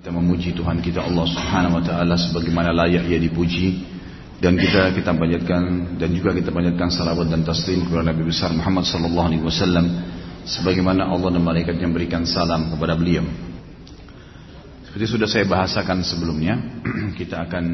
Kita 0.00 0.16
memuji 0.16 0.56
Tuhan 0.56 0.80
kita 0.80 1.04
Allah 1.04 1.28
Subhanahu 1.28 1.76
wa 1.76 1.84
taala 1.84 2.16
sebagaimana 2.16 2.72
layak 2.72 3.04
ia 3.04 3.20
dipuji 3.20 3.84
dan 4.40 4.56
kita 4.56 4.96
kita 4.96 5.12
panjatkan 5.12 5.92
dan 6.00 6.08
juga 6.16 6.32
kita 6.32 6.48
panjatkan 6.48 6.88
salawat 6.88 7.28
dan 7.28 7.44
taslim 7.44 7.84
kepada 7.84 8.08
Nabi 8.08 8.24
besar 8.24 8.48
Muhammad 8.56 8.88
sallallahu 8.88 9.28
alaihi 9.28 9.44
wasallam 9.44 9.92
sebagaimana 10.48 11.04
Allah 11.04 11.36
dan 11.36 11.44
malaikatnya 11.44 11.84
memberikan 11.84 12.24
salam 12.24 12.72
kepada 12.72 12.96
beliau. 12.96 13.28
Seperti 14.88 15.04
sudah 15.04 15.28
saya 15.28 15.44
bahasakan 15.44 16.00
sebelumnya, 16.00 16.80
kita 17.20 17.44
akan 17.44 17.64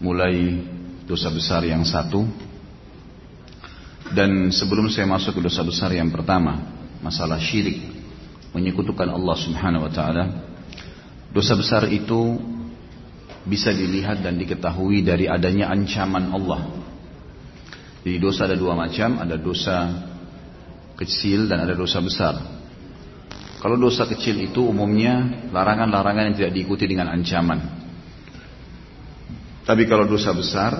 mulai 0.00 0.64
dosa 1.04 1.28
besar 1.28 1.60
yang 1.68 1.84
satu. 1.84 2.24
Dan 4.16 4.48
sebelum 4.48 4.88
saya 4.88 5.04
masuk 5.04 5.36
ke 5.36 5.40
dosa 5.44 5.60
besar 5.60 5.92
yang 5.92 6.08
pertama, 6.08 6.72
masalah 7.04 7.36
syirik, 7.36 7.84
menyekutukan 8.56 9.12
Allah 9.12 9.36
Subhanahu 9.36 9.84
wa 9.84 9.92
taala, 9.92 10.53
Dosa 11.34 11.58
besar 11.58 11.90
itu 11.90 12.38
bisa 13.42 13.74
dilihat 13.74 14.22
dan 14.22 14.38
diketahui 14.38 15.02
dari 15.02 15.26
adanya 15.26 15.68
ancaman 15.74 16.30
Allah. 16.30 16.62
Jadi 18.06 18.16
dosa 18.22 18.46
ada 18.46 18.54
dua 18.54 18.78
macam, 18.78 19.18
ada 19.18 19.34
dosa 19.34 19.76
kecil 20.94 21.50
dan 21.50 21.66
ada 21.66 21.74
dosa 21.74 21.98
besar. 21.98 22.34
Kalau 23.58 23.80
dosa 23.80 24.04
kecil 24.04 24.44
itu 24.44 24.60
umumnya 24.60 25.48
larangan-larangan 25.50 26.30
yang 26.30 26.36
tidak 26.36 26.52
diikuti 26.52 26.84
dengan 26.84 27.10
ancaman. 27.10 27.60
Tapi 29.64 29.88
kalau 29.88 30.04
dosa 30.04 30.36
besar, 30.36 30.72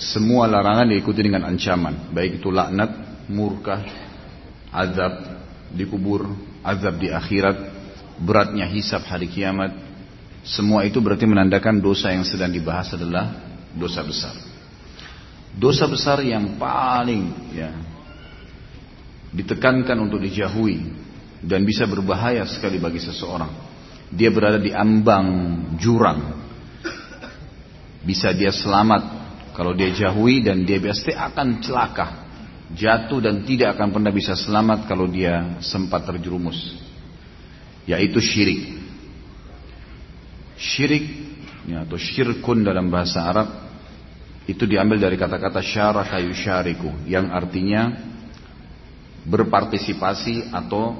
semua 0.00 0.48
larangan 0.48 0.88
diikuti 0.88 1.20
dengan 1.20 1.44
ancaman. 1.44 2.10
Baik 2.16 2.40
itu 2.40 2.48
laknat, 2.48 3.22
murka, 3.28 3.84
azab 4.72 5.20
di 5.68 5.84
kubur, 5.84 6.32
azab 6.64 6.96
di 6.96 7.12
akhirat, 7.12 7.69
beratnya 8.20 8.68
hisab 8.68 9.08
hari 9.08 9.26
kiamat, 9.32 9.72
semua 10.44 10.84
itu 10.84 11.00
berarti 11.00 11.24
menandakan 11.24 11.80
dosa 11.80 12.12
yang 12.12 12.24
sedang 12.24 12.52
dibahas 12.52 12.92
adalah 12.92 13.32
dosa 13.72 14.04
besar. 14.04 14.36
Dosa 15.56 15.88
besar 15.90 16.22
yang 16.22 16.60
paling 16.60 17.52
ya 17.56 17.74
ditekankan 19.34 19.98
untuk 19.98 20.22
dijauhi 20.22 20.78
dan 21.42 21.64
bisa 21.66 21.88
berbahaya 21.88 22.44
sekali 22.46 22.76
bagi 22.76 23.00
seseorang. 23.02 23.50
Dia 24.10 24.30
berada 24.30 24.58
di 24.58 24.70
ambang 24.70 25.26
jurang. 25.78 26.38
Bisa 28.00 28.32
dia 28.32 28.50
selamat 28.50 29.02
kalau 29.52 29.76
dia 29.76 29.92
jauhi 29.92 30.40
dan 30.40 30.64
dia 30.64 30.80
pasti 30.80 31.12
akan 31.12 31.60
celaka. 31.60 32.08
Jatuh 32.70 33.18
dan 33.18 33.42
tidak 33.42 33.74
akan 33.74 33.90
pernah 33.90 34.14
bisa 34.14 34.38
selamat 34.38 34.86
kalau 34.86 35.10
dia 35.10 35.58
sempat 35.58 36.06
terjerumus 36.06 36.89
yaitu 37.88 38.20
syirik. 38.20 38.80
Syirik 40.60 41.04
ya, 41.64 41.88
atau 41.88 41.96
syirkun 41.96 42.64
dalam 42.64 42.92
bahasa 42.92 43.24
Arab 43.24 43.48
itu 44.44 44.66
diambil 44.66 44.98
dari 44.98 45.14
kata-kata 45.14 45.62
syaraka 45.62 46.18
yusyariku 46.18 47.06
yang 47.06 47.30
artinya 47.30 47.92
berpartisipasi 49.24 50.50
atau 50.50 50.96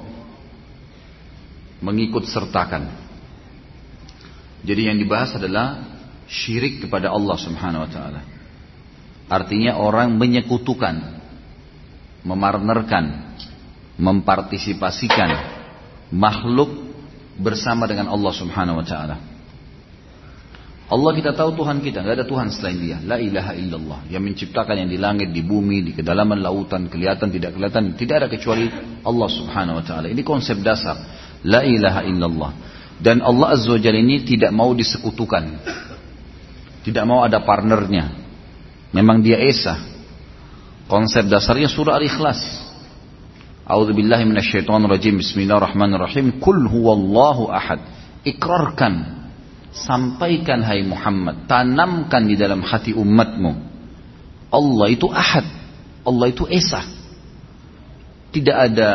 mengikut 1.81 2.29
sertakan. 2.29 2.87
Jadi 4.61 4.81
yang 4.93 4.97
dibahas 5.01 5.33
adalah 5.35 5.81
syirik 6.29 6.85
kepada 6.85 7.09
Allah 7.09 7.37
Subhanahu 7.41 7.83
wa 7.83 7.91
taala. 7.91 8.21
Artinya 9.25 9.81
orang 9.81 10.13
menyekutukan, 10.15 10.95
memarnerkan, 12.21 13.35
mempartisipasikan 13.97 15.50
makhluk 16.11 16.69
bersama 17.39 17.87
dengan 17.87 18.11
Allah 18.11 18.33
Subhanahu 18.35 18.83
wa 18.83 18.85
taala. 18.85 19.17
Allah 20.91 21.11
kita 21.15 21.31
tahu 21.31 21.55
Tuhan 21.55 21.79
kita, 21.79 22.03
nggak 22.03 22.15
ada 22.19 22.27
Tuhan 22.27 22.51
selain 22.51 22.75
Dia. 22.75 22.97
La 22.99 23.15
ilaha 23.15 23.55
illallah 23.55 23.99
yang 24.11 24.27
menciptakan 24.27 24.75
yang 24.75 24.89
di 24.91 24.99
langit, 24.99 25.31
di 25.31 25.39
bumi, 25.39 25.87
di 25.87 25.95
kedalaman 25.95 26.43
lautan, 26.43 26.91
kelihatan 26.91 27.31
tidak 27.31 27.55
kelihatan, 27.55 27.95
tidak 27.95 28.15
ada 28.19 28.27
kecuali 28.27 28.67
Allah 28.99 29.29
Subhanahu 29.31 29.79
wa 29.79 29.85
taala. 29.87 30.11
Ini 30.11 30.19
konsep 30.27 30.59
dasar. 30.59 30.99
La 31.47 31.63
ilaha 31.63 32.03
illallah. 32.03 32.51
Dan 32.99 33.23
Allah 33.23 33.55
Azza 33.55 33.71
wa 33.71 33.79
Jalla 33.79 33.97
ini 33.97 34.21
tidak 34.27 34.51
mau 34.51 34.75
disekutukan. 34.75 35.63
Tidak 36.83 37.03
mau 37.07 37.23
ada 37.23 37.39
partnernya. 37.39 38.19
Memang 38.91 39.23
Dia 39.23 39.39
Esa. 39.39 39.79
Konsep 40.91 41.25
dasarnya 41.31 41.71
surah 41.71 41.97
Al-Ikhlas. 41.97 42.70
A'udzu 43.65 43.93
billahi 43.93 44.25
minasyaitonir 44.25 44.89
rajim. 44.89 45.21
Bismillahirrahmanirrahim. 45.21 46.41
Kul 46.41 46.65
huwallahu 46.65 47.53
ahad. 47.53 47.79
Ikrarkan. 48.25 49.21
Sampaikan 49.71 50.67
hai 50.67 50.83
Muhammad, 50.83 51.47
tanamkan 51.47 52.27
di 52.27 52.35
dalam 52.35 52.59
hati 52.59 52.91
umatmu. 52.91 53.55
Allah 54.51 54.87
itu 54.91 55.07
ahad. 55.07 55.47
Allah 56.03 56.27
itu 56.27 56.43
esa. 56.51 56.83
Tidak 58.35 58.51
ada 58.51 58.91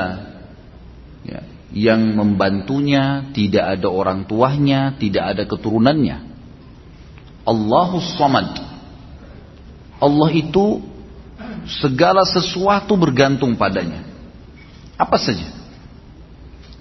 ya, 1.25 1.41
yang 1.73 2.13
membantunya, 2.13 3.25
tidak 3.33 3.81
ada 3.81 3.89
orang 3.89 4.29
tuanya, 4.29 4.93
tidak 5.01 5.33
ada 5.33 5.43
keturunannya. 5.49 6.19
Allahus 7.49 8.13
samad. 8.21 8.61
Allah 9.97 10.31
itu 10.37 10.85
segala 11.81 12.21
sesuatu 12.29 13.01
bergantung 13.01 13.57
padanya. 13.57 14.16
Apa 14.97 15.21
saja. 15.21 15.53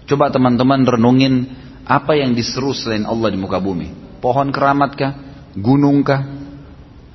Coba 0.08 0.32
teman-teman 0.32 0.88
renungin 0.88 1.52
apa 1.86 2.18
yang 2.18 2.34
diseru 2.34 2.72
selain 2.72 3.06
Allah 3.06 3.30
di 3.30 3.38
muka 3.38 3.60
bumi. 3.62 4.20
Pohon 4.24 4.50
keramatkah? 4.50 5.12
Gunungkah? 5.54 6.22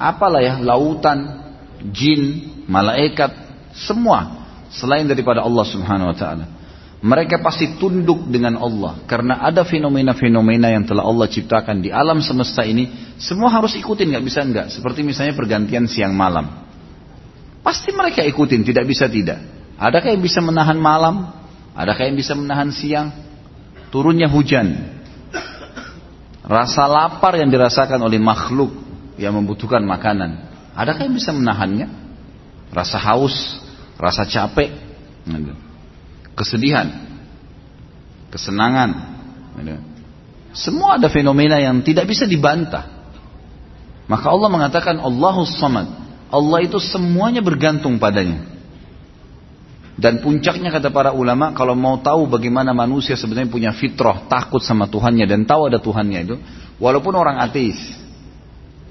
Apalah 0.01 0.41
ya, 0.41 0.55
lautan, 0.61 1.45
jin, 1.93 2.53
malaikat, 2.65 3.33
semua 3.77 4.49
selain 4.73 5.05
daripada 5.05 5.45
Allah 5.45 5.67
Subhanahu 5.67 6.15
wa 6.15 6.17
taala. 6.17 6.47
Mereka 7.01 7.41
pasti 7.41 7.81
tunduk 7.81 8.29
dengan 8.29 8.61
Allah 8.61 9.01
karena 9.09 9.41
ada 9.41 9.65
fenomena-fenomena 9.65 10.69
yang 10.69 10.85
telah 10.85 11.05
Allah 11.05 11.33
ciptakan 11.33 11.81
di 11.81 11.89
alam 11.89 12.21
semesta 12.21 12.61
ini, 12.61 13.17
semua 13.17 13.49
harus 13.49 13.73
ikutin 13.77 14.13
nggak 14.13 14.25
bisa 14.25 14.41
nggak. 14.45 14.67
Seperti 14.69 15.01
misalnya 15.01 15.33
pergantian 15.33 15.89
siang 15.89 16.13
malam. 16.13 16.69
Pasti 17.65 17.93
mereka 17.93 18.21
ikutin, 18.25 18.65
tidak 18.65 18.85
bisa 18.85 19.09
tidak. 19.09 19.60
Adakah 19.81 20.13
yang 20.13 20.21
bisa 20.21 20.45
menahan 20.45 20.77
malam? 20.77 21.33
Adakah 21.73 22.13
yang 22.13 22.21
bisa 22.21 22.37
menahan 22.37 22.69
siang? 22.69 23.09
Turunnya 23.89 24.29
hujan. 24.29 25.01
Rasa 26.45 26.85
lapar 26.85 27.41
yang 27.41 27.49
dirasakan 27.49 28.05
oleh 28.05 28.21
makhluk 28.21 28.77
yang 29.17 29.33
membutuhkan 29.33 29.81
makanan. 29.81 30.53
Adakah 30.77 31.09
yang 31.09 31.17
bisa 31.17 31.33
menahannya? 31.33 31.89
Rasa 32.77 33.01
haus, 33.01 33.57
rasa 33.97 34.29
capek, 34.29 34.69
kesedihan, 36.37 36.87
kesenangan. 38.29 38.91
Semua 40.53 41.01
ada 41.01 41.09
fenomena 41.09 41.57
yang 41.57 41.81
tidak 41.81 42.05
bisa 42.05 42.29
dibantah. 42.29 42.85
Maka 44.11 44.27
Allah 44.29 44.51
mengatakan 44.53 45.01
Allahus 45.01 45.57
Samad. 45.57 45.89
Allah 46.31 46.59
itu 46.63 46.77
semuanya 46.83 47.41
bergantung 47.43 47.97
padanya. 47.97 48.60
Dan 50.01 50.25
puncaknya 50.25 50.73
kata 50.73 50.89
para 50.89 51.13
ulama, 51.13 51.53
kalau 51.53 51.77
mau 51.77 52.01
tahu 52.01 52.25
bagaimana 52.25 52.73
manusia 52.73 53.21
sebenarnya 53.21 53.53
punya 53.53 53.71
fitrah, 53.77 54.25
takut 54.33 54.65
sama 54.65 54.89
Tuhannya 54.89 55.29
dan 55.29 55.45
tahu 55.45 55.69
ada 55.69 55.77
Tuhannya 55.77 56.21
itu, 56.25 56.37
walaupun 56.81 57.13
orang 57.13 57.37
ateis. 57.37 57.77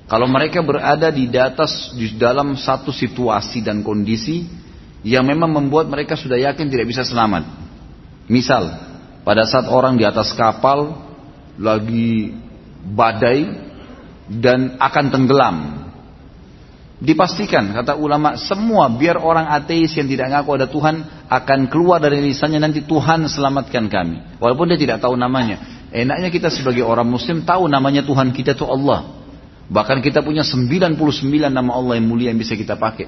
Kalau 0.06 0.30
mereka 0.30 0.62
berada 0.62 1.10
di 1.10 1.26
atas 1.34 1.98
di 1.98 2.14
dalam 2.14 2.54
satu 2.54 2.94
situasi 2.94 3.66
dan 3.66 3.82
kondisi 3.82 4.46
yang 5.02 5.26
memang 5.26 5.50
membuat 5.50 5.90
mereka 5.90 6.14
sudah 6.14 6.38
yakin 6.38 6.70
tidak 6.70 6.86
bisa 6.86 7.02
selamat. 7.02 7.46
Misal, 8.30 8.70
pada 9.26 9.50
saat 9.50 9.66
orang 9.66 9.98
di 9.98 10.06
atas 10.06 10.38
kapal 10.38 10.94
lagi 11.58 12.38
badai 12.86 13.50
dan 14.30 14.78
akan 14.78 15.06
tenggelam, 15.10 15.58
Dipastikan 17.00 17.72
kata 17.72 17.96
ulama 17.96 18.36
semua 18.36 18.92
biar 18.92 19.24
orang 19.24 19.48
ateis 19.48 19.96
yang 19.96 20.04
tidak 20.04 20.36
ngaku 20.36 20.60
ada 20.60 20.68
Tuhan 20.68 20.96
akan 21.32 21.72
keluar 21.72 22.04
dari 22.04 22.20
lisannya 22.20 22.60
nanti 22.60 22.84
Tuhan 22.84 23.24
selamatkan 23.24 23.88
kami. 23.88 24.36
Walaupun 24.36 24.68
dia 24.68 24.76
tidak 24.76 25.00
tahu 25.00 25.16
namanya. 25.16 25.88
Enaknya 25.96 26.28
kita 26.28 26.52
sebagai 26.52 26.84
orang 26.84 27.08
muslim 27.08 27.48
tahu 27.48 27.72
namanya 27.72 28.04
Tuhan 28.04 28.36
kita 28.36 28.52
itu 28.52 28.68
Allah. 28.68 29.16
Bahkan 29.72 30.04
kita 30.04 30.20
punya 30.20 30.44
99 30.44 31.00
nama 31.48 31.72
Allah 31.72 31.96
yang 31.96 32.04
mulia 32.04 32.36
yang 32.36 32.40
bisa 32.42 32.60
kita 32.60 32.76
pakai. 32.76 33.08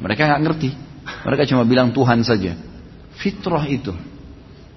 Mereka 0.00 0.22
nggak 0.24 0.42
ngerti. 0.48 0.70
Mereka 1.28 1.42
cuma 1.52 1.68
bilang 1.68 1.92
Tuhan 1.92 2.24
saja. 2.24 2.56
Fitrah 3.20 3.68
itu. 3.68 3.92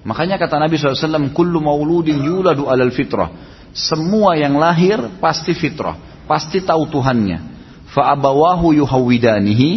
Makanya 0.04 0.36
kata 0.36 0.60
Nabi 0.60 0.76
SAW, 0.76 1.32
Kullu 1.32 1.64
mauludin 1.64 2.20
yuladu 2.20 2.68
alal 2.68 2.92
fitrah. 2.92 3.32
Semua 3.72 4.36
yang 4.36 4.60
lahir 4.60 5.00
pasti 5.16 5.56
fitrah. 5.56 5.96
Pasti 6.28 6.60
tahu 6.60 6.84
Tuhannya 6.92 7.59
fa'abawahu 7.90 8.74
yuhawidanihi 8.84 9.70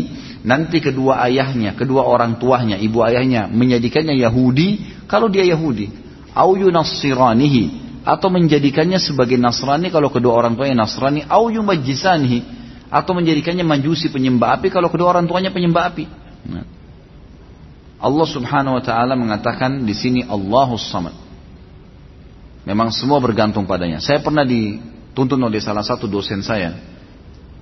nanti 0.45 0.83
kedua 0.83 1.23
ayahnya, 1.25 1.73
kedua 1.73 2.05
orang 2.05 2.37
tuanya, 2.37 2.77
ibu 2.77 3.01
ayahnya 3.01 3.49
menjadikannya 3.49 4.19
Yahudi 4.19 4.83
kalau 5.09 5.31
dia 5.31 5.47
Yahudi. 5.47 5.89
Au 6.33 6.57
yunassiranihi 6.57 7.81
atau 8.03 8.27
menjadikannya 8.33 8.97
sebagai 8.97 9.37
Nasrani 9.37 9.93
kalau 9.93 10.09
kedua 10.09 10.33
orang 10.33 10.57
tuanya 10.57 10.83
Nasrani, 10.83 11.23
au 11.29 11.47
yumajjisanihi 11.53 12.61
atau 12.93 13.11
menjadikannya 13.17 13.65
majusi 13.65 14.09
penyembah 14.09 14.59
api 14.59 14.69
kalau 14.69 14.89
kedua 14.89 15.13
orang 15.17 15.25
tuanya 15.25 15.49
penyembah 15.49 15.83
api. 15.93 16.05
Nah. 16.45 16.65
Allah 18.03 18.27
Subhanahu 18.27 18.75
wa 18.77 18.83
taala 18.83 19.15
mengatakan 19.15 19.87
di 19.87 19.95
sini 19.95 20.27
Allahus 20.27 20.91
Samad. 20.91 21.15
Memang 22.67 22.91
semua 22.91 23.23
bergantung 23.23 23.63
padanya. 23.63 24.03
Saya 24.03 24.19
pernah 24.19 24.43
dituntun 24.43 25.39
oleh 25.39 25.63
salah 25.63 25.83
satu 25.87 26.07
dosen 26.07 26.43
saya, 26.43 26.75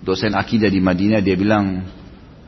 dosen 0.01 0.33
akidah 0.33 0.68
di 0.68 0.81
Madinah, 0.81 1.21
dia 1.21 1.38
bilang 1.38 1.86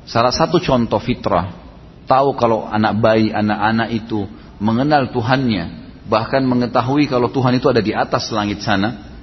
salah 0.04 0.34
satu 0.34 0.60
contoh 0.60 1.00
fitrah 1.00 1.64
tahu 2.06 2.36
kalau 2.36 2.68
anak 2.68 3.00
bayi, 3.00 3.32
anak-anak 3.32 3.90
itu 3.96 4.28
mengenal 4.60 5.10
Tuhannya, 5.12 5.98
bahkan 6.08 6.44
mengetahui 6.44 7.08
kalau 7.08 7.32
Tuhan 7.32 7.58
itu 7.58 7.68
ada 7.72 7.80
di 7.80 7.96
atas 7.96 8.30
langit 8.30 8.62
sana, 8.62 9.14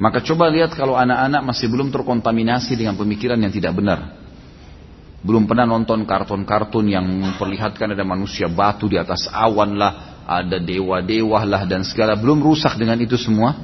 maka 0.00 0.18
coba 0.24 0.50
lihat 0.50 0.74
kalau 0.74 0.98
anak-anak 0.98 1.42
masih 1.46 1.70
belum 1.70 1.92
terkontaminasi 1.94 2.74
dengan 2.74 2.98
pemikiran 2.98 3.38
yang 3.38 3.52
tidak 3.52 3.76
benar. 3.76 4.18
Belum 5.22 5.46
pernah 5.46 5.62
nonton 5.62 6.02
kartun-kartun 6.02 6.90
yang 6.90 7.06
memperlihatkan 7.06 7.94
ada 7.94 8.02
manusia 8.02 8.50
batu 8.50 8.90
di 8.90 8.98
atas 8.98 9.30
awan 9.30 9.78
lah, 9.78 10.18
ada 10.26 10.58
dewa-dewa 10.58 11.46
lah 11.46 11.62
dan 11.62 11.86
segala. 11.86 12.18
Belum 12.18 12.42
rusak 12.42 12.74
dengan 12.74 12.98
itu 12.98 13.14
semua. 13.14 13.54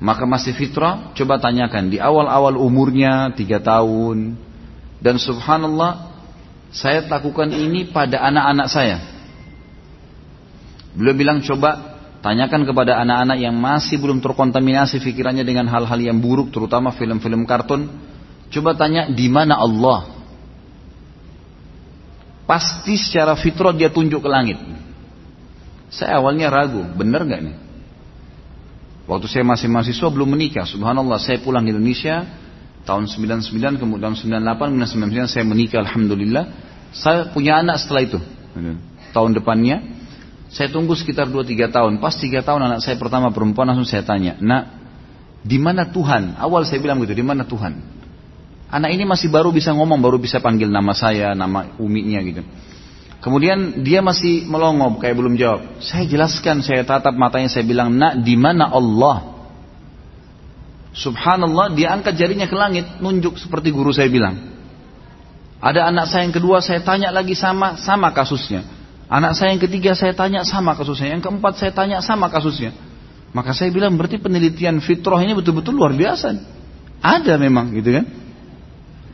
Maka 0.00 0.24
masih 0.24 0.56
fitrah, 0.56 1.12
coba 1.12 1.36
tanyakan 1.36 1.92
di 1.92 2.00
awal-awal 2.00 2.56
umurnya 2.56 3.36
tiga 3.36 3.60
tahun. 3.60 4.32
Dan 4.96 5.20
subhanallah 5.20 6.08
saya 6.72 7.04
lakukan 7.04 7.52
ini 7.52 7.92
pada 7.92 8.24
anak-anak 8.24 8.66
saya. 8.72 8.96
Beliau 10.96 11.12
bilang 11.12 11.38
coba 11.44 12.00
tanyakan 12.24 12.64
kepada 12.64 12.96
anak-anak 13.04 13.38
yang 13.44 13.52
masih 13.52 14.00
belum 14.00 14.24
terkontaminasi 14.24 15.04
pikirannya 15.04 15.44
dengan 15.44 15.68
hal-hal 15.68 16.00
yang 16.00 16.16
buruk, 16.16 16.48
terutama 16.48 16.96
film-film 16.96 17.44
kartun. 17.44 17.92
Coba 18.48 18.72
tanya 18.72 19.12
di 19.12 19.28
mana 19.28 19.60
Allah. 19.60 20.16
Pasti 22.48 22.96
secara 22.96 23.36
fitrah 23.36 23.76
dia 23.76 23.92
tunjuk 23.92 24.24
ke 24.24 24.30
langit. 24.32 24.58
Saya 25.92 26.18
awalnya 26.18 26.48
ragu, 26.48 26.82
benar 26.96 27.22
nggak 27.28 27.40
nih? 27.46 27.56
Waktu 29.10 29.26
saya 29.26 29.42
masih 29.42 29.66
mahasiswa 29.66 30.06
belum 30.06 30.38
menikah, 30.38 30.62
subhanallah 30.62 31.18
saya 31.18 31.42
pulang 31.42 31.66
ke 31.66 31.74
Indonesia, 31.74 32.22
tahun 32.86 33.10
99 33.10 33.82
kemudian 33.82 34.14
98 34.14 34.70
kemudian 34.70 35.26
99 35.26 35.34
saya 35.34 35.42
menikah 35.42 35.82
alhamdulillah. 35.82 36.44
Saya 36.94 37.26
punya 37.34 37.58
anak 37.58 37.82
setelah 37.82 38.06
itu. 38.06 38.18
Tahun 39.10 39.30
depannya 39.34 39.82
saya 40.46 40.70
tunggu 40.70 40.94
sekitar 40.94 41.26
2-3 41.26 41.74
tahun. 41.74 41.92
Pas 41.98 42.14
3 42.14 42.38
tahun 42.38 42.60
anak 42.70 42.78
saya 42.86 42.94
pertama 43.02 43.34
perempuan 43.34 43.66
langsung 43.66 43.86
saya 43.86 44.06
tanya 44.06 44.38
nak 44.38 44.78
di 45.42 45.58
mana 45.58 45.90
Tuhan? 45.90 46.38
Awal 46.38 46.62
saya 46.70 46.78
bilang 46.78 47.02
gitu 47.02 47.10
di 47.10 47.26
mana 47.26 47.42
Tuhan? 47.42 47.82
Anak 48.70 48.94
ini 48.94 49.02
masih 49.02 49.26
baru 49.26 49.50
bisa 49.50 49.74
ngomong 49.74 49.98
baru 49.98 50.22
bisa 50.22 50.38
panggil 50.38 50.70
nama 50.70 50.94
saya 50.94 51.34
nama 51.34 51.74
uminya 51.82 52.22
gitu 52.22 52.46
Kemudian 53.20 53.84
dia 53.84 54.00
masih 54.00 54.48
melongo 54.48 54.96
kayak 54.96 55.12
belum 55.12 55.36
jawab. 55.36 55.84
Saya 55.84 56.08
jelaskan, 56.08 56.64
saya 56.64 56.88
tatap 56.88 57.12
matanya, 57.12 57.52
saya 57.52 57.68
bilang, 57.68 57.92
"Nak, 57.92 58.24
di 58.24 58.32
mana 58.36 58.72
Allah?" 58.72 59.30
Subhanallah 60.90 61.76
dia 61.76 61.94
angkat 61.94 62.18
jarinya 62.18 62.50
ke 62.50 62.56
langit 62.56 62.98
nunjuk 62.98 63.38
seperti 63.38 63.70
guru 63.70 63.94
saya 63.94 64.10
bilang. 64.10 64.58
Ada 65.60 65.92
anak 65.92 66.08
saya 66.08 66.24
yang 66.24 66.34
kedua 66.34 66.64
saya 66.64 66.80
tanya 66.80 67.12
lagi 67.12 67.36
sama 67.36 67.76
sama 67.78 68.10
kasusnya. 68.10 68.64
Anak 69.06 69.36
saya 69.36 69.52
yang 69.54 69.62
ketiga 69.62 69.92
saya 69.92 70.16
tanya 70.16 70.42
sama 70.42 70.72
kasusnya. 70.74 71.14
Yang 71.14 71.28
keempat 71.28 71.60
saya 71.60 71.70
tanya 71.76 72.00
sama 72.00 72.32
kasusnya. 72.32 72.72
Maka 73.30 73.54
saya 73.54 73.70
bilang 73.70 73.94
berarti 73.94 74.18
penelitian 74.18 74.82
fitrah 74.82 75.20
ini 75.22 75.36
betul-betul 75.36 75.76
luar 75.76 75.94
biasa. 75.94 76.34
Ada 76.98 77.38
memang 77.38 77.70
gitu 77.76 77.94
kan. 77.94 78.06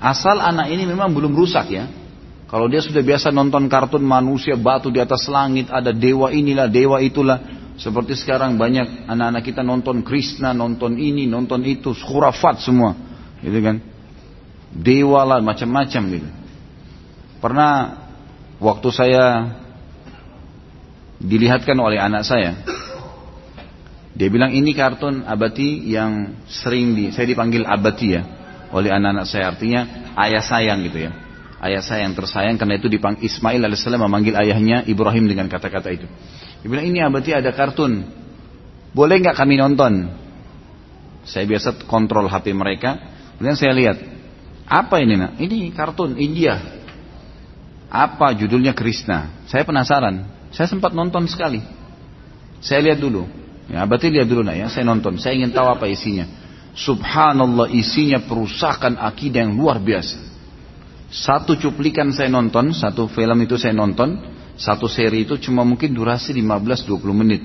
Asal 0.01 0.41
anak 0.41 0.73
ini 0.73 0.89
memang 0.89 1.13
belum 1.13 1.37
rusak 1.37 1.69
ya. 1.69 1.89
Kalau 2.47 2.71
dia 2.71 2.79
sudah 2.79 3.03
biasa 3.03 3.35
nonton 3.35 3.67
kartun 3.67 4.07
manusia 4.07 4.55
batu 4.55 4.87
di 4.87 5.03
atas 5.03 5.27
langit, 5.27 5.67
ada 5.67 5.91
dewa 5.91 6.31
inilah, 6.31 6.71
dewa 6.71 7.03
itulah, 7.03 7.43
seperti 7.75 8.15
sekarang 8.15 8.55
banyak 8.55 9.11
anak-anak 9.11 9.43
kita 9.43 9.67
nonton 9.67 10.07
Krishna, 10.07 10.55
nonton 10.55 10.95
ini, 10.95 11.27
nonton 11.27 11.67
itu, 11.67 11.91
khurafat 11.91 12.63
semua. 12.63 12.95
Gitu 13.43 13.59
kan. 13.59 13.83
Dewa 14.71 15.27
lah, 15.27 15.43
macam-macam 15.43 16.03
gitu. 16.07 16.29
Pernah 17.43 17.73
waktu 18.63 18.89
saya 18.95 19.25
dilihatkan 21.19 21.75
oleh 21.83 21.99
anak 21.99 22.23
saya, 22.23 22.63
dia 24.17 24.29
bilang 24.31 24.55
ini 24.55 24.71
kartun 24.71 25.27
abati 25.27 25.83
yang 25.93 26.41
sering 26.49 26.95
di, 26.95 27.11
saya 27.11 27.27
dipanggil 27.27 27.67
abati 27.67 28.07
ya 28.17 28.23
oleh 28.73 28.89
anak-anak 28.89 29.27
saya 29.29 29.53
artinya 29.53 29.81
ayah 30.17 30.41
sayang 30.41 30.81
gitu 30.89 31.11
ya. 31.11 31.26
Ayah 31.67 31.83
saya 31.83 32.07
yang 32.07 32.15
tersayang 32.15 32.55
karena 32.55 32.79
itu 32.79 32.87
dipanggil 32.87 33.27
Ismail 33.27 33.59
alaihissalam 33.59 33.99
memanggil 33.99 34.39
ayahnya 34.39 34.87
Ibrahim 34.87 35.27
dengan 35.27 35.51
kata-kata 35.51 35.91
itu. 35.91 36.07
Dia 36.63 36.69
bilang 36.71 36.87
ini 36.87 37.03
abadi 37.03 37.35
ada 37.35 37.51
kartun. 37.51 38.07
Boleh 38.95 39.19
nggak 39.19 39.35
kami 39.35 39.59
nonton? 39.59 40.15
Saya 41.27 41.43
biasa 41.43 41.91
kontrol 41.91 42.31
HP 42.31 42.55
mereka. 42.55 43.03
Kemudian 43.35 43.59
saya 43.59 43.75
lihat. 43.75 43.99
Apa 44.67 45.03
ini 45.03 45.19
nak? 45.19 45.43
Ini 45.43 45.75
kartun 45.75 46.15
India. 46.23 46.59
Apa 47.91 48.31
judulnya 48.39 48.71
Krishna? 48.71 49.47
Saya 49.51 49.67
penasaran. 49.67 50.23
Saya 50.55 50.71
sempat 50.71 50.95
nonton 50.95 51.27
sekali. 51.27 51.63
Saya 52.63 52.83
lihat 52.83 53.03
dulu. 53.03 53.27
Ya, 53.67 53.83
berarti 53.83 54.07
lihat 54.15 54.31
dulu 54.31 54.47
nak 54.47 54.55
ya. 54.55 54.67
Saya 54.71 54.87
nonton. 54.87 55.19
Saya 55.19 55.35
ingin 55.35 55.51
tahu 55.51 55.67
apa 55.67 55.91
isinya. 55.91 56.31
Subhanallah 56.79 57.75
isinya 57.75 58.23
perusakan 58.23 59.03
akidah 59.03 59.43
yang 59.43 59.59
luar 59.59 59.83
biasa. 59.83 60.36
Satu 61.07 61.55
cuplikan 61.55 62.11
saya 62.11 62.27
nonton, 62.27 62.75
satu 62.75 63.07
film 63.07 63.39
itu 63.47 63.55
saya 63.55 63.75
nonton. 63.75 64.35
Satu 64.57 64.89
seri 64.89 65.29
itu 65.29 65.37
cuma 65.37 65.63
mungkin 65.69 65.93
durasi 65.93 66.33
15-20 66.33 66.97
menit. 67.13 67.45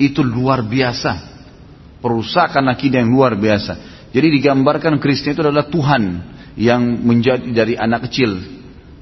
Itu 0.00 0.24
luar 0.24 0.64
biasa. 0.64 1.36
Perusakan 2.00 2.72
akidah 2.72 3.04
yang 3.04 3.12
luar 3.12 3.36
biasa. 3.36 3.76
Jadi 4.08 4.40
digambarkan 4.40 4.96
Kristen 4.96 5.36
itu 5.36 5.44
adalah 5.44 5.68
Tuhan 5.68 6.02
yang 6.56 6.80
menjadi 7.04 7.44
dari 7.52 7.74
anak 7.76 8.08
kecil. 8.08 8.40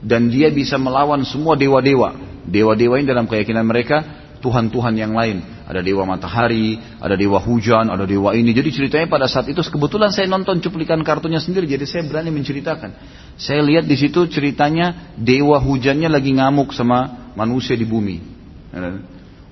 Dan 0.02 0.26
dia 0.26 0.50
bisa 0.50 0.75
melawan 0.75 1.22
semua 1.22 1.54
dewa-dewa. 1.54 2.19
Dewa-dewa 2.50 2.98
ini 2.98 3.06
dalam 3.06 3.31
keyakinan 3.31 3.62
mereka 3.62 4.25
Tuhan-Tuhan 4.41 4.94
yang 4.97 5.12
lain. 5.17 5.67
Ada 5.67 5.83
dewa 5.83 6.06
matahari, 6.06 6.79
ada 7.03 7.19
dewa 7.19 7.43
hujan, 7.43 7.91
ada 7.91 8.06
dewa 8.06 8.33
ini. 8.37 8.55
Jadi 8.55 8.70
ceritanya 8.70 9.10
pada 9.10 9.27
saat 9.27 9.51
itu 9.51 9.58
kebetulan 9.58 10.15
saya 10.15 10.31
nonton 10.31 10.63
cuplikan 10.63 11.03
kartunya 11.03 11.43
sendiri. 11.43 11.67
Jadi 11.67 11.84
saya 11.89 12.03
berani 12.06 12.31
menceritakan. 12.31 12.91
Saya 13.37 13.60
lihat 13.67 13.84
di 13.84 13.96
situ 13.99 14.31
ceritanya 14.31 15.17
dewa 15.19 15.58
hujannya 15.58 16.06
lagi 16.06 16.32
ngamuk 16.37 16.70
sama 16.72 17.32
manusia 17.34 17.75
di 17.75 17.84
bumi. 17.84 18.22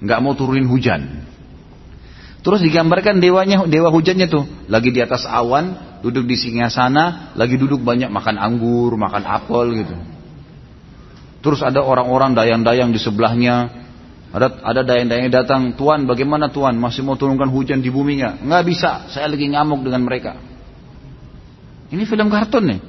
Nggak 0.00 0.18
mau 0.22 0.32
turunin 0.38 0.68
hujan. 0.70 1.32
Terus 2.44 2.60
digambarkan 2.60 3.24
dewanya, 3.24 3.64
dewa 3.64 3.88
hujannya 3.88 4.28
tuh 4.28 4.44
lagi 4.68 4.92
di 4.92 5.00
atas 5.00 5.24
awan, 5.24 5.98
duduk 6.04 6.28
di 6.28 6.36
sana, 6.68 7.32
lagi 7.32 7.56
duduk 7.56 7.80
banyak 7.80 8.12
makan 8.12 8.36
anggur, 8.36 8.92
makan 9.00 9.24
apel 9.24 9.80
gitu. 9.80 9.96
Terus 11.40 11.60
ada 11.64 11.80
orang-orang 11.80 12.36
dayang-dayang 12.36 12.92
di 12.92 13.00
sebelahnya, 13.00 13.83
ada 14.34 14.50
ada 14.66 14.82
dayang-dayang 14.82 15.30
datang, 15.30 15.78
Tuan 15.78 16.10
bagaimana 16.10 16.50
Tuan 16.50 16.74
masih 16.74 17.06
mau 17.06 17.14
turunkan 17.14 17.46
hujan 17.54 17.78
di 17.78 17.86
bumi 17.86 18.18
nggak? 18.18 18.42
Bisa, 18.66 19.06
saya 19.06 19.30
lagi 19.30 19.46
ngamuk 19.46 19.86
dengan 19.86 20.02
mereka. 20.02 20.34
Ini 21.94 22.02
film 22.02 22.26
kartun 22.26 22.64
nih. 22.66 22.80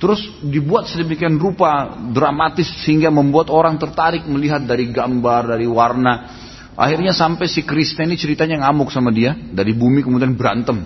Terus 0.00 0.20
dibuat 0.40 0.88
sedemikian 0.88 1.36
rupa 1.36 2.00
dramatis 2.16 2.64
sehingga 2.84 3.12
membuat 3.12 3.52
orang 3.52 3.76
tertarik 3.76 4.24
melihat 4.24 4.64
dari 4.64 4.88
gambar, 4.88 5.52
dari 5.52 5.68
warna. 5.68 6.32
Akhirnya 6.76 7.12
sampai 7.12 7.44
si 7.48 7.64
Krishna 7.64 8.08
ini 8.08 8.16
ceritanya 8.16 8.64
ngamuk 8.64 8.88
sama 8.88 9.12
dia 9.12 9.36
dari 9.36 9.76
bumi 9.76 10.00
kemudian 10.00 10.32
berantem. 10.32 10.80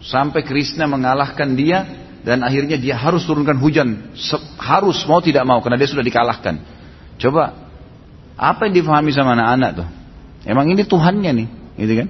Sampai 0.00 0.44
Krishna 0.44 0.88
mengalahkan 0.88 1.52
dia 1.56 1.84
dan 2.24 2.40
akhirnya 2.40 2.80
dia 2.80 2.96
harus 2.96 3.24
turunkan 3.28 3.60
hujan. 3.60 4.16
Harus 4.56 5.04
mau 5.04 5.20
tidak 5.20 5.44
mau 5.44 5.60
karena 5.60 5.76
dia 5.76 5.88
sudah 5.92 6.04
dikalahkan. 6.04 6.60
Coba 7.16 7.63
apa 8.34 8.66
yang 8.66 8.74
difahami 8.82 9.10
sama 9.14 9.38
anak-anak 9.38 9.70
tuh? 9.78 9.88
Emang 10.44 10.66
ini 10.68 10.82
Tuhannya 10.84 11.30
nih, 11.30 11.48
gitu 11.78 11.94
kan? 12.04 12.08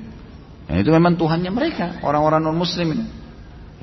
Ya, 0.65 0.81
itu 0.81 0.91
memang 0.91 1.21
Tuhannya 1.21 1.53
mereka, 1.53 2.01
orang-orang 2.01 2.41
non 2.41 2.57
Muslim 2.57 2.97
ini. 2.97 3.07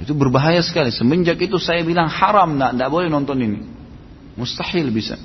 Itu 0.02 0.18
berbahaya 0.18 0.66
sekali. 0.66 0.90
Semenjak 0.90 1.38
itu 1.38 1.62
saya 1.62 1.86
bilang 1.86 2.10
haram, 2.10 2.58
nak, 2.58 2.74
tidak 2.74 2.90
boleh 2.90 3.08
nonton 3.08 3.38
ini. 3.38 3.60
Mustahil 4.34 4.90
bisa. 4.90 5.16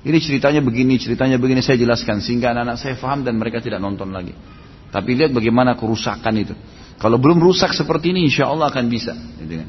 Ini 0.00 0.16
ceritanya 0.22 0.62
begini, 0.64 0.96
ceritanya 0.96 1.36
begini 1.36 1.60
saya 1.60 1.76
jelaskan 1.76 2.22
sehingga 2.24 2.54
anak-anak 2.54 2.78
saya 2.78 2.94
faham 2.96 3.26
dan 3.26 3.36
mereka 3.36 3.58
tidak 3.60 3.82
nonton 3.82 4.14
lagi. 4.14 4.32
Tapi 4.94 5.10
lihat 5.18 5.34
bagaimana 5.34 5.74
kerusakan 5.76 6.34
itu. 6.38 6.54
Kalau 6.96 7.18
belum 7.18 7.42
rusak 7.42 7.74
seperti 7.74 8.14
ini, 8.14 8.30
insya 8.30 8.48
Allah 8.48 8.70
akan 8.70 8.84
bisa. 8.88 9.12
Gitu 9.12 9.60
kan. 9.60 9.68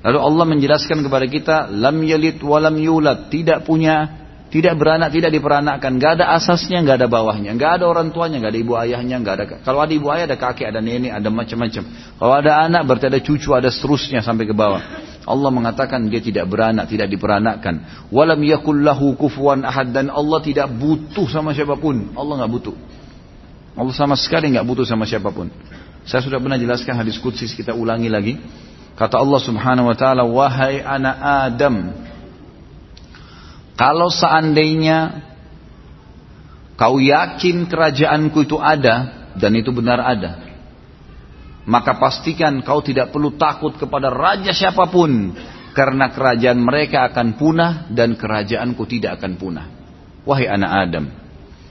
Lalu 0.00 0.18
Allah 0.18 0.44
menjelaskan 0.48 0.98
kepada 1.04 1.26
kita, 1.28 1.56
lam 1.68 2.00
yalid 2.04 2.40
walam 2.40 2.76
yulad, 2.80 3.28
tidak 3.28 3.64
punya 3.68 4.19
Tidak 4.50 4.74
beranak, 4.74 5.14
tidak 5.14 5.30
diperanakkan, 5.30 5.94
nggak 5.94 6.12
ada 6.18 6.34
asasnya, 6.34 6.82
nggak 6.82 6.98
ada 6.98 7.06
bawahnya, 7.06 7.54
nggak 7.54 7.78
ada 7.78 7.84
orang 7.86 8.10
tuanya, 8.10 8.42
nggak 8.42 8.50
ada 8.50 8.60
ibu 8.60 8.74
ayahnya, 8.74 9.16
nggak 9.22 9.34
ada. 9.38 9.44
Kalau 9.62 9.78
ada 9.78 9.94
ibu 9.94 10.10
ayah, 10.10 10.26
ada 10.26 10.34
kakek, 10.34 10.66
ada 10.74 10.82
nenek, 10.82 11.14
ada 11.14 11.30
macam-macam. 11.30 11.82
Kalau 12.18 12.34
ada 12.34 12.52
anak, 12.66 12.82
berarti 12.82 13.06
ada 13.06 13.20
cucu, 13.22 13.54
ada 13.54 13.70
seterusnya 13.70 14.26
sampai 14.26 14.50
ke 14.50 14.54
bawah. 14.54 14.82
Allah 15.22 15.50
mengatakan 15.54 16.02
dia 16.10 16.18
tidak 16.18 16.50
beranak, 16.50 16.90
tidak 16.90 17.06
diperanakkan. 17.14 18.08
Walam 18.10 18.42
yakullahu 18.42 19.14
kufuwan 19.14 19.62
ahad 19.62 19.94
dan 19.94 20.10
Allah 20.10 20.42
tidak 20.42 20.66
butuh 20.66 21.30
sama 21.30 21.54
siapa 21.54 21.78
pun. 21.78 22.10
Allah 22.18 22.42
nggak 22.42 22.50
butuh. 22.50 22.74
Allah 23.78 23.94
sama 23.94 24.18
sekali 24.18 24.50
nggak 24.50 24.66
butuh 24.66 24.82
sama 24.82 25.06
siapa 25.06 25.30
pun. 25.30 25.46
Saya 26.02 26.26
sudah 26.26 26.42
pernah 26.42 26.58
jelaskan 26.58 26.98
hadis 26.98 27.22
kudsis 27.22 27.54
kita 27.54 27.70
ulangi 27.70 28.10
lagi. 28.10 28.34
Kata 28.98 29.22
Allah 29.22 29.38
Subhanahu 29.38 29.86
wa 29.86 29.96
taala, 29.96 30.26
"Wahai 30.26 30.82
anak 30.82 31.16
Adam, 31.22 31.74
kalau 33.80 34.12
seandainya 34.12 35.24
kau 36.76 37.00
yakin 37.00 37.64
kerajaanku 37.64 38.44
itu 38.44 38.60
ada 38.60 39.24
dan 39.40 39.56
itu 39.56 39.72
benar 39.72 40.04
ada, 40.04 40.36
maka 41.64 41.96
pastikan 41.96 42.60
kau 42.60 42.84
tidak 42.84 43.08
perlu 43.08 43.40
takut 43.40 43.72
kepada 43.80 44.12
raja 44.12 44.52
siapa 44.52 44.84
pun 44.92 45.32
karena 45.72 46.12
kerajaan 46.12 46.60
mereka 46.60 47.08
akan 47.08 47.40
punah 47.40 47.88
dan 47.88 48.20
kerajaanku 48.20 48.84
tidak 48.84 49.16
akan 49.16 49.40
punah. 49.40 49.66
Wahai 50.28 50.44
anak 50.44 50.70
Adam, 50.84 51.08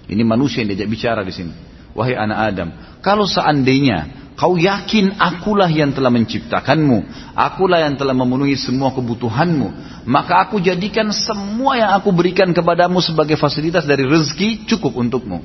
ini 0.09 0.25
manusia 0.25 0.65
yang 0.65 0.73
diajak 0.73 0.89
bicara 0.89 1.21
di 1.21 1.29
sini. 1.29 1.53
Wahai 1.93 2.17
anak 2.17 2.39
Adam, 2.41 2.69
kalau 3.05 3.29
seandainya 3.29 4.28
Kau 4.39 4.55
yakin 4.55 5.19
akulah 5.19 5.67
yang 5.67 5.91
telah 5.91 6.07
menciptakanmu. 6.07 7.03
Akulah 7.35 7.83
yang 7.83 7.99
telah 7.99 8.15
memenuhi 8.15 8.55
semua 8.55 8.95
kebutuhanmu. 8.95 9.67
Maka 10.07 10.47
aku 10.47 10.63
jadikan 10.63 11.11
semua 11.11 11.75
yang 11.75 11.91
aku 11.91 12.15
berikan 12.15 12.55
kepadamu 12.55 13.03
sebagai 13.03 13.35
fasilitas 13.35 13.83
dari 13.83 14.07
rezeki 14.07 14.63
cukup 14.63 14.95
untukmu. 14.95 15.43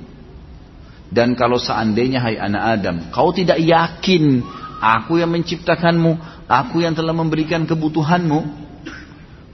Dan 1.11 1.35
kalau 1.35 1.59
seandainya 1.59 2.23
hai 2.23 2.39
anak 2.39 2.63
Adam, 2.79 2.97
kau 3.11 3.35
tidak 3.35 3.59
yakin 3.59 4.47
aku 4.79 5.19
yang 5.19 5.35
menciptakanmu, 5.35 6.15
aku 6.47 6.87
yang 6.87 6.95
telah 6.95 7.15
memberikan 7.15 7.67
kebutuhanmu, 7.67 8.47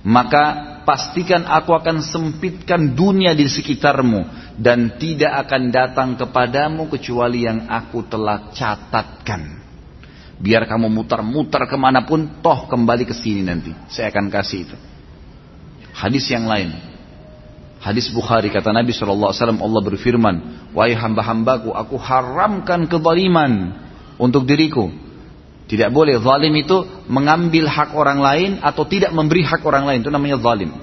maka 0.04 0.69
pastikan 0.90 1.46
aku 1.46 1.70
akan 1.70 2.02
sempitkan 2.02 2.98
dunia 2.98 3.30
di 3.30 3.46
sekitarmu 3.46 4.26
dan 4.58 4.98
tidak 4.98 5.46
akan 5.46 5.70
datang 5.70 6.18
kepadamu 6.18 6.90
kecuali 6.90 7.46
yang 7.46 7.70
aku 7.70 8.10
telah 8.10 8.50
catatkan. 8.50 9.62
Biar 10.42 10.66
kamu 10.66 10.90
mutar-mutar 10.90 11.70
ke 11.70 11.78
mana 11.78 12.02
pun, 12.02 12.42
toh 12.42 12.66
kembali 12.66 13.06
ke 13.06 13.14
sini 13.14 13.46
nanti. 13.46 13.70
Saya 13.86 14.10
akan 14.10 14.34
kasih 14.34 14.66
itu. 14.66 14.76
Hadis 15.94 16.26
yang 16.26 16.50
lain. 16.50 16.74
Hadis 17.78 18.10
Bukhari 18.10 18.50
kata 18.50 18.74
Nabi 18.74 18.90
SAW 18.90 19.30
Allah 19.30 19.82
berfirman, 19.86 20.36
Wahai 20.74 20.98
hamba-hambaku, 20.98 21.70
aku 21.70 22.02
haramkan 22.02 22.90
kezaliman 22.90 23.78
untuk 24.18 24.42
diriku 24.42 24.90
tidak 25.70 25.94
boleh 25.94 26.18
zalim 26.18 26.50
itu 26.58 26.82
mengambil 27.06 27.70
hak 27.70 27.94
orang 27.94 28.18
lain 28.18 28.50
atau 28.58 28.82
tidak 28.82 29.14
memberi 29.14 29.46
hak 29.46 29.62
orang 29.62 29.86
lain. 29.86 30.02
Itu 30.02 30.10
namanya 30.10 30.42
zalim. 30.42 30.74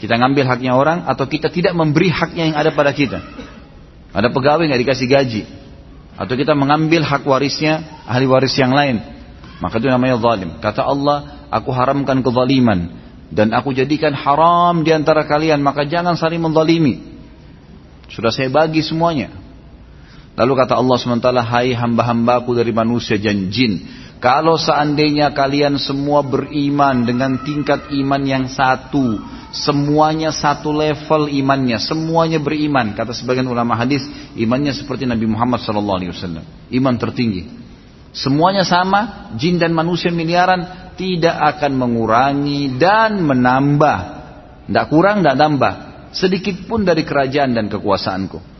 Kita 0.00 0.16
ngambil 0.16 0.48
haknya 0.48 0.72
orang 0.72 1.04
atau 1.04 1.28
kita 1.28 1.52
tidak 1.52 1.76
memberi 1.76 2.08
haknya 2.08 2.48
yang 2.48 2.56
ada 2.56 2.72
pada 2.72 2.88
kita. 2.96 3.20
Ada 4.16 4.32
pegawai 4.32 4.64
nggak 4.64 4.80
dikasih 4.80 5.06
gaji. 5.12 5.42
Atau 6.16 6.40
kita 6.40 6.56
mengambil 6.56 7.04
hak 7.04 7.28
warisnya 7.28 8.00
ahli 8.08 8.24
waris 8.24 8.56
yang 8.56 8.72
lain. 8.72 9.04
Maka 9.60 9.76
itu 9.76 9.92
namanya 9.92 10.16
zalim. 10.24 10.56
Kata 10.64 10.88
Allah, 10.88 11.44
aku 11.52 11.68
haramkan 11.68 12.24
kezaliman. 12.24 12.96
Dan 13.28 13.52
aku 13.52 13.76
jadikan 13.76 14.16
haram 14.16 14.80
di 14.80 14.88
antara 14.88 15.28
kalian. 15.28 15.60
Maka 15.60 15.84
jangan 15.84 16.16
saling 16.16 16.40
menzalimi. 16.40 17.04
Sudah 18.08 18.32
saya 18.32 18.48
bagi 18.48 18.80
semuanya. 18.80 19.37
Lalu 20.38 20.52
kata 20.54 20.78
Allah 20.78 20.94
SWT, 20.94 21.30
hai 21.50 21.74
hamba-hambaku 21.74 22.54
dari 22.54 22.70
manusia 22.70 23.18
dan 23.18 23.50
jin. 23.50 23.82
Kalau 24.22 24.54
seandainya 24.54 25.34
kalian 25.34 25.82
semua 25.82 26.22
beriman 26.22 27.02
dengan 27.02 27.42
tingkat 27.42 27.90
iman 27.90 28.22
yang 28.22 28.46
satu. 28.46 29.18
Semuanya 29.50 30.30
satu 30.30 30.70
level 30.70 31.26
imannya. 31.26 31.82
Semuanya 31.82 32.38
beriman. 32.38 32.94
Kata 32.94 33.10
sebagian 33.10 33.50
ulama 33.50 33.74
hadis, 33.74 34.06
imannya 34.38 34.78
seperti 34.78 35.10
Nabi 35.10 35.26
Muhammad 35.26 35.58
SAW. 35.58 36.06
Iman 36.70 36.94
tertinggi. 37.02 37.50
Semuanya 38.14 38.62
sama, 38.62 39.34
jin 39.34 39.58
dan 39.58 39.74
manusia 39.74 40.14
miliaran 40.14 40.94
tidak 40.94 41.34
akan 41.34 41.72
mengurangi 41.78 42.78
dan 42.78 43.26
menambah. 43.26 43.98
Tidak 44.70 44.86
kurang, 44.86 45.22
tidak 45.22 45.36
tambah. 45.38 45.72
Sedikit 46.14 46.62
pun 46.66 46.86
dari 46.86 47.02
kerajaan 47.02 47.58
dan 47.58 47.66
kekuasaanku. 47.66 48.57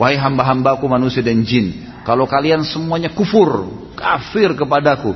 Wahai 0.00 0.16
hamba-hambaku 0.16 0.88
manusia 0.88 1.20
dan 1.20 1.44
jin. 1.44 1.76
Kalau 2.08 2.24
kalian 2.24 2.64
semuanya 2.64 3.12
kufur, 3.12 3.68
kafir 3.92 4.56
kepadaku. 4.56 5.12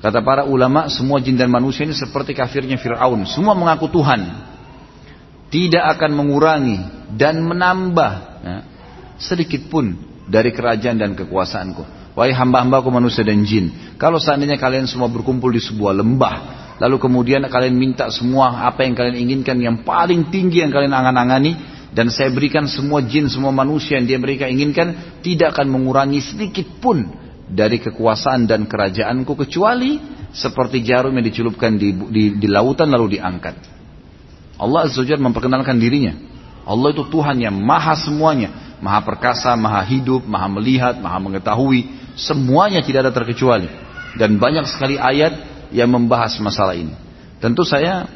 Kata 0.00 0.24
para 0.24 0.48
ulama, 0.48 0.88
semua 0.88 1.20
jin 1.20 1.36
dan 1.36 1.52
manusia 1.52 1.84
ini 1.84 1.92
seperti 1.92 2.32
kafirnya 2.32 2.80
Fir'aun. 2.80 3.28
Semua 3.28 3.52
mengaku 3.52 3.92
Tuhan. 3.92 4.48
Tidak 5.52 5.84
akan 5.84 6.16
mengurangi 6.16 6.78
dan 7.12 7.44
menambah 7.44 8.12
ya, 8.40 8.56
sedikit 9.20 9.68
pun 9.68 9.92
dari 10.24 10.48
kerajaan 10.56 10.96
dan 10.96 11.12
kekuasaanku. 11.12 12.16
Wahai 12.16 12.32
hamba-hambaku 12.32 12.88
manusia 12.88 13.20
dan 13.20 13.44
jin. 13.44 13.68
Kalau 14.00 14.16
seandainya 14.16 14.56
kalian 14.56 14.88
semua 14.88 15.12
berkumpul 15.12 15.52
di 15.52 15.60
sebuah 15.60 15.92
lembah. 16.00 16.36
Lalu 16.80 16.96
kemudian 16.96 17.44
kalian 17.44 17.76
minta 17.76 18.08
semua 18.08 18.64
apa 18.64 18.80
yang 18.88 18.96
kalian 18.96 19.28
inginkan 19.28 19.60
yang 19.60 19.84
paling 19.84 20.32
tinggi 20.32 20.64
yang 20.64 20.72
kalian 20.72 20.96
angan-angani 20.96 21.79
dan 21.90 22.06
saya 22.14 22.30
berikan 22.30 22.70
semua 22.70 23.02
jin, 23.02 23.26
semua 23.26 23.50
manusia 23.50 23.98
yang 23.98 24.06
dia 24.06 24.18
mereka 24.18 24.46
inginkan 24.46 25.18
tidak 25.26 25.58
akan 25.58 25.74
mengurangi 25.74 26.22
sedikit 26.22 26.66
pun 26.78 27.10
dari 27.50 27.82
kekuasaan 27.82 28.46
dan 28.46 28.70
kerajaanku 28.70 29.34
kecuali 29.34 29.98
seperti 30.30 30.86
jarum 30.86 31.10
yang 31.10 31.26
dicelupkan 31.26 31.74
di, 31.74 31.90
di, 31.90 32.24
di 32.38 32.46
lautan 32.46 32.94
lalu 32.94 33.18
diangkat. 33.18 33.58
Allah 34.54 34.86
Azza 34.86 35.02
wa 35.02 35.32
memperkenalkan 35.32 35.74
dirinya. 35.82 36.14
Allah 36.62 36.94
itu 36.94 37.02
Tuhan 37.10 37.42
yang 37.42 37.56
maha 37.58 37.98
semuanya. 37.98 38.78
Maha 38.78 39.02
perkasa, 39.02 39.52
maha 39.58 39.82
hidup, 39.82 40.22
maha 40.24 40.46
melihat, 40.46 40.94
maha 41.02 41.18
mengetahui. 41.18 41.90
Semuanya 42.14 42.84
tidak 42.84 43.08
ada 43.08 43.12
terkecuali. 43.12 43.66
Dan 44.14 44.38
banyak 44.38 44.68
sekali 44.68 45.00
ayat 45.00 45.34
yang 45.74 45.90
membahas 45.90 46.38
masalah 46.38 46.76
ini. 46.76 46.94
Tentu 47.40 47.64
saya 47.64 48.06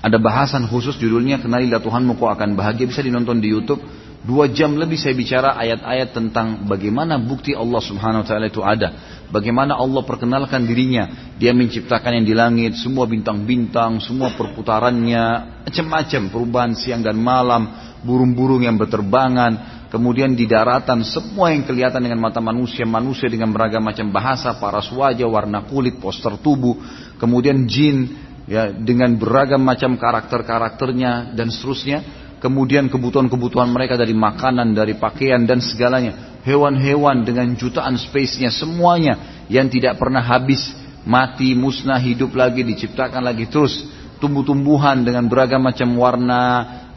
ada 0.00 0.16
bahasan 0.16 0.64
khusus 0.64 0.96
judulnya 0.96 1.44
Kenalilah 1.44 1.80
Tuhanmu 1.84 2.16
kau 2.16 2.32
akan 2.32 2.56
bahagia 2.56 2.88
bisa 2.88 3.04
dinonton 3.04 3.36
di 3.40 3.52
YouTube. 3.52 3.84
Dua 4.20 4.52
jam 4.52 4.76
lebih 4.76 5.00
saya 5.00 5.16
bicara 5.16 5.56
ayat-ayat 5.56 6.12
tentang 6.12 6.68
bagaimana 6.68 7.16
bukti 7.16 7.56
Allah 7.56 7.80
Subhanahu 7.80 8.20
Wa 8.20 8.28
Taala 8.28 8.52
itu 8.52 8.60
ada. 8.60 8.92
Bagaimana 9.32 9.80
Allah 9.80 10.04
perkenalkan 10.04 10.68
dirinya. 10.68 11.32
Dia 11.40 11.56
menciptakan 11.56 12.20
yang 12.20 12.26
di 12.28 12.36
langit, 12.36 12.76
semua 12.76 13.08
bintang-bintang, 13.08 13.96
semua 14.04 14.36
perputarannya, 14.36 15.24
macam-macam 15.64 16.22
perubahan 16.28 16.72
siang 16.76 17.00
dan 17.00 17.16
malam, 17.16 17.64
burung-burung 18.04 18.60
yang 18.60 18.76
berterbangan, 18.76 19.84
kemudian 19.88 20.36
di 20.36 20.44
daratan 20.44 21.00
semua 21.00 21.52
yang 21.52 21.64
kelihatan 21.64 22.04
dengan 22.04 22.20
mata 22.20 22.44
manusia, 22.44 22.84
manusia 22.84 23.28
dengan 23.28 23.48
beragam 23.56 23.80
macam 23.80 24.08
bahasa, 24.12 24.52
paras 24.56 24.92
wajah, 24.92 25.28
warna 25.28 25.64
kulit, 25.64 25.96
poster 25.96 26.36
tubuh, 26.40 26.76
kemudian 27.16 27.64
jin, 27.64 28.29
ya 28.50 28.74
dengan 28.74 29.14
beragam 29.14 29.62
macam 29.62 29.94
karakter-karakternya 29.94 31.38
dan 31.38 31.54
seterusnya. 31.54 32.18
Kemudian 32.40 32.88
kebutuhan-kebutuhan 32.88 33.68
mereka 33.68 34.00
dari 34.00 34.16
makanan 34.16 34.74
dari 34.74 34.98
pakaian 34.98 35.44
dan 35.46 35.62
segalanya. 35.62 36.40
Hewan-hewan 36.42 37.22
dengan 37.22 37.52
jutaan 37.52 38.00
space-nya 38.00 38.48
semuanya 38.50 39.44
yang 39.46 39.70
tidak 39.70 40.00
pernah 40.00 40.24
habis. 40.24 40.74
Mati 41.04 41.52
musnah 41.56 42.00
hidup 42.00 42.32
lagi 42.32 42.64
diciptakan 42.64 43.22
lagi 43.22 43.46
terus. 43.46 43.86
Tumbuh-tumbuhan 44.20 45.04
dengan 45.04 45.28
beragam 45.28 45.64
macam 45.64 45.88
warna 45.96 46.42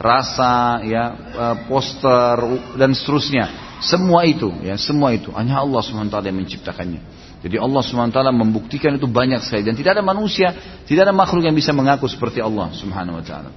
rasa 0.00 0.80
ya 0.84 1.04
eh, 1.12 1.56
poster 1.68 2.36
dan 2.80 2.96
seterusnya. 2.96 3.76
Semua 3.84 4.24
itu 4.24 4.48
ya 4.64 4.80
semua 4.80 5.12
itu. 5.12 5.28
Hanya 5.36 5.60
Allah 5.60 5.84
swt 5.84 6.16
yang 6.24 6.40
menciptakannya 6.40 7.23
jadi 7.44 7.60
Allah 7.60 7.84
SWT 7.84 8.16
membuktikan 8.32 8.96
itu 8.96 9.04
banyak 9.04 9.44
sekali 9.44 9.68
dan 9.68 9.76
tidak 9.76 10.00
ada 10.00 10.04
manusia, 10.04 10.56
tidak 10.88 11.12
ada 11.12 11.12
makhluk 11.12 11.44
yang 11.44 11.52
bisa 11.52 11.76
mengaku 11.76 12.08
seperti 12.08 12.40
Allah 12.40 12.72
Subhanahu 12.72 13.20
wa 13.20 13.24
taala. 13.24 13.52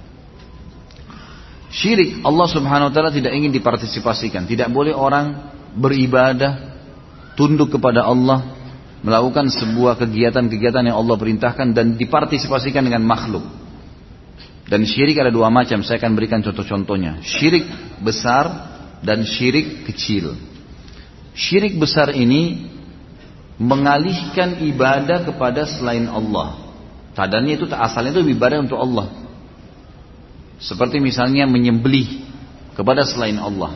Syirik 1.72 2.20
Allah 2.20 2.46
Subhanahu 2.52 2.92
wa 2.92 2.92
taala 2.92 3.08
tidak 3.08 3.32
ingin 3.32 3.48
dipartisipasikan. 3.48 4.44
Tidak 4.44 4.68
boleh 4.68 4.92
orang 4.92 5.56
beribadah 5.72 6.76
tunduk 7.32 7.80
kepada 7.80 8.04
Allah, 8.04 8.60
melakukan 9.00 9.48
sebuah 9.48 9.96
kegiatan-kegiatan 9.96 10.84
yang 10.84 10.96
Allah 11.00 11.16
perintahkan 11.16 11.72
dan 11.72 11.96
dipartisipasikan 11.96 12.84
dengan 12.84 13.00
makhluk. 13.08 13.44
Dan 14.68 14.84
syirik 14.84 15.16
ada 15.16 15.32
dua 15.32 15.48
macam, 15.48 15.80
saya 15.80 15.96
akan 15.96 16.12
berikan 16.12 16.44
contoh-contohnya. 16.44 17.24
Syirik 17.24 17.64
besar 18.04 18.52
dan 19.00 19.24
syirik 19.24 19.88
kecil. 19.88 20.36
Syirik 21.32 21.80
besar 21.80 22.12
ini 22.12 22.76
mengalihkan 23.58 24.62
ibadah 24.62 25.26
kepada 25.26 25.66
selain 25.66 26.06
Allah. 26.06 26.54
Tadanya 27.12 27.58
itu 27.58 27.66
asalnya 27.74 28.14
itu 28.14 28.22
ibadah 28.30 28.62
untuk 28.62 28.78
Allah. 28.78 29.10
Seperti 30.62 31.02
misalnya 31.02 31.50
menyembelih 31.50 32.22
kepada 32.78 33.02
selain 33.02 33.38
Allah. 33.38 33.74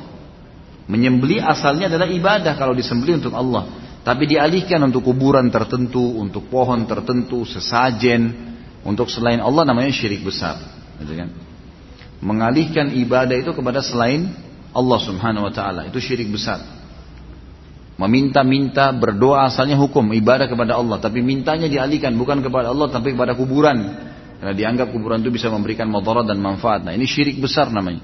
Menyembelih 0.87 1.43
asalnya 1.43 1.91
adalah 1.91 2.07
ibadah 2.07 2.55
kalau 2.55 2.75
disembelih 2.75 3.19
untuk 3.19 3.35
Allah. 3.35 3.67
Tapi 4.03 4.27
dialihkan 4.27 4.83
untuk 4.83 5.07
kuburan 5.07 5.47
tertentu, 5.51 6.19
untuk 6.19 6.51
pohon 6.51 6.87
tertentu, 6.87 7.47
sesajen, 7.47 8.35
untuk 8.83 9.07
selain 9.07 9.39
Allah 9.39 9.63
namanya 9.63 9.95
syirik 9.95 10.27
besar. 10.27 10.59
Gitu 10.99 11.15
kan? 11.15 11.31
Mengalihkan 12.23 12.95
ibadah 12.99 13.35
itu 13.35 13.55
kepada 13.55 13.79
selain 13.83 14.31
Allah 14.75 14.99
subhanahu 15.03 15.47
wa 15.51 15.53
ta'ala. 15.55 15.87
Itu 15.87 16.03
syirik 16.03 16.31
besar. 16.35 16.82
Meminta-minta 18.03 18.91
berdoa 18.91 19.47
asalnya 19.47 19.79
hukum 19.79 20.11
ibadah 20.11 20.51
kepada 20.51 20.75
Allah. 20.75 20.99
Tapi 20.99 21.23
mintanya 21.23 21.71
dialihkan 21.71 22.19
bukan 22.19 22.43
kepada 22.43 22.75
Allah 22.75 22.91
tapi 22.91 23.15
kepada 23.15 23.39
kuburan. 23.39 23.79
Karena 24.43 24.59
dianggap 24.59 24.91
kuburan 24.91 25.23
itu 25.23 25.31
bisa 25.31 25.47
memberikan 25.47 25.87
motorat 25.87 26.27
dan 26.27 26.43
manfaat. 26.43 26.83
Nah 26.83 26.99
ini 26.99 27.07
syirik 27.07 27.39
besar 27.39 27.71
namanya. 27.71 28.03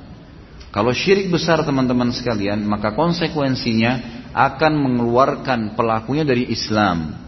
Kalau 0.70 0.94
syirik 0.94 1.34
besar 1.34 1.66
teman-teman 1.66 2.14
sekalian, 2.14 2.62
maka 2.62 2.94
konsekuensinya 2.94 4.22
akan 4.30 4.72
mengeluarkan 4.78 5.74
pelakunya 5.74 6.22
dari 6.22 6.46
Islam. 6.46 7.18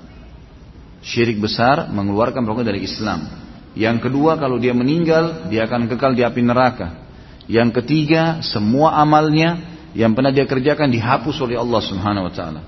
Syirik 1.03 1.43
besar 1.43 1.91
mengeluarkan 1.91 2.47
pelakunya 2.47 2.71
dari 2.71 2.87
Islam. 2.87 3.27
Yang 3.75 4.07
kedua, 4.07 4.39
kalau 4.39 4.63
dia 4.63 4.77
meninggal, 4.77 5.51
dia 5.51 5.67
akan 5.67 5.91
kekal 5.91 6.15
di 6.15 6.23
api 6.23 6.39
neraka. 6.47 7.03
Yang 7.51 7.83
ketiga, 7.83 8.45
semua 8.47 8.95
amalnya 9.03 9.70
yang 9.95 10.15
pernah 10.15 10.31
dia 10.31 10.47
kerjakan 10.47 10.91
dihapus 10.91 11.37
oleh 11.43 11.59
Allah 11.59 11.81
Subhanahu 11.83 12.29
wa 12.31 12.33
taala. 12.33 12.63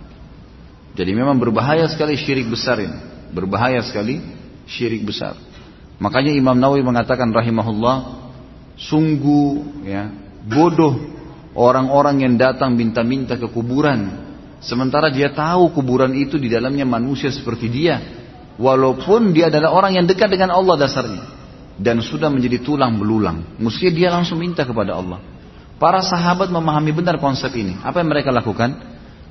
Jadi 0.93 1.11
memang 1.17 1.39
berbahaya 1.41 1.89
sekali 1.89 2.19
syirik 2.19 2.51
besar 2.51 2.83
ini. 2.83 2.99
Berbahaya 3.33 3.81
sekali 3.81 4.21
syirik 4.69 5.07
besar. 5.09 5.39
Makanya 5.97 6.35
Imam 6.35 6.59
Nawawi 6.59 6.85
mengatakan 6.85 7.31
rahimahullah, 7.33 7.97
sungguh 8.77 9.49
ya, 9.87 10.11
bodoh 10.45 10.99
orang-orang 11.55 12.27
yang 12.27 12.35
datang 12.37 12.75
minta-minta 12.75 13.37
ke 13.37 13.47
kuburan 13.49 14.25
sementara 14.63 15.13
dia 15.13 15.31
tahu 15.31 15.73
kuburan 15.75 16.13
itu 16.17 16.41
di 16.41 16.49
dalamnya 16.49 16.89
manusia 16.89 17.29
seperti 17.29 17.69
dia 17.69 18.01
walaupun 18.57 19.31
dia 19.37 19.53
adalah 19.53 19.73
orang 19.73 20.01
yang 20.01 20.07
dekat 20.09 20.33
dengan 20.33 20.53
Allah 20.55 20.81
dasarnya 20.81 21.25
dan 21.77 22.01
sudah 22.01 22.33
menjadi 22.33 22.65
tulang 22.65 22.97
belulang 22.97 23.59
mesti 23.61 23.93
dia 23.93 24.13
langsung 24.13 24.41
minta 24.41 24.65
kepada 24.65 24.97
Allah 24.97 25.21
para 25.83 25.99
sahabat 26.07 26.47
memahami 26.55 26.95
benar 26.95 27.19
konsep 27.19 27.51
ini 27.59 27.83
apa 27.83 27.99
yang 27.99 28.15
mereka 28.15 28.31
lakukan 28.31 28.79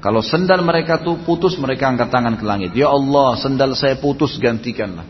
kalau 0.04 0.20
sendal 0.20 0.60
mereka 0.60 1.00
tuh 1.00 1.24
putus 1.24 1.56
mereka 1.56 1.88
angkat 1.88 2.12
tangan 2.12 2.36
ke 2.36 2.44
langit 2.44 2.76
ya 2.76 2.92
Allah 2.92 3.40
sendal 3.40 3.72
saya 3.80 3.96
putus 3.96 4.36
gantikanlah 4.36 5.08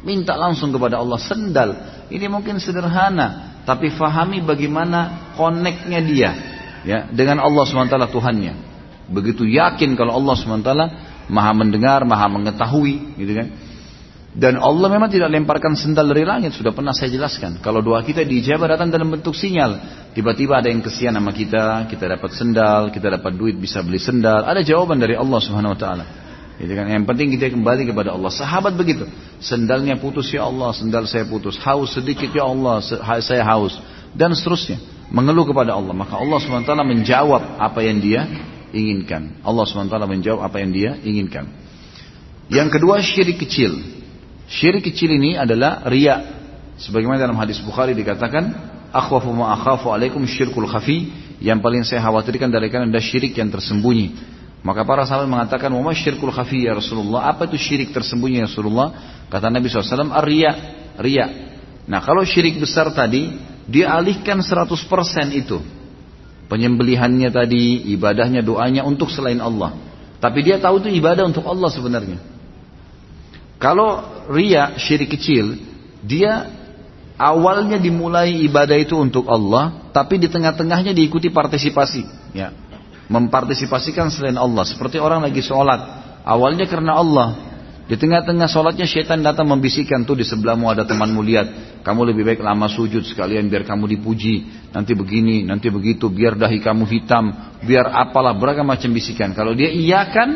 minta 0.00 0.32
langsung 0.32 0.72
kepada 0.72 0.96
Allah 0.96 1.20
sendal 1.20 1.70
ini 2.08 2.24
mungkin 2.32 2.56
sederhana 2.56 3.60
tapi 3.68 3.92
fahami 3.92 4.40
bagaimana 4.40 5.28
koneknya 5.36 6.00
dia 6.00 6.30
ya 6.88 7.04
dengan 7.12 7.44
Allah 7.44 7.68
SWT 7.68 7.96
Tuhannya. 8.08 8.54
Begitu 9.12 9.44
yakin 9.44 9.92
kalau 9.92 10.16
Allah 10.16 10.34
SWT 10.36 10.72
maha 11.28 11.52
mendengar, 11.52 12.00
maha 12.08 12.32
mengetahui 12.32 13.20
gitu 13.20 13.32
kan. 13.36 13.48
Dan 14.38 14.54
Allah 14.62 14.86
memang 14.86 15.10
tidak 15.10 15.34
lemparkan 15.34 15.74
sendal 15.74 16.14
dari 16.14 16.22
langit, 16.22 16.54
sudah 16.54 16.70
pernah 16.70 16.94
saya 16.94 17.10
jelaskan. 17.10 17.58
Kalau 17.58 17.82
doa 17.82 18.06
kita 18.06 18.22
diijabah 18.22 18.78
datang 18.78 18.86
dalam 18.86 19.10
bentuk 19.10 19.34
sinyal. 19.34 19.82
Tiba-tiba 20.14 20.62
ada 20.62 20.70
yang 20.70 20.78
kesian 20.78 21.18
sama 21.18 21.34
kita, 21.34 21.90
kita 21.90 22.06
dapat 22.06 22.30
sendal, 22.38 22.94
kita 22.94 23.18
dapat 23.18 23.34
duit 23.34 23.58
bisa 23.58 23.82
beli 23.82 23.98
sendal. 23.98 24.46
Ada 24.46 24.62
jawaban 24.62 25.02
dari 25.02 25.18
Allah 25.18 25.42
Subhanahu 25.42 25.74
wa 25.74 25.80
taala. 25.82 26.04
Gitu 26.54 26.70
kan? 26.70 26.86
Yang 26.86 27.06
penting 27.10 27.34
kita 27.34 27.50
kembali 27.50 27.90
kepada 27.90 28.14
Allah. 28.14 28.30
Sahabat 28.30 28.78
begitu. 28.78 29.10
Sendalnya 29.42 29.98
putus 29.98 30.30
ya 30.30 30.46
Allah, 30.46 30.70
sendal 30.70 31.10
saya 31.10 31.26
putus. 31.26 31.58
Haus 31.58 31.98
sedikit 31.98 32.30
ya 32.30 32.46
Allah, 32.46 32.78
saya 33.18 33.42
haus. 33.42 33.74
Dan 34.14 34.38
seterusnya. 34.38 34.78
Mengeluh 35.10 35.50
kepada 35.50 35.74
Allah. 35.74 35.94
Maka 35.94 36.14
Allah 36.14 36.38
SWT 36.38 36.70
menjawab 36.86 37.58
apa 37.58 37.80
yang 37.82 37.98
dia 37.98 38.22
inginkan. 38.70 39.42
Allah 39.42 39.66
SWT 39.66 39.98
menjawab 40.06 40.46
apa 40.46 40.62
yang 40.62 40.70
dia 40.70 40.90
inginkan. 41.02 41.50
Yang 42.50 42.78
kedua 42.78 43.02
syirik 43.02 43.42
kecil. 43.42 43.98
Syirik 44.48 44.88
kecil 44.88 45.12
ini 45.12 45.36
adalah 45.36 45.84
riya. 45.84 46.24
Sebagaimana 46.80 47.20
dalam 47.20 47.36
hadis 47.36 47.60
Bukhari 47.60 47.92
dikatakan, 47.92 48.48
akhwafu 48.88 49.28
ma 49.30 49.52
akhafu 49.52 49.92
alaikum 49.92 50.24
syirkul 50.24 50.64
khafi. 50.64 51.28
Yang 51.38 51.58
paling 51.62 51.82
saya 51.86 52.02
khawatirkan 52.02 52.50
dari 52.50 52.66
kalian 52.66 52.90
adalah 52.90 53.04
syirik 53.04 53.36
yang 53.36 53.52
tersembunyi. 53.52 54.16
Maka 54.66 54.82
para 54.82 55.06
sahabat 55.06 55.30
mengatakan, 55.30 55.70
"Wa 55.70 55.94
syirkul 55.94 56.34
khafi 56.34 56.66
ya 56.66 56.74
Rasulullah?" 56.74 57.30
Apa 57.30 57.46
itu 57.46 57.54
syirik 57.54 57.94
tersembunyi 57.94 58.42
ya 58.42 58.50
Rasulullah? 58.50 58.88
Kata 59.30 59.46
Nabi 59.46 59.70
SAW, 59.70 60.10
"Ar-riya." 60.10 60.52
Riya. 60.98 61.26
Nah, 61.86 62.02
kalau 62.02 62.26
syirik 62.26 62.58
besar 62.58 62.90
tadi, 62.90 63.38
dia 63.70 63.94
alihkan 63.94 64.42
100% 64.42 65.30
itu. 65.30 65.62
Penyembelihannya 66.50 67.30
tadi, 67.30 67.86
ibadahnya, 67.94 68.42
doanya 68.42 68.82
untuk 68.82 69.12
selain 69.14 69.38
Allah. 69.38 69.78
Tapi 70.18 70.42
dia 70.42 70.58
tahu 70.58 70.82
itu 70.82 70.90
ibadah 70.98 71.22
untuk 71.22 71.46
Allah 71.46 71.70
sebenarnya. 71.70 72.18
Kalau 73.58 74.06
ria, 74.30 74.78
syirik 74.78 75.18
kecil, 75.18 75.58
dia 76.06 76.46
awalnya 77.18 77.76
dimulai 77.76 78.38
ibadah 78.46 78.78
itu 78.78 78.94
untuk 78.94 79.26
Allah, 79.26 79.90
tapi 79.90 80.22
di 80.22 80.30
tengah-tengahnya 80.30 80.94
diikuti 80.94 81.34
partisipasi. 81.34 82.06
Ya, 82.38 82.54
mempartisipasikan 83.10 84.12
selain 84.12 84.38
Allah. 84.38 84.62
Seperti 84.62 85.02
orang 85.02 85.26
lagi 85.26 85.42
sholat, 85.42 85.80
awalnya 86.22 86.68
karena 86.70 86.94
Allah. 86.96 87.28
Di 87.88 87.96
tengah-tengah 87.96 88.52
sholatnya 88.52 88.84
syaitan 88.84 89.16
datang 89.24 89.48
membisikkan 89.48 90.04
tuh 90.04 90.20
di 90.20 90.24
sebelahmu 90.28 90.68
ada 90.68 90.84
temanmu 90.84 91.24
lihat. 91.24 91.80
Kamu 91.80 92.04
lebih 92.04 92.20
baik 92.20 92.44
lama 92.44 92.68
sujud 92.68 93.00
sekalian 93.00 93.48
biar 93.48 93.64
kamu 93.64 93.96
dipuji. 93.96 94.68
Nanti 94.76 94.92
begini, 94.92 95.40
nanti 95.48 95.72
begitu, 95.72 96.12
biar 96.12 96.36
dahi 96.36 96.60
kamu 96.60 96.84
hitam, 96.84 97.32
biar 97.64 97.88
apalah 97.88 98.36
beragam 98.36 98.68
macam 98.68 98.92
bisikan. 98.92 99.32
Kalau 99.32 99.56
dia 99.56 99.72
iyakan, 99.72 100.28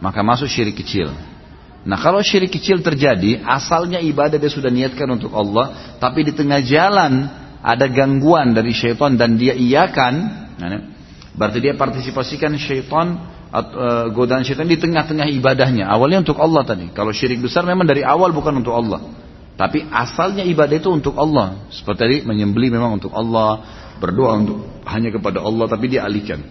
maka 0.00 0.24
masuk 0.24 0.48
syirik 0.48 0.80
kecil. 0.80 1.12
Nah 1.86 1.98
kalau 2.00 2.18
syirik 2.24 2.50
kecil 2.50 2.82
terjadi, 2.82 3.42
asalnya 3.46 4.02
ibadah 4.02 4.40
dia 4.40 4.50
sudah 4.50 4.72
niatkan 4.72 5.06
untuk 5.10 5.30
Allah, 5.34 5.96
tapi 6.02 6.26
di 6.26 6.32
tengah 6.34 6.58
jalan 6.64 7.30
ada 7.62 7.86
gangguan 7.86 8.54
dari 8.54 8.74
syaitan 8.74 9.14
dan 9.14 9.38
dia 9.38 9.54
iyakan, 9.54 10.14
nah, 10.58 10.98
Berarti 11.38 11.62
dia 11.62 11.78
partisipasikan 11.78 12.50
syaitan 12.58 13.14
uh, 13.54 14.10
godaan 14.10 14.42
syaitan 14.42 14.66
di 14.66 14.74
tengah-tengah 14.74 15.30
ibadahnya. 15.38 15.86
Awalnya 15.86 16.26
untuk 16.26 16.42
Allah 16.42 16.66
tadi. 16.66 16.90
Kalau 16.90 17.14
syirik 17.14 17.38
besar 17.38 17.62
memang 17.62 17.86
dari 17.86 18.02
awal 18.02 18.34
bukan 18.34 18.58
untuk 18.58 18.74
Allah. 18.74 19.06
Tapi 19.54 19.86
asalnya 19.86 20.42
ibadah 20.42 20.74
itu 20.74 20.90
untuk 20.90 21.14
Allah. 21.14 21.70
Seperti 21.70 21.98
tadi 22.02 22.16
menyembeli 22.26 22.74
memang 22.74 22.98
untuk 22.98 23.14
Allah, 23.14 23.62
berdoa 24.02 24.34
untuk 24.34 24.82
hanya 24.90 25.14
kepada 25.14 25.38
Allah 25.38 25.70
tapi 25.70 25.86
dia 25.86 26.02
alihkan. 26.02 26.42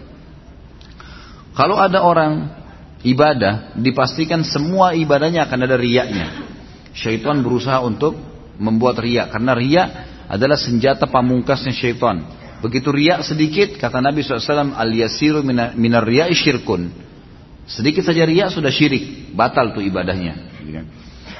Kalau 1.52 1.76
ada 1.76 2.00
orang 2.00 2.57
ibadah 3.02 3.74
dipastikan 3.78 4.42
semua 4.42 4.94
ibadahnya 4.94 5.46
akan 5.46 5.58
ada 5.64 5.76
riaknya. 5.78 6.26
Syaitan 6.94 7.42
berusaha 7.44 7.78
untuk 7.84 8.18
membuat 8.58 8.98
riak 8.98 9.30
karena 9.30 9.54
riak 9.54 9.88
adalah 10.28 10.58
senjata 10.58 11.06
pamungkasnya 11.06 11.72
syaitan. 11.72 12.26
Begitu 12.58 12.90
riak 12.90 13.22
sedikit, 13.22 13.78
kata 13.78 14.02
Nabi 14.02 14.26
SAW, 14.26 14.74
al-yasiru 14.74 15.46
minar 15.46 16.02
riak 16.02 16.34
syirkun. 16.34 16.90
Sedikit 17.70 18.02
saja 18.02 18.26
riak 18.26 18.50
sudah 18.50 18.72
syirik, 18.72 19.30
batal 19.30 19.70
tuh 19.70 19.84
ibadahnya. 19.84 20.34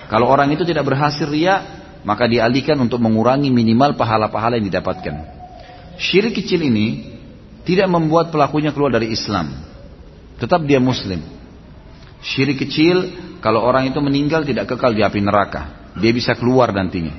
Kalau 0.06 0.30
orang 0.30 0.54
itu 0.54 0.62
tidak 0.62 0.86
berhasil 0.86 1.26
riak, 1.26 1.60
maka 2.06 2.30
dialihkan 2.30 2.78
untuk 2.78 3.02
mengurangi 3.02 3.50
minimal 3.50 3.98
pahala-pahala 3.98 4.62
yang 4.62 4.70
didapatkan. 4.70 5.14
Syirik 5.98 6.38
kecil 6.38 6.62
ini 6.62 7.18
tidak 7.66 7.90
membuat 7.90 8.30
pelakunya 8.30 8.70
keluar 8.70 8.94
dari 8.94 9.10
Islam. 9.10 9.52
Tetap 10.38 10.62
dia 10.64 10.78
muslim. 10.78 11.18
Syirik 12.18 12.66
kecil, 12.66 12.96
kalau 13.38 13.62
orang 13.62 13.90
itu 13.90 13.98
meninggal 14.02 14.42
tidak 14.42 14.66
kekal 14.74 14.90
di 14.90 15.06
api 15.06 15.22
neraka. 15.22 15.92
Dia 15.98 16.10
bisa 16.10 16.34
keluar 16.34 16.74
nantinya. 16.74 17.14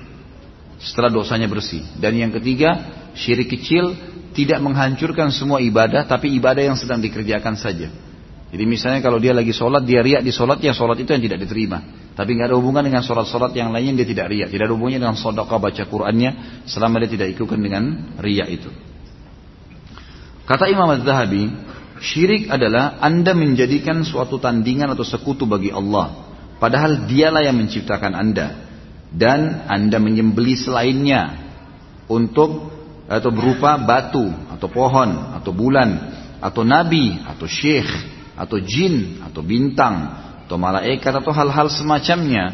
Setelah 0.80 1.12
dosanya 1.12 1.48
bersih. 1.48 1.84
Dan 2.00 2.20
yang 2.20 2.32
ketiga, 2.36 2.76
Syirik 3.16 3.52
kecil 3.52 3.96
tidak 4.36 4.60
menghancurkan 4.64 5.32
semua 5.32 5.60
ibadah, 5.64 6.08
tapi 6.08 6.32
ibadah 6.36 6.64
yang 6.64 6.78
sedang 6.80 7.00
dikerjakan 7.00 7.56
saja. 7.60 7.92
Jadi 8.50 8.64
misalnya 8.66 9.00
kalau 9.06 9.22
dia 9.22 9.32
lagi 9.32 9.54
sholat, 9.54 9.86
dia 9.86 10.02
riak 10.02 10.26
di 10.26 10.34
sholatnya, 10.34 10.74
sholat 10.74 10.98
itu 10.98 11.14
yang 11.14 11.22
tidak 11.22 11.46
diterima. 11.46 12.10
Tapi 12.18 12.36
nggak 12.36 12.52
ada 12.52 12.58
hubungan 12.60 12.84
dengan 12.84 13.00
sholat-sholat 13.00 13.56
yang 13.56 13.72
lainnya 13.72 14.04
dia 14.04 14.08
tidak 14.12 14.28
riak. 14.28 14.52
Tidak 14.52 14.66
ada 14.68 14.74
hubungannya 14.76 15.00
dengan 15.00 15.16
sodokah 15.16 15.56
baca 15.56 15.84
Qur'annya 15.88 16.64
selama 16.68 17.00
dia 17.06 17.16
tidak 17.16 17.28
ikutkan 17.38 17.64
dengan 17.64 17.84
riak 18.20 18.50
itu. 18.52 18.68
Kata 20.44 20.66
Imam 20.68 20.90
Az-Zahabi, 20.90 21.48
syirik 22.00 22.52
adalah 22.52 23.00
anda 23.04 23.36
menjadikan 23.36 24.04
suatu 24.04 24.40
tandingan 24.40 24.96
atau 24.96 25.06
sekutu 25.06 25.46
bagi 25.46 25.72
Allah. 25.72 26.32
Padahal 26.60 27.08
dialah 27.08 27.44
yang 27.44 27.56
menciptakan 27.60 28.16
anda. 28.16 28.68
Dan 29.10 29.66
anda 29.66 29.98
menyembeli 29.98 30.54
selainnya 30.54 31.34
untuk 32.06 32.70
atau 33.10 33.32
berupa 33.34 33.74
batu 33.82 34.30
atau 34.54 34.70
pohon 34.70 35.34
atau 35.34 35.50
bulan 35.50 35.90
atau 36.38 36.62
nabi 36.62 37.18
atau 37.26 37.50
syekh 37.50 37.90
atau 38.38 38.62
jin 38.62 39.18
atau 39.26 39.42
bintang 39.42 40.14
atau 40.46 40.62
malaikat 40.62 41.10
atau 41.10 41.34
hal-hal 41.34 41.74
semacamnya 41.74 42.54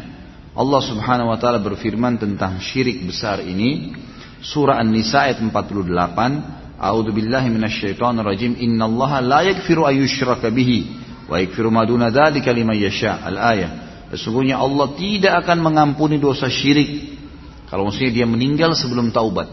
Allah 0.56 0.80
Subhanahu 0.80 1.28
wa 1.28 1.36
taala 1.36 1.60
berfirman 1.60 2.16
tentang 2.16 2.56
syirik 2.64 3.04
besar 3.04 3.44
ini 3.44 3.92
surah 4.40 4.80
An-Nisa 4.80 5.28
ayat 5.28 5.44
48, 5.44 6.65
A'udzu 6.76 7.12
billahi 7.12 7.48
minasyaitonir 7.48 8.24
rajim. 8.24 8.56
Innallaha 8.60 9.24
la 9.24 9.40
yaghfiru 9.48 9.88
ayyushraka 9.88 10.52
bihi 10.52 10.78
wa 11.28 11.40
yaghfiru 11.40 11.72
ma 11.72 11.88
duna 11.88 12.12
dzalika 12.12 12.52
liman 12.52 12.76
yasha. 12.76 13.20
Al-ayah. 13.24 13.70
Sesungguhnya 14.12 14.60
Allah 14.60 14.94
tidak 14.94 15.44
akan 15.44 15.58
mengampuni 15.66 16.22
dosa 16.22 16.46
syirik 16.46 17.16
kalau 17.66 17.90
maksudnya 17.90 18.22
dia 18.22 18.26
meninggal 18.26 18.78
sebelum 18.78 19.10
taubat. 19.10 19.50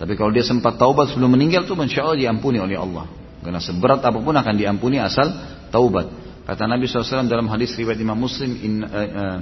Tapi 0.00 0.16
kalau 0.16 0.32
dia 0.32 0.42
sempat 0.42 0.80
taubat 0.80 1.12
sebelum 1.12 1.36
meninggal 1.36 1.68
itu 1.68 1.76
insya 1.76 2.08
Allah 2.08 2.18
diampuni 2.18 2.56
oleh 2.56 2.80
Allah. 2.80 3.06
Karena 3.44 3.60
seberat 3.60 4.00
apa 4.00 4.18
pun 4.18 4.32
akan 4.32 4.54
diampuni 4.56 4.96
asal 4.96 5.28
taubat. 5.68 6.08
Kata 6.42 6.66
Nabi 6.66 6.90
SAW 6.90 7.28
dalam 7.30 7.46
hadis 7.46 7.70
riwayat 7.78 8.00
Imam 8.02 8.18
Muslim, 8.18 8.50
in, 8.58 8.82
uh, 8.82 8.90
uh, 8.90 9.38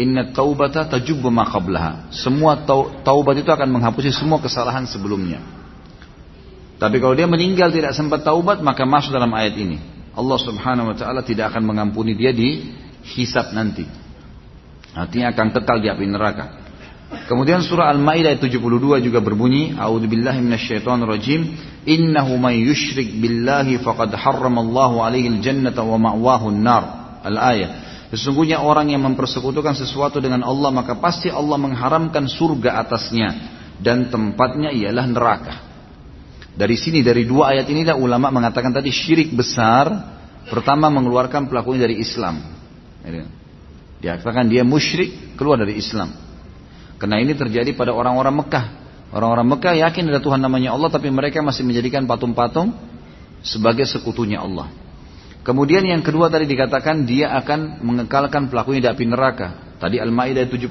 Inna 0.00 0.34
taubata 0.34 0.86
tajubbu 0.90 1.28
ma 1.30 1.46
qablaha. 1.46 2.10
Semua 2.14 2.58
taubat 3.04 3.36
itu 3.38 3.50
akan 3.50 3.68
menghapusi 3.68 4.10
semua 4.10 4.42
kesalahan 4.42 4.88
sebelumnya. 4.90 5.38
Tapi 6.74 6.96
kalau 6.98 7.14
dia 7.14 7.30
meninggal 7.30 7.70
tidak 7.70 7.94
sempat 7.94 8.26
taubat 8.26 8.58
maka 8.60 8.82
masuk 8.82 9.14
dalam 9.14 9.30
ayat 9.30 9.54
ini. 9.54 9.78
Allah 10.14 10.38
Subhanahu 10.38 10.94
wa 10.94 10.96
taala 10.96 11.26
tidak 11.26 11.54
akan 11.54 11.62
mengampuni 11.66 12.14
dia 12.14 12.30
di 12.30 12.74
hisab 13.14 13.50
nanti. 13.54 13.86
Artinya 14.94 15.34
akan 15.34 15.46
kekal 15.50 15.82
di 15.82 15.90
api 15.90 16.06
neraka. 16.06 16.64
Kemudian 17.26 17.62
surah 17.62 17.94
Al-Maidah 17.94 18.34
ayat 18.34 18.42
72 18.42 19.06
juga 19.06 19.22
berbunyi, 19.22 19.74
A'udzubillahi 19.78 20.42
minasyaitonirrajim, 20.42 21.40
innahu 21.86 22.34
may 22.40 22.62
yusyrik 22.62 23.06
billahi 23.22 23.78
faqad 23.78 24.14
harramallahu 24.14 24.98
alaihi 24.98 25.30
al-jannata 25.30 25.82
wa 25.86 25.98
ma'wahu 26.10 26.50
an-nar. 26.50 26.84
Al-ayah. 27.22 27.70
Sesungguhnya 28.14 28.62
orang 28.62 28.94
yang 28.94 29.02
mempersekutukan 29.02 29.74
sesuatu 29.74 30.22
dengan 30.22 30.46
Allah 30.46 30.70
maka 30.70 30.94
pasti 30.98 31.26
Allah 31.32 31.58
mengharamkan 31.58 32.30
surga 32.30 32.86
atasnya 32.86 33.28
dan 33.82 34.06
tempatnya 34.10 34.70
ialah 34.70 35.06
neraka. 35.10 35.73
Dari 36.54 36.78
sini 36.78 37.02
dari 37.02 37.26
dua 37.26 37.50
ayat 37.50 37.66
inilah 37.66 37.98
ulama 37.98 38.30
mengatakan 38.30 38.70
tadi 38.70 38.94
syirik 38.94 39.34
besar 39.34 39.90
pertama 40.46 40.86
mengeluarkan 40.86 41.50
pelakunya 41.50 41.90
dari 41.90 41.98
Islam. 41.98 42.38
Dia 43.98 44.20
katakan 44.20 44.46
dia 44.46 44.62
musyrik 44.62 45.34
keluar 45.34 45.58
dari 45.58 45.74
Islam. 45.74 46.14
Karena 47.00 47.18
ini 47.18 47.34
terjadi 47.34 47.74
pada 47.74 47.90
orang-orang 47.90 48.44
Mekah. 48.44 48.66
Orang-orang 49.10 49.46
Mekah 49.58 49.74
yakin 49.82 50.10
ada 50.14 50.22
Tuhan 50.22 50.38
namanya 50.38 50.74
Allah 50.74 50.90
tapi 50.94 51.10
mereka 51.10 51.42
masih 51.42 51.66
menjadikan 51.66 52.06
patung-patung 52.06 52.70
sebagai 53.42 53.84
sekutunya 53.90 54.38
Allah. 54.38 54.70
Kemudian 55.44 55.84
yang 55.84 56.00
kedua 56.00 56.32
tadi 56.32 56.48
dikatakan 56.48 57.04
dia 57.04 57.34
akan 57.36 57.84
mengekalkan 57.84 58.48
pelakunya 58.48 58.88
di 58.88 58.90
api 58.94 59.04
neraka. 59.04 59.76
Tadi 59.76 60.00
Al-Maidah 60.00 60.48
72. 60.48 60.70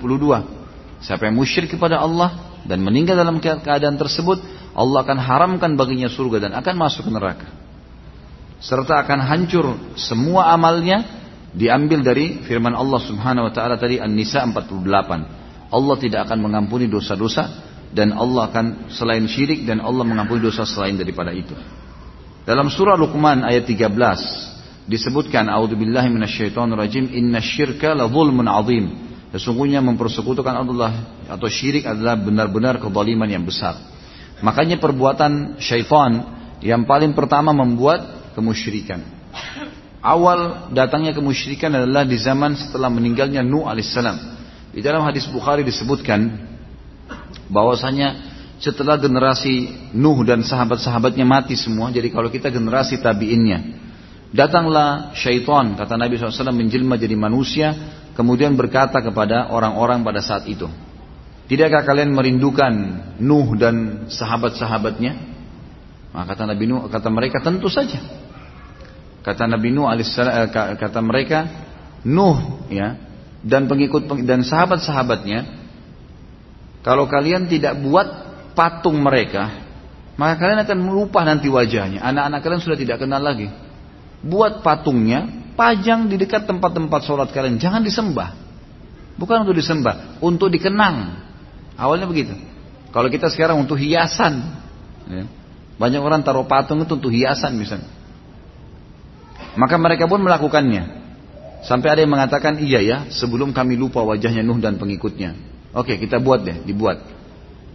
Siapa 1.03 1.29
yang 1.29 1.35
musyrik 1.37 1.75
kepada 1.75 2.01
Allah 2.01 2.57
dan 2.65 2.81
meninggal 2.81 3.13
dalam 3.13 3.37
keadaan 3.37 3.99
tersebut, 3.99 4.41
Allah 4.73 5.05
akan 5.05 5.17
haramkan 5.21 5.77
baginya 5.77 6.09
surga 6.09 6.49
dan 6.49 6.51
akan 6.57 6.75
masuk 6.77 7.05
neraka. 7.13 7.45
Serta 8.57 9.05
akan 9.05 9.19
hancur 9.21 9.65
semua 9.99 10.49
amalnya 10.49 11.05
diambil 11.53 12.01
dari 12.01 12.41
firman 12.41 12.73
Allah 12.73 12.97
Subhanahu 13.05 13.49
wa 13.49 13.53
taala 13.53 13.77
tadi 13.77 14.01
An-Nisa 14.01 14.41
48. 14.41 15.69
Allah 15.73 15.95
tidak 16.01 16.25
akan 16.29 16.39
mengampuni 16.41 16.89
dosa-dosa 16.89 17.49
dan 17.93 18.13
Allah 18.17 18.49
akan 18.49 18.89
selain 18.89 19.29
syirik 19.29 19.69
dan 19.69 19.77
Allah 19.77 20.01
mengampuni 20.01 20.41
dosa 20.41 20.65
selain 20.65 20.97
daripada 20.97 21.29
itu. 21.29 21.53
Dalam 22.43 22.67
surah 22.73 22.97
Luqman 22.97 23.45
ayat 23.45 23.69
13 23.69 23.93
disebutkan 24.89 25.47
auzubillahi 25.47 26.09
minasyaitonirrajim 26.11 27.13
innasyirka 27.13 27.93
la 27.93 28.09
zulmun 28.09 28.49
azim. 28.49 28.85
Sesungguhnya 29.33 29.81
mempersekutukan 29.81 30.53
Allah 30.53 30.93
atau 31.25 31.49
syirik 31.49 31.89
adalah 31.89 32.17
benar-benar 32.17 32.77
kezaliman 32.77 33.25
yang 33.25 33.45
besar. 33.45 33.92
Makanya 34.43 34.77
perbuatan 34.77 35.57
syaitan 35.63 36.35
yang 36.59 36.83
paling 36.83 37.15
pertama 37.15 37.55
membuat 37.55 38.31
kemusyrikan. 38.35 38.99
Awal 40.03 40.69
datangnya 40.75 41.15
kemusyrikan 41.15 41.71
adalah 41.71 42.03
di 42.03 42.19
zaman 42.19 42.59
setelah 42.59 42.91
meninggalnya 42.91 43.39
Nuh 43.39 43.63
alaihissalam. 43.71 44.35
Di 44.75 44.83
dalam 44.83 44.99
hadis 45.07 45.23
Bukhari 45.31 45.63
disebutkan 45.63 46.27
bahwasanya 47.47 48.19
setelah 48.59 48.99
generasi 48.99 49.71
Nuh 49.95 50.19
dan 50.27 50.43
sahabat-sahabatnya 50.43 51.23
mati 51.23 51.55
semua, 51.55 51.87
jadi 51.95 52.11
kalau 52.11 52.27
kita 52.27 52.51
generasi 52.51 52.99
tabiinnya, 52.99 53.83
Datanglah 54.33 55.13
syaitan, 55.13 55.77
kata 55.77 55.93
Nabi 55.93 56.17
SAW 56.17 56.49
menjelma 56.57 56.97
jadi 56.97 57.13
manusia, 57.13 57.69
kemudian 58.17 58.57
berkata 58.57 58.97
kepada 58.97 59.53
orang-orang 59.53 60.01
pada 60.01 60.25
saat 60.25 60.49
itu. 60.49 60.65
Tidakkah 61.53 61.85
kalian 61.85 62.17
merindukan 62.17 62.73
Nuh 63.21 63.53
dan 63.61 64.09
sahabat-sahabatnya? 64.09 65.13
Maka 66.09 66.33
kata 66.33 66.49
Nabi 66.49 66.65
Nuh, 66.65 66.89
kata 66.89 67.13
mereka 67.13 67.45
tentu 67.45 67.69
saja. 67.69 68.01
Kata 69.21 69.45
Nabi 69.45 69.69
Nuh 69.69 69.85
eh, 69.93 70.49
kata 70.49 70.97
mereka, 71.05 71.45
Nuh 72.09 72.65
ya 72.73 72.97
dan 73.45 73.69
pengikut 73.69 74.09
dan 74.25 74.41
sahabat-sahabatnya, 74.41 75.45
kalau 76.81 77.05
kalian 77.05 77.45
tidak 77.45 77.77
buat 77.85 78.07
patung 78.57 78.97
mereka, 79.05 79.61
maka 80.17 80.41
kalian 80.41 80.65
akan 80.65 80.79
melupa 80.81 81.21
nanti 81.21 81.53
wajahnya. 81.53 82.01
Anak-anak 82.01 82.41
kalian 82.41 82.61
sudah 82.65 82.77
tidak 82.81 82.97
kenal 82.97 83.21
lagi 83.21 83.53
buat 84.25 84.65
patungnya, 84.65 85.53
pajang 85.53 86.09
di 86.09 86.17
dekat 86.17 86.49
tempat-tempat 86.49 86.99
sholat 87.05 87.29
kalian. 87.29 87.61
Jangan 87.61 87.85
disembah. 87.85 88.41
Bukan 89.21 89.45
untuk 89.45 89.53
disembah, 89.53 90.17
untuk 90.17 90.49
dikenang. 90.49 91.29
Awalnya 91.77 92.05
begitu. 92.05 92.33
Kalau 92.93 93.09
kita 93.09 93.29
sekarang 93.33 93.57
untuk 93.57 93.81
hiasan. 93.81 94.43
Ya. 95.09 95.25
Banyak 95.81 96.01
orang 96.01 96.21
taruh 96.21 96.45
patung 96.45 96.85
itu 96.85 96.93
untuk 96.93 97.09
hiasan 97.09 97.57
misalnya. 97.57 97.89
Maka 99.57 99.75
mereka 99.81 100.05
pun 100.05 100.21
melakukannya. 100.21 101.01
Sampai 101.63 101.95
ada 101.95 102.03
yang 102.03 102.11
mengatakan, 102.11 102.59
iya 102.59 102.83
ya, 102.83 102.97
sebelum 103.07 103.55
kami 103.55 103.79
lupa 103.79 104.03
wajahnya 104.03 104.43
Nuh 104.43 104.59
dan 104.59 104.75
pengikutnya. 104.75 105.33
Oke, 105.73 105.95
kita 105.97 106.19
buat 106.19 106.43
deh, 106.43 106.61
dibuat. 106.67 107.01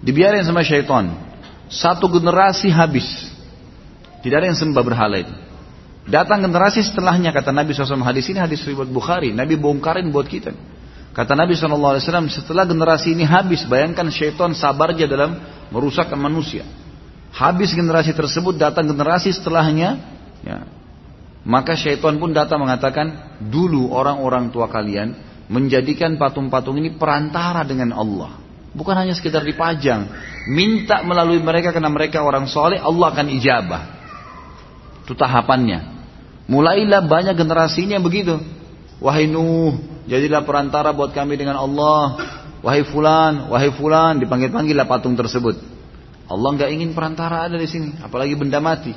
Dibiarin 0.04 0.44
sama 0.46 0.62
syaitan. 0.62 1.10
Satu 1.66 2.06
generasi 2.06 2.70
habis. 2.70 3.06
Tidak 4.22 4.36
ada 4.36 4.46
yang 4.46 4.58
sembah 4.58 4.82
berhala 4.84 5.16
itu. 5.18 5.34
Datang 6.08 6.40
generasi 6.40 6.80
setelahnya 6.80 7.36
kata 7.36 7.52
Nabi 7.52 7.76
SAW 7.76 8.00
hadis 8.00 8.24
ini 8.32 8.40
hadis 8.40 8.64
riwayat 8.64 8.88
Bukhari. 8.88 9.28
Nabi 9.32 9.60
bongkarin 9.60 10.08
buat 10.08 10.24
kita. 10.24 10.56
Kata 11.18 11.34
Nabi 11.34 11.58
SAW 11.58 11.98
setelah 12.30 12.62
generasi 12.62 13.10
ini 13.10 13.26
habis 13.26 13.66
bayangkan 13.66 14.06
syaitan 14.06 14.54
sabarnya 14.54 15.10
dalam 15.10 15.34
merusakkan 15.74 16.14
manusia. 16.14 16.62
Habis 17.34 17.74
generasi 17.74 18.14
tersebut 18.14 18.54
datang 18.54 18.86
generasi 18.86 19.34
setelahnya. 19.34 19.98
Ya, 20.46 20.62
maka 21.42 21.74
syaitan 21.74 22.22
pun 22.22 22.30
datang 22.30 22.62
mengatakan 22.62 23.34
dulu 23.50 23.90
orang-orang 23.90 24.54
tua 24.54 24.70
kalian 24.70 25.18
menjadikan 25.50 26.14
patung-patung 26.20 26.78
ini 26.78 26.94
perantara 26.94 27.66
dengan 27.66 27.98
Allah. 27.98 28.38
Bukan 28.70 28.94
hanya 28.94 29.16
sekedar 29.16 29.42
dipajang. 29.42 30.06
Minta 30.54 31.02
melalui 31.02 31.42
mereka 31.42 31.74
karena 31.74 31.90
mereka 31.90 32.22
orang 32.22 32.46
soleh 32.46 32.78
Allah 32.78 33.10
akan 33.10 33.26
ijabah. 33.26 33.82
Itu 35.02 35.18
tahapannya. 35.18 35.98
Mulailah 36.46 37.02
banyak 37.10 37.34
generasinya 37.34 37.98
begitu. 37.98 38.38
Wahai 38.98 39.30
Nuh, 39.30 39.78
jadilah 40.10 40.42
perantara 40.42 40.90
buat 40.90 41.14
kami 41.14 41.38
dengan 41.38 41.58
Allah. 41.58 42.18
Wahai 42.58 42.82
fulan, 42.82 43.46
wahai 43.54 43.70
fulan, 43.70 44.18
dipanggil-panggillah 44.18 44.86
patung 44.90 45.14
tersebut. 45.14 45.54
Allah 46.28 46.50
nggak 46.58 46.70
ingin 46.74 46.90
perantara 46.92 47.46
ada 47.46 47.54
di 47.54 47.70
sini, 47.70 47.94
apalagi 48.02 48.34
benda 48.34 48.58
mati. 48.58 48.90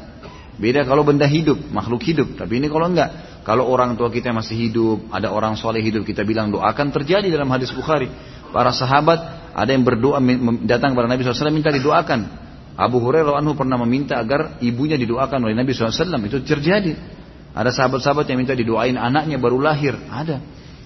Beda 0.58 0.84
kalau 0.84 1.06
benda 1.06 1.30
hidup, 1.30 1.70
makhluk 1.70 2.02
hidup. 2.04 2.36
Tapi 2.36 2.58
ini 2.58 2.68
kalau 2.68 2.90
enggak, 2.90 3.42
kalau 3.46 3.70
orang 3.70 3.94
tua 3.96 4.10
kita 4.10 4.34
masih 4.34 4.58
hidup, 4.58 5.10
ada 5.14 5.30
orang 5.30 5.56
soleh 5.56 5.82
hidup, 5.82 6.04
kita 6.04 6.26
bilang 6.26 6.50
doakan 6.50 6.90
terjadi 6.90 7.30
dalam 7.30 7.50
hadis 7.54 7.70
Bukhari. 7.72 8.10
Para 8.52 8.74
sahabat 8.76 9.54
ada 9.56 9.70
yang 9.72 9.86
berdoa 9.88 10.20
datang 10.68 10.92
kepada 10.92 11.08
Nabi 11.08 11.24
SAW 11.24 11.54
minta 11.56 11.72
didoakan. 11.72 12.20
Abu 12.76 12.98
Hurairah 13.00 13.38
anhu 13.38 13.54
pernah 13.54 13.78
meminta 13.80 14.18
agar 14.18 14.58
ibunya 14.60 14.98
didoakan 14.98 15.48
oleh 15.48 15.56
Nabi 15.56 15.72
SAW. 15.72 16.20
Itu 16.28 16.44
terjadi. 16.44 17.21
Ada 17.52 17.76
sahabat-sahabat 17.76 18.26
yang 18.32 18.40
minta 18.40 18.56
didoain 18.56 18.96
anaknya 18.96 19.36
baru 19.36 19.60
lahir. 19.60 19.96
Ada. 20.08 20.40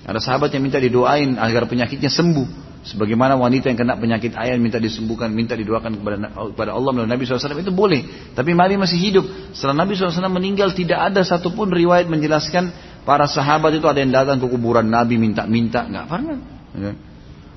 Ada 0.05 0.19
sahabat 0.21 0.53
yang 0.53 0.65
minta 0.65 0.81
didoain 0.81 1.37
agar 1.37 1.69
penyakitnya 1.69 2.09
sembuh. 2.09 2.65
Sebagaimana 2.85 3.33
wanita 3.33 3.73
yang 3.73 3.81
kena 3.81 3.97
penyakit 3.97 4.37
ayam 4.37 4.61
minta 4.61 4.77
disembuhkan, 4.77 5.33
minta 5.33 5.57
didoakan 5.57 5.97
kepada, 5.97 6.17
kepada 6.53 6.71
Allah 6.77 6.91
melalui 6.93 7.09
Nabi 7.17 7.25
SAW 7.25 7.57
itu 7.57 7.73
boleh. 7.73 8.29
Tapi 8.37 8.53
Nabi 8.53 8.77
masih 8.77 9.01
hidup. 9.01 9.25
Setelah 9.57 9.81
Nabi 9.81 9.97
SAW 9.97 10.29
meninggal 10.29 10.69
tidak 10.77 11.01
ada 11.01 11.25
satupun 11.25 11.73
riwayat 11.73 12.05
menjelaskan 12.05 12.69
para 13.01 13.25
sahabat 13.25 13.73
itu 13.73 13.89
ada 13.89 14.05
yang 14.05 14.13
datang 14.13 14.37
ke 14.37 14.45
kuburan 14.45 14.85
Nabi 14.85 15.17
minta-minta. 15.17 15.81
Nggak 15.89 16.05
pernah. 16.05 16.37
Ya. 16.77 16.93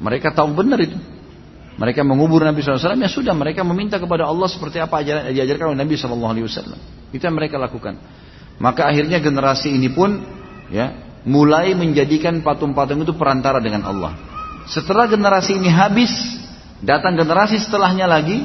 Mereka 0.00 0.32
tahu 0.32 0.56
benar 0.56 0.80
itu. 0.80 0.96
Mereka 1.76 2.02
mengubur 2.08 2.40
Nabi 2.42 2.64
SAW 2.64 2.96
ya 2.96 3.12
sudah 3.12 3.36
mereka 3.36 3.62
meminta 3.62 4.00
kepada 4.00 4.26
Allah 4.26 4.48
seperti 4.48 4.80
apa 4.80 5.04
ajaran 5.04 5.28
diajarkan 5.28 5.76
oleh 5.76 5.78
Nabi 5.84 5.92
SAW. 6.00 6.16
Itu 7.12 7.20
yang 7.20 7.36
mereka 7.36 7.60
lakukan. 7.60 8.00
Maka 8.58 8.90
akhirnya 8.90 9.22
generasi 9.22 9.70
ini 9.70 9.90
pun 9.90 10.18
ya 10.70 10.94
mulai 11.26 11.74
menjadikan 11.78 12.42
patung-patung 12.42 13.06
itu 13.06 13.14
perantara 13.14 13.62
dengan 13.62 13.86
Allah. 13.86 14.12
Setelah 14.68 15.08
generasi 15.08 15.56
ini 15.56 15.70
habis, 15.72 16.12
Datang 16.78 17.18
generasi 17.18 17.58
setelahnya 17.58 18.06
lagi, 18.06 18.38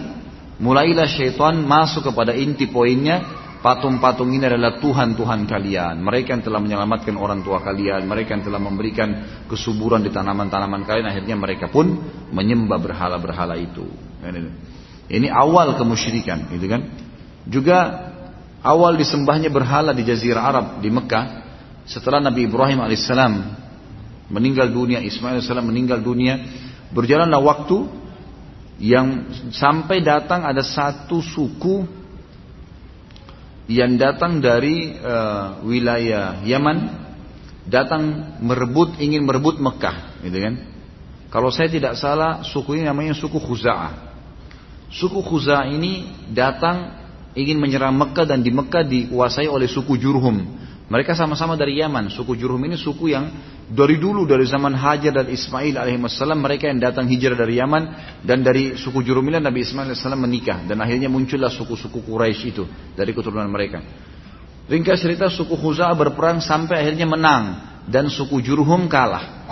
mulailah 0.58 1.06
syaitan 1.06 1.54
masuk 1.62 2.10
kepada 2.10 2.34
inti 2.34 2.65
poinnya, 2.65 3.21
patung-patung 3.62 4.34
ini 4.34 4.49
adalah 4.49 4.82
Tuhan-Tuhan 4.82 5.45
kalian. 5.45 6.02
Mereka 6.02 6.34
yang 6.34 6.41
telah 6.41 6.58
menyelamatkan 6.58 7.13
orang 7.13 7.45
tua 7.45 7.62
kalian, 7.62 8.10
mereka 8.10 8.34
yang 8.34 8.41
telah 8.41 8.58
memberikan 8.58 9.10
kesuburan 9.45 10.02
di 10.02 10.10
tanaman-tanaman 10.10 10.82
kalian, 10.82 11.06
akhirnya 11.13 11.38
mereka 11.38 11.69
pun 11.69 11.93
menyembah 12.34 12.82
berhala-berhala 12.82 13.54
itu. 13.62 13.86
Ini 15.13 15.30
awal 15.30 15.78
kemusyrikan, 15.78 16.49
gitu 16.49 16.65
kan? 16.65 16.82
Juga 17.45 17.78
awal 18.63 18.95
disembahnya 18.95 19.52
berhala 19.52 19.91
di 19.91 20.08
Jazirah 20.08 20.43
Arab 20.43 20.65
di 20.80 20.88
Mekah. 20.88 21.43
Setelah 21.84 22.23
Nabi 22.23 22.47
Ibrahim 22.47 22.80
alaihissalam 22.80 23.34
meninggal 24.32 24.71
dunia, 24.71 25.04
Ismail 25.04 25.38
alaihissalam 25.38 25.67
meninggal 25.67 25.99
dunia, 25.99 26.39
berjalanlah 26.95 27.43
waktu 27.43 27.78
yang 28.80 29.30
sampai 29.52 30.02
datang 30.02 30.47
ada 30.47 30.63
satu 30.63 31.19
suku 31.19 31.86
yang 33.67 33.95
datang 33.99 34.43
dari 34.43 34.95
uh, 34.97 35.63
wilayah 35.63 36.43
Yaman 36.43 37.04
datang 37.63 38.36
merebut 38.43 38.99
ingin 38.99 39.23
merebut 39.23 39.60
Mekah 39.60 40.23
gitu 40.23 40.39
kan. 40.39 40.56
Kalau 41.32 41.49
saya 41.49 41.71
tidak 41.71 41.97
salah 41.97 42.43
suku 42.45 42.80
ini 42.80 42.84
namanya 42.86 43.15
suku 43.15 43.39
Khuza'ah. 43.39 44.13
Suku 44.93 45.19
Khuza'ah 45.23 45.65
ini 45.71 46.06
datang 46.30 47.03
ingin 47.34 47.58
menyerang 47.58 47.93
Mekah 47.98 48.26
dan 48.30 48.41
di 48.41 48.54
Mekah 48.54 48.86
dikuasai 48.86 49.50
oleh 49.50 49.69
suku 49.69 49.98
Jurhum 49.98 50.41
mereka 50.89 51.17
sama-sama 51.17 51.58
dari 51.58 51.82
Yaman 51.82 52.13
suku 52.13 52.38
Jurhum 52.38 52.62
ini 52.65 52.78
suku 52.78 53.13
yang 53.13 53.30
dari 53.69 53.96
dulu 53.96 54.28
dari 54.28 54.43
zaman 54.43 54.76
Hajar 54.76 55.24
dan 55.24 55.28
Ismail 55.32 55.80
alaihissalam 55.80 56.36
mereka 56.36 56.67
yang 56.67 56.84
datang 56.84 57.08
hijrah 57.08 57.34
dari 57.34 57.58
Yaman 57.58 57.84
dan 58.22 58.43
dari 58.43 58.76
suku 58.76 59.02
Jurumilah 59.02 59.39
Nabi 59.39 59.63
Ismail 59.63 59.89
alaihissalam 59.91 60.19
menikah 60.19 60.67
dan 60.67 60.78
akhirnya 60.84 61.08
muncullah 61.08 61.50
suku-suku 61.50 62.04
Quraisy 62.04 62.43
itu 62.52 62.67
dari 62.93 63.15
keturunan 63.15 63.48
mereka. 63.48 63.80
Ringkas 64.63 65.04
cerita 65.04 65.28
suku 65.28 65.60
Khuza'ah 65.60 65.91
berperang 65.91 66.39
sampai 66.39 66.88
akhirnya 66.88 67.04
menang 67.04 67.43
dan 67.88 68.08
suku 68.08 68.39
Jurhum 68.39 68.88
kalah. 68.88 69.42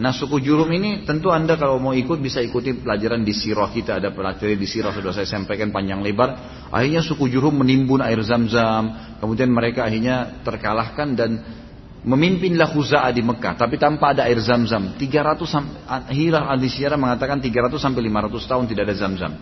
Nah 0.00 0.12
suku 0.12 0.40
Jurhum 0.40 0.68
ini 0.72 1.04
tentu 1.04 1.28
anda 1.30 1.56
kalau 1.60 1.76
mau 1.80 1.92
ikut 1.96 2.18
bisa 2.20 2.40
ikuti 2.40 2.76
pelajaran 2.76 3.24
di 3.24 3.32
sirah 3.36 3.68
kita 3.68 4.00
ada 4.00 4.12
pelajaran 4.12 4.56
di 4.56 4.68
sirah 4.68 4.92
sudah 4.92 5.12
saya 5.12 5.28
sampaikan 5.28 5.70
panjang 5.70 6.00
lebar. 6.00 6.36
Akhirnya 6.72 7.00
suku 7.00 7.28
Jurhum 7.28 7.60
menimbun 7.60 8.00
air 8.00 8.20
zam-zam, 8.24 9.16
kemudian 9.18 9.50
mereka 9.50 9.86
akhirnya 9.86 10.42
terkalahkan 10.42 11.08
dan 11.18 11.30
Memimpinlah 12.00 12.72
Khuza'ah 12.72 13.12
di 13.12 13.20
Mekah, 13.20 13.60
tapi 13.60 13.76
tanpa 13.76 14.16
ada 14.16 14.24
air 14.24 14.40
zam-zam. 14.40 14.96
300 14.96 16.08
Hirah 16.08 16.48
al-Disyara 16.48 16.96
mengatakan 16.96 17.44
300 17.44 17.76
sampai 17.76 18.08
500 18.08 18.40
tahun 18.48 18.64
tidak 18.72 18.82
ada 18.88 18.94
zam-zam. 18.96 19.32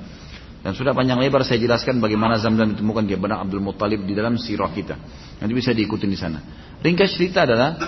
Dan 0.58 0.74
sudah 0.74 0.90
panjang 0.90 1.22
lebar 1.22 1.46
saya 1.46 1.62
jelaskan 1.62 2.02
bagaimana 2.02 2.34
zam-zam 2.42 2.74
ditemukan 2.74 3.06
di 3.06 3.14
benak 3.14 3.46
Abdul 3.46 3.62
Muttalib 3.62 4.02
di 4.02 4.10
dalam 4.10 4.34
sirah 4.34 4.74
kita. 4.74 4.98
Nanti 5.38 5.54
bisa 5.54 5.70
diikuti 5.70 6.10
di 6.10 6.18
sana. 6.18 6.42
Ringkas 6.82 7.14
cerita 7.14 7.46
adalah 7.46 7.78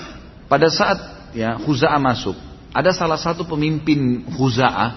pada 0.47 0.71
saat 0.71 1.20
ya 1.37 1.59
Khuza'ah 1.61 2.01
masuk, 2.01 2.37
ada 2.71 2.95
salah 2.95 3.19
satu 3.19 3.47
pemimpin 3.47 4.27
Khuza'ah, 4.31 4.91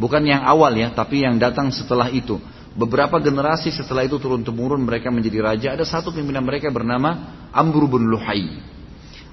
bukan 0.00 0.24
yang 0.24 0.44
awal 0.44 0.72
ya, 0.76 0.92
tapi 0.92 1.24
yang 1.24 1.36
datang 1.36 1.68
setelah 1.68 2.08
itu. 2.08 2.40
Beberapa 2.78 3.18
generasi 3.18 3.74
setelah 3.74 4.06
itu 4.06 4.22
turun 4.22 4.46
temurun 4.46 4.78
mereka 4.86 5.10
menjadi 5.10 5.38
raja. 5.42 5.68
Ada 5.74 5.82
satu 5.82 6.14
pimpinan 6.14 6.46
mereka 6.46 6.70
bernama 6.70 7.42
Amr 7.50 7.90
bin 7.90 8.06
Luhai. 8.06 8.62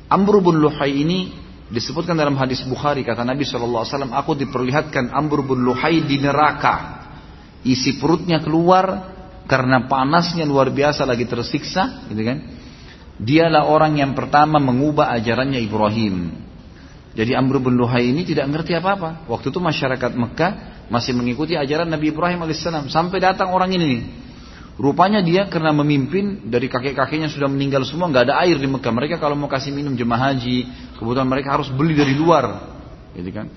Amr 0.10 0.42
bin 0.42 0.58
Luhai 0.58 0.92
ini 1.06 1.30
disebutkan 1.70 2.18
dalam 2.18 2.38
hadis 2.38 2.62
Bukhari 2.66 3.02
kata 3.02 3.26
Nabi 3.26 3.42
SAW 3.42 3.86
aku 4.14 4.38
diperlihatkan 4.38 5.10
Amr 5.10 5.42
bin 5.42 5.66
Luhai 5.66 6.06
di 6.06 6.22
neraka 6.22 7.06
isi 7.66 7.98
perutnya 7.98 8.38
keluar 8.38 9.14
karena 9.50 9.90
panasnya 9.90 10.46
luar 10.46 10.70
biasa 10.70 11.10
lagi 11.10 11.26
tersiksa 11.26 12.06
gitu 12.06 12.22
kan 12.22 12.38
dialah 13.18 13.66
orang 13.66 13.98
yang 13.98 14.14
pertama 14.14 14.62
mengubah 14.62 15.10
ajarannya 15.18 15.58
Ibrahim 15.66 16.45
jadi 17.16 17.40
Amr 17.40 17.64
bin 17.64 17.80
Luhai 17.80 18.12
ini 18.12 18.28
tidak 18.28 18.52
ngerti 18.52 18.76
apa-apa 18.76 19.26
waktu 19.32 19.50
itu 19.50 19.60
masyarakat 19.64 20.12
Mekah 20.14 20.52
masih 20.92 21.16
mengikuti 21.16 21.56
ajaran 21.56 21.88
Nabi 21.88 22.12
Ibrahim 22.12 22.44
alaihissalam 22.44 22.92
sampai 22.92 23.24
datang 23.24 23.56
orang 23.56 23.72
ini 23.74 23.86
nih 23.88 24.02
Rupanya 24.76 25.24
dia 25.24 25.48
karena 25.48 25.72
memimpin 25.72 26.52
dari 26.52 26.68
kakek-kakeknya 26.68 27.32
sudah 27.32 27.48
meninggal 27.48 27.88
semua 27.88 28.12
nggak 28.12 28.28
ada 28.28 28.44
air 28.44 28.60
di 28.60 28.68
Mekah. 28.68 28.92
Mereka 28.92 29.16
kalau 29.24 29.40
mau 29.40 29.48
kasih 29.48 29.72
minum 29.72 29.96
jemaah 29.96 30.36
haji, 30.36 30.68
kebutuhan 31.00 31.24
mereka 31.32 31.56
harus 31.56 31.72
beli 31.72 31.96
dari 31.96 32.12
luar, 32.12 32.76
gitu 33.16 33.32
kan? 33.32 33.48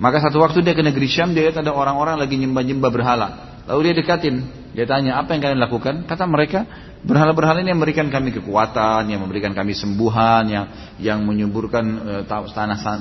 Maka 0.00 0.24
satu 0.24 0.40
waktu 0.40 0.64
dia 0.64 0.72
ke 0.72 0.80
negeri 0.80 1.04
Syam, 1.04 1.36
dia 1.36 1.44
lihat 1.44 1.60
ada 1.60 1.76
orang-orang 1.76 2.16
lagi 2.16 2.40
nyembah-nyembah 2.40 2.88
berhala. 2.88 3.28
Lalu 3.68 3.92
dia 3.92 3.94
dekatin, 4.00 4.48
dia 4.72 4.88
tanya 4.88 5.20
apa 5.20 5.36
yang 5.36 5.44
kalian 5.44 5.60
lakukan? 5.60 6.08
Kata 6.08 6.24
mereka 6.24 6.64
berhala-berhala 7.02 7.62
ini 7.62 7.70
yang 7.70 7.78
memberikan 7.78 8.08
kami 8.10 8.34
kekuatan, 8.34 9.06
yang 9.10 9.20
memberikan 9.22 9.54
kami 9.54 9.74
sembuhan, 9.74 10.44
yang 10.50 10.66
yang 10.98 11.18
menyuburkan 11.22 11.84
uh, 12.26 12.44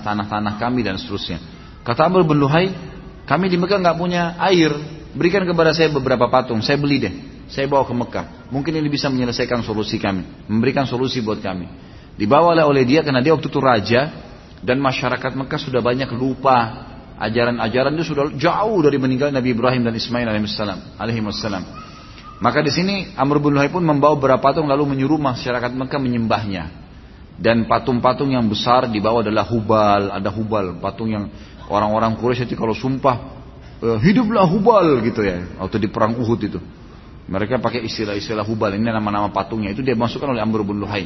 tanah-tanah 0.04 0.56
kami 0.62 0.86
dan 0.86 1.02
seterusnya. 1.02 1.42
Kata 1.82 2.12
Abu 2.12 2.22
bin 2.28 2.38
Luhai, 2.38 2.70
kami 3.26 3.48
di 3.48 3.58
Mekah 3.58 3.80
nggak 3.80 3.98
punya 3.98 4.36
air, 4.44 4.70
berikan 5.16 5.48
kepada 5.48 5.74
saya 5.74 5.90
beberapa 5.90 6.28
patung, 6.30 6.62
saya 6.62 6.78
beli 6.78 6.98
deh. 7.00 7.14
Saya 7.48 7.64
bawa 7.64 7.88
ke 7.88 7.96
Mekah. 7.96 8.52
Mungkin 8.52 8.76
ini 8.76 8.92
bisa 8.92 9.08
menyelesaikan 9.08 9.64
solusi 9.64 9.96
kami. 9.96 10.52
Memberikan 10.52 10.84
solusi 10.84 11.24
buat 11.24 11.40
kami. 11.40 11.68
Dibawalah 12.20 12.68
oleh 12.68 12.84
dia 12.84 13.08
karena 13.08 13.24
dia 13.24 13.32
waktu 13.32 13.48
itu 13.48 13.60
raja. 13.64 14.12
Dan 14.60 14.84
masyarakat 14.84 15.32
Mekah 15.32 15.56
sudah 15.56 15.80
banyak 15.80 16.12
lupa. 16.12 16.84
Ajaran-ajaran 17.16 17.96
itu 17.96 18.14
sudah 18.14 18.36
jauh 18.36 18.80
dari 18.84 19.00
meninggal 19.00 19.32
Nabi 19.32 19.56
Ibrahim 19.56 19.88
dan 19.88 19.96
Ismail 19.96 20.28
alaihissalam. 20.28 21.87
Maka 22.38 22.62
di 22.62 22.70
sini 22.70 23.18
Amr 23.18 23.42
bin 23.42 23.58
Luhai 23.58 23.74
pun 23.74 23.82
membawa 23.82 24.14
beberapa 24.14 24.54
patung 24.54 24.70
lalu 24.70 24.94
menyuruh 24.94 25.18
masyarakat 25.18 25.74
Mekah 25.74 26.02
menyembahnya. 26.02 26.64
Dan 27.38 27.70
patung-patung 27.70 28.34
yang 28.34 28.46
besar 28.50 28.90
dibawa 28.90 29.22
adalah 29.22 29.46
hubal, 29.46 30.10
ada 30.10 30.30
hubal, 30.34 30.82
patung 30.82 31.14
yang 31.14 31.30
orang-orang 31.70 32.18
Quraisy 32.18 32.50
itu 32.50 32.58
kalau 32.58 32.74
sumpah 32.74 33.16
eh, 33.78 33.98
hiduplah 34.02 34.46
hubal 34.50 35.02
gitu 35.06 35.22
ya, 35.22 35.46
waktu 35.62 35.78
di 35.86 35.90
perang 35.90 36.18
Uhud 36.18 36.42
itu. 36.42 36.58
Mereka 37.28 37.62
pakai 37.62 37.86
istilah-istilah 37.86 38.42
hubal 38.42 38.74
ini 38.74 38.90
nama-nama 38.90 39.30
patungnya 39.30 39.70
itu 39.76 39.86
dia 39.86 39.94
masukkan 39.94 40.34
oleh 40.34 40.42
Amr 40.42 40.66
bin 40.66 40.82
Luhai. 40.82 41.06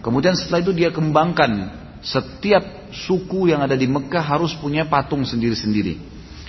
Kemudian 0.00 0.32
setelah 0.38 0.64
itu 0.64 0.72
dia 0.72 0.88
kembangkan 0.88 1.68
setiap 2.00 2.94
suku 2.94 3.50
yang 3.50 3.60
ada 3.60 3.74
di 3.74 3.90
Mekah 3.90 4.22
harus 4.22 4.54
punya 4.56 4.86
patung 4.86 5.26
sendiri-sendiri. 5.26 5.98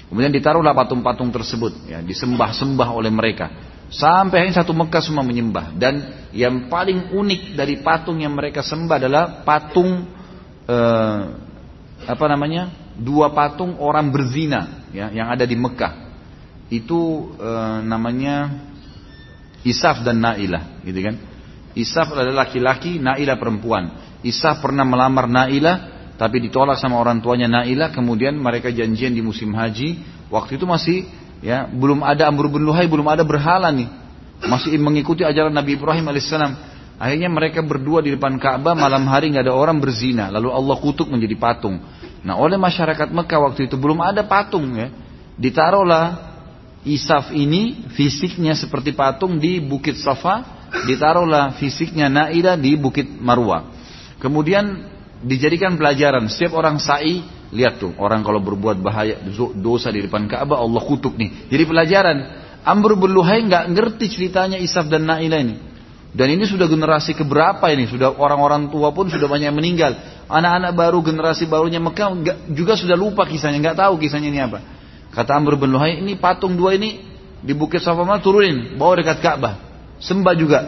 Kemudian 0.09 0.33
ditaruhlah 0.33 0.73
patung-patung 0.73 1.29
tersebut, 1.29 1.85
ya, 1.85 2.01
disembah-sembah 2.01 2.89
oleh 2.93 3.13
mereka. 3.13 3.68
Sampai 3.89 4.45
akhirnya 4.45 4.61
satu 4.61 4.73
Mekah 4.77 5.01
semua 5.01 5.25
menyembah. 5.25 5.73
Dan 5.73 6.29
yang 6.29 6.69
paling 6.69 7.09
unik 7.09 7.57
dari 7.57 7.81
patung 7.81 8.21
yang 8.21 8.37
mereka 8.37 8.61
sembah 8.61 8.97
adalah 9.01 9.23
patung 9.41 10.05
eh, 10.69 11.21
apa 12.05 12.25
namanya? 12.29 12.69
Dua 12.99 13.31
patung 13.33 13.79
orang 13.81 14.11
berzina 14.13 14.85
ya, 14.93 15.09
yang 15.09 15.33
ada 15.33 15.43
di 15.43 15.57
Mekah. 15.57 15.93
Itu 16.69 17.33
eh, 17.41 17.77
namanya 17.81 18.67
Isaf 19.65 20.05
dan 20.07 20.23
Nailah, 20.23 20.85
gitu 20.87 20.99
kan? 21.03 21.15
Isaf 21.75 22.15
adalah 22.15 22.47
laki-laki, 22.47 23.01
Nailah 23.01 23.35
perempuan. 23.35 23.91
Isaf 24.23 24.63
pernah 24.63 24.87
melamar 24.87 25.27
Nailah, 25.27 25.77
tapi 26.15 26.39
ditolak 26.43 26.79
sama 26.79 26.99
orang 27.01 27.19
tuanya 27.19 27.47
Nailah. 27.47 27.91
Kemudian 27.91 28.37
mereka 28.39 28.71
janjian 28.71 29.11
di 29.11 29.19
musim 29.19 29.51
haji. 29.51 29.99
Waktu 30.29 30.61
itu 30.61 30.65
masih 30.69 30.97
ya 31.39 31.67
belum 31.67 32.03
ada 32.03 32.27
Amr 32.27 32.47
bin 32.51 32.63
Luhai, 32.63 32.87
belum 32.87 33.07
ada 33.07 33.23
berhala 33.23 33.71
nih. 33.71 33.89
Masih 34.39 34.75
mengikuti 34.79 35.27
ajaran 35.27 35.51
Nabi 35.51 35.75
Ibrahim 35.75 36.07
alaihissalam. 36.07 36.53
Akhirnya 36.99 37.31
mereka 37.31 37.63
berdua 37.63 38.03
di 38.03 38.11
depan 38.11 38.35
Ka'bah 38.39 38.75
malam 38.75 39.07
hari 39.07 39.31
nggak 39.31 39.47
ada 39.47 39.55
orang 39.55 39.79
berzina. 39.79 40.27
Lalu 40.31 40.51
Allah 40.51 40.75
kutuk 40.79 41.07
menjadi 41.07 41.35
patung. 41.39 41.79
Nah 42.23 42.35
oleh 42.35 42.59
masyarakat 42.59 43.11
Mekah 43.11 43.39
waktu 43.39 43.71
itu 43.71 43.75
belum 43.79 44.03
ada 44.03 44.23
patung 44.27 44.67
ya. 44.75 44.91
Ditaruhlah 45.39 46.29
Isaf 46.87 47.35
ini 47.35 47.91
fisiknya 47.91 48.55
seperti 48.55 48.95
patung 48.95 49.35
di 49.35 49.59
Bukit 49.59 49.99
Safa, 49.99 50.67
ditaruhlah 50.87 51.59
fisiknya 51.59 52.07
Naila 52.07 52.55
di 52.55 52.79
Bukit 52.79 53.03
Marwa. 53.19 53.67
Kemudian 54.23 54.87
dijadikan 55.19 55.75
pelajaran 55.75 56.31
setiap 56.31 56.55
orang 56.55 56.79
sa'i 56.79 57.19
lihat 57.49 57.81
tuh 57.81 57.97
orang 57.97 58.21
kalau 58.21 58.41
berbuat 58.41 58.77
bahaya 58.77 59.17
dosa 59.57 59.89
di 59.89 60.05
depan 60.05 60.29
Ka'bah 60.29 60.61
Allah 60.61 60.81
kutuk 60.85 61.17
nih. 61.17 61.49
Jadi 61.49 61.63
pelajaran 61.65 62.17
Amr 62.61 62.93
bin 62.99 63.11
Luhai 63.15 63.41
nggak 63.45 63.73
ngerti 63.73 64.05
ceritanya 64.11 64.61
Isaf 64.61 64.85
dan 64.91 65.09
Naila 65.09 65.39
ini. 65.41 65.55
Dan 66.09 66.33
ini 66.33 66.41
sudah 66.49 66.65
generasi 66.65 67.13
keberapa 67.13 67.69
ini? 67.69 67.85
Sudah 67.85 68.17
orang-orang 68.17 68.73
tua 68.73 68.89
pun 68.89 69.13
sudah 69.13 69.29
banyak 69.29 69.53
meninggal. 69.53 69.93
Anak-anak 70.25 70.73
baru 70.73 71.05
generasi 71.05 71.45
barunya 71.45 71.77
Mekah 71.77 72.17
juga 72.49 72.73
sudah 72.73 72.97
lupa 72.97 73.29
kisahnya, 73.29 73.61
nggak 73.61 73.77
tahu 73.77 74.01
kisahnya 74.01 74.29
ini 74.33 74.41
apa. 74.41 74.59
Kata 75.13 75.37
Amr 75.37 75.57
bin 75.57 75.69
Luhai, 75.69 76.01
ini 76.01 76.17
patung 76.17 76.57
dua 76.57 76.73
ini 76.73 77.05
di 77.45 77.53
Bukit 77.53 77.81
Safama 77.81 78.17
turunin, 78.17 78.77
bawa 78.77 78.97
dekat 78.97 79.21
Ka'bah. 79.21 79.53
Sembah 80.01 80.33
juga. 80.33 80.59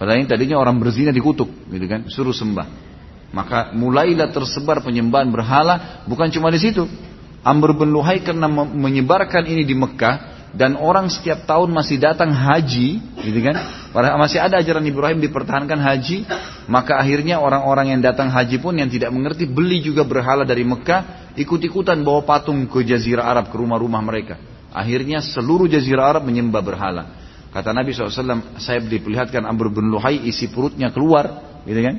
Padahal 0.00 0.24
ini 0.24 0.28
tadinya 0.30 0.56
orang 0.56 0.80
berzina 0.80 1.12
dikutuk, 1.12 1.48
gitu 1.68 1.86
kan? 1.88 2.08
Suruh 2.08 2.32
sembah. 2.32 2.87
Maka 3.28 3.76
mulailah 3.76 4.32
tersebar 4.32 4.80
penyembahan 4.80 5.28
berhala, 5.28 6.04
bukan 6.08 6.32
cuma 6.32 6.48
di 6.48 6.60
situ. 6.60 6.88
Amr 7.44 7.76
bin 7.76 7.92
Luhai 7.92 8.24
karena 8.24 8.48
menyebarkan 8.48 9.46
ini 9.46 9.62
di 9.62 9.76
Mekah 9.76 10.36
dan 10.56 10.80
orang 10.80 11.12
setiap 11.12 11.44
tahun 11.44 11.68
masih 11.76 12.00
datang 12.00 12.32
haji, 12.32 12.98
gitu 13.20 13.40
kan? 13.44 13.56
Masih 14.16 14.40
ada 14.40 14.56
ajaran 14.58 14.80
Ibrahim 14.80 15.20
dipertahankan 15.20 15.76
haji, 15.76 16.24
maka 16.72 16.96
akhirnya 16.96 17.36
orang-orang 17.36 17.92
yang 17.92 18.00
datang 18.00 18.32
haji 18.32 18.56
pun 18.58 18.80
yang 18.80 18.88
tidak 18.88 19.12
mengerti 19.12 19.44
beli 19.44 19.84
juga 19.84 20.08
berhala 20.08 20.48
dari 20.48 20.64
Mekah, 20.64 21.32
ikut-ikutan 21.36 22.00
bawa 22.00 22.24
patung 22.24 22.64
ke 22.64 22.80
Jazirah 22.80 23.28
Arab 23.28 23.52
ke 23.52 23.56
rumah-rumah 23.60 24.00
mereka. 24.00 24.40
Akhirnya 24.72 25.20
seluruh 25.20 25.68
Jazirah 25.68 26.16
Arab 26.16 26.24
menyembah 26.24 26.64
berhala. 26.64 27.02
Kata 27.48 27.72
Nabi 27.72 27.92
SAW, 27.92 28.60
saya 28.60 28.80
diperlihatkan 28.80 29.44
Amr 29.44 29.72
bin 29.72 29.88
Luhai 29.88 30.20
isi 30.28 30.48
perutnya 30.48 30.92
keluar, 30.92 31.60
gitu 31.64 31.80
kan? 31.80 31.96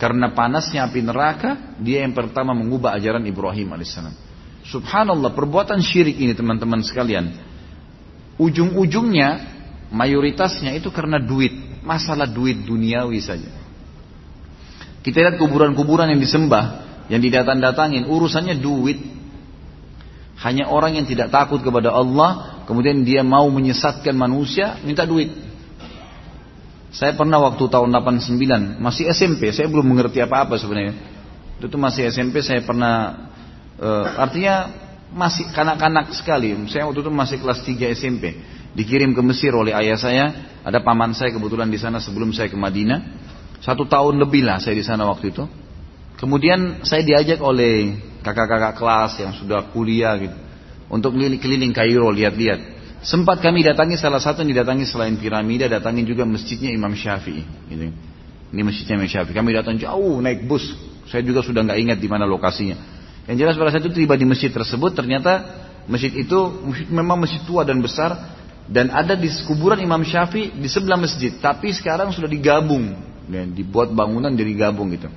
Karena 0.00 0.32
panasnya 0.32 0.88
api 0.88 1.04
neraka, 1.04 1.76
dia 1.76 2.00
yang 2.00 2.16
pertama 2.16 2.56
mengubah 2.56 2.96
ajaran 2.96 3.20
Ibrahim 3.28 3.76
alaihissalam. 3.76 4.16
Subhanallah, 4.64 5.36
perbuatan 5.36 5.84
syirik 5.84 6.16
ini 6.16 6.32
teman-teman 6.32 6.80
sekalian 6.80 7.50
ujung-ujungnya 8.40 9.28
mayoritasnya 9.92 10.72
itu 10.72 10.88
karena 10.88 11.20
duit, 11.20 11.52
masalah 11.84 12.24
duit 12.24 12.64
duniawi 12.64 13.20
saja. 13.20 13.52
Kita 15.04 15.16
lihat 15.20 15.36
kuburan-kuburan 15.36 16.08
yang 16.08 16.20
disembah, 16.20 16.64
yang 17.12 17.20
didatang-datangin, 17.20 18.08
urusannya 18.08 18.56
duit. 18.56 18.98
Hanya 20.40 20.72
orang 20.72 20.96
yang 20.96 21.04
tidak 21.04 21.28
takut 21.28 21.60
kepada 21.60 21.92
Allah, 21.92 22.64
kemudian 22.64 23.04
dia 23.04 23.20
mau 23.20 23.44
menyesatkan 23.52 24.16
manusia, 24.16 24.80
minta 24.80 25.04
duit. 25.04 25.28
Saya 26.90 27.14
pernah 27.14 27.38
waktu 27.38 27.70
tahun 27.70 27.94
89, 27.94 28.82
masih 28.82 29.06
SMP, 29.14 29.54
saya 29.54 29.70
belum 29.70 29.86
mengerti 29.86 30.18
apa-apa 30.18 30.58
sebenarnya. 30.58 30.98
Itu 31.62 31.70
tuh 31.70 31.78
masih 31.78 32.10
SMP, 32.10 32.42
saya 32.42 32.66
pernah, 32.66 33.30
e, 33.78 33.88
artinya 34.18 34.74
masih 35.14 35.50
kanak-kanak 35.54 36.10
sekali. 36.14 36.54
Saya 36.66 36.90
waktu 36.90 37.06
itu 37.06 37.10
masih 37.14 37.36
kelas 37.38 37.62
3 37.62 37.94
SMP. 37.94 38.34
Dikirim 38.74 39.14
ke 39.14 39.22
Mesir 39.22 39.54
oleh 39.54 39.74
ayah 39.74 39.98
saya. 39.98 40.24
Ada 40.66 40.82
paman 40.82 41.14
saya 41.14 41.30
kebetulan 41.30 41.70
di 41.70 41.78
sana 41.78 42.02
sebelum 42.02 42.34
saya 42.34 42.50
ke 42.50 42.58
Madinah. 42.58 43.02
Satu 43.62 43.86
tahun 43.86 44.18
lebih 44.18 44.46
lah 44.46 44.58
saya 44.62 44.74
di 44.74 44.82
sana 44.86 45.06
waktu 45.06 45.30
itu. 45.30 45.46
Kemudian 46.18 46.82
saya 46.82 47.06
diajak 47.06 47.38
oleh 47.38 47.98
kakak-kakak 48.22 48.76
kelas 48.78 49.12
yang 49.18 49.32
sudah 49.34 49.70
kuliah 49.70 50.14
gitu. 50.18 50.36
Untuk 50.90 51.14
keliling-keliling 51.14 51.70
Kairo 51.70 52.10
lihat-lihat. 52.10 52.79
Sempat 53.00 53.40
kami 53.40 53.64
datangi 53.64 53.96
salah 53.96 54.20
satu 54.20 54.44
yang 54.44 54.52
didatangi 54.52 54.84
selain 54.84 55.16
piramida, 55.16 55.64
datangin 55.72 56.04
juga 56.04 56.28
masjidnya 56.28 56.68
Imam 56.68 56.92
Syafi'i. 56.92 57.44
Gitu. 57.72 57.96
Ini 58.52 58.60
masjidnya 58.60 59.00
Imam 59.00 59.08
Syafi'i. 59.08 59.32
Kami 59.32 59.50
datang 59.56 59.80
jauh 59.80 60.20
naik 60.20 60.44
bus. 60.44 60.64
Saya 61.08 61.24
juga 61.24 61.40
sudah 61.40 61.64
nggak 61.64 61.80
ingat 61.80 61.98
di 61.98 62.08
mana 62.12 62.28
lokasinya. 62.28 62.76
Yang 63.24 63.36
jelas 63.40 63.54
pada 63.56 63.70
saat 63.72 63.84
itu 63.88 64.04
tiba 64.04 64.20
di 64.20 64.28
masjid 64.28 64.52
tersebut 64.52 64.92
ternyata 64.92 65.64
masjid 65.88 66.12
itu 66.12 66.38
memang 66.92 67.24
masjid 67.24 67.40
tua 67.48 67.64
dan 67.64 67.80
besar 67.80 68.36
dan 68.68 68.92
ada 68.92 69.16
di 69.16 69.32
kuburan 69.48 69.80
Imam 69.80 70.04
Syafi'i 70.04 70.52
di 70.52 70.68
sebelah 70.68 71.00
masjid 71.00 71.32
tapi 71.40 71.72
sekarang 71.72 72.12
sudah 72.12 72.28
digabung 72.28 72.90
dan 73.30 73.54
dibuat 73.56 73.94
bangunan 73.96 74.28
jadi 74.34 74.68
gabung 74.68 74.92
gitu. 74.92 75.08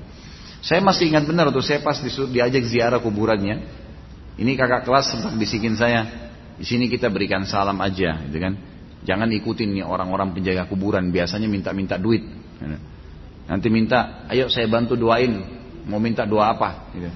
Saya 0.63 0.79
masih 0.79 1.11
ingat 1.11 1.27
benar 1.27 1.51
tuh 1.51 1.59
saya 1.59 1.83
pas 1.83 1.99
diajak 2.31 2.63
ziarah 2.63 3.03
kuburannya. 3.03 3.83
Ini 4.33 4.57
kakak 4.57 4.87
kelas 4.87 5.13
sempat 5.13 5.35
bisikin 5.37 5.77
saya, 5.77 6.22
di 6.63 6.65
sini 6.71 6.87
kita 6.87 7.11
berikan 7.11 7.43
salam 7.43 7.75
aja, 7.83 8.23
gitu 8.23 8.39
kan. 8.39 8.55
Jangan 9.03 9.27
ikutin 9.35 9.75
nih 9.75 9.83
orang-orang 9.83 10.31
penjaga 10.31 10.63
kuburan, 10.63 11.11
biasanya 11.11 11.51
minta-minta 11.51 11.99
duit. 11.99 12.23
Nanti 13.51 13.67
minta, 13.67 14.23
ayo 14.31 14.47
saya 14.47 14.71
bantu 14.71 14.95
doain, 14.95 15.43
mau 15.83 15.99
minta 15.99 16.23
doa 16.23 16.55
apa? 16.55 16.87
Gitu. 16.95 17.11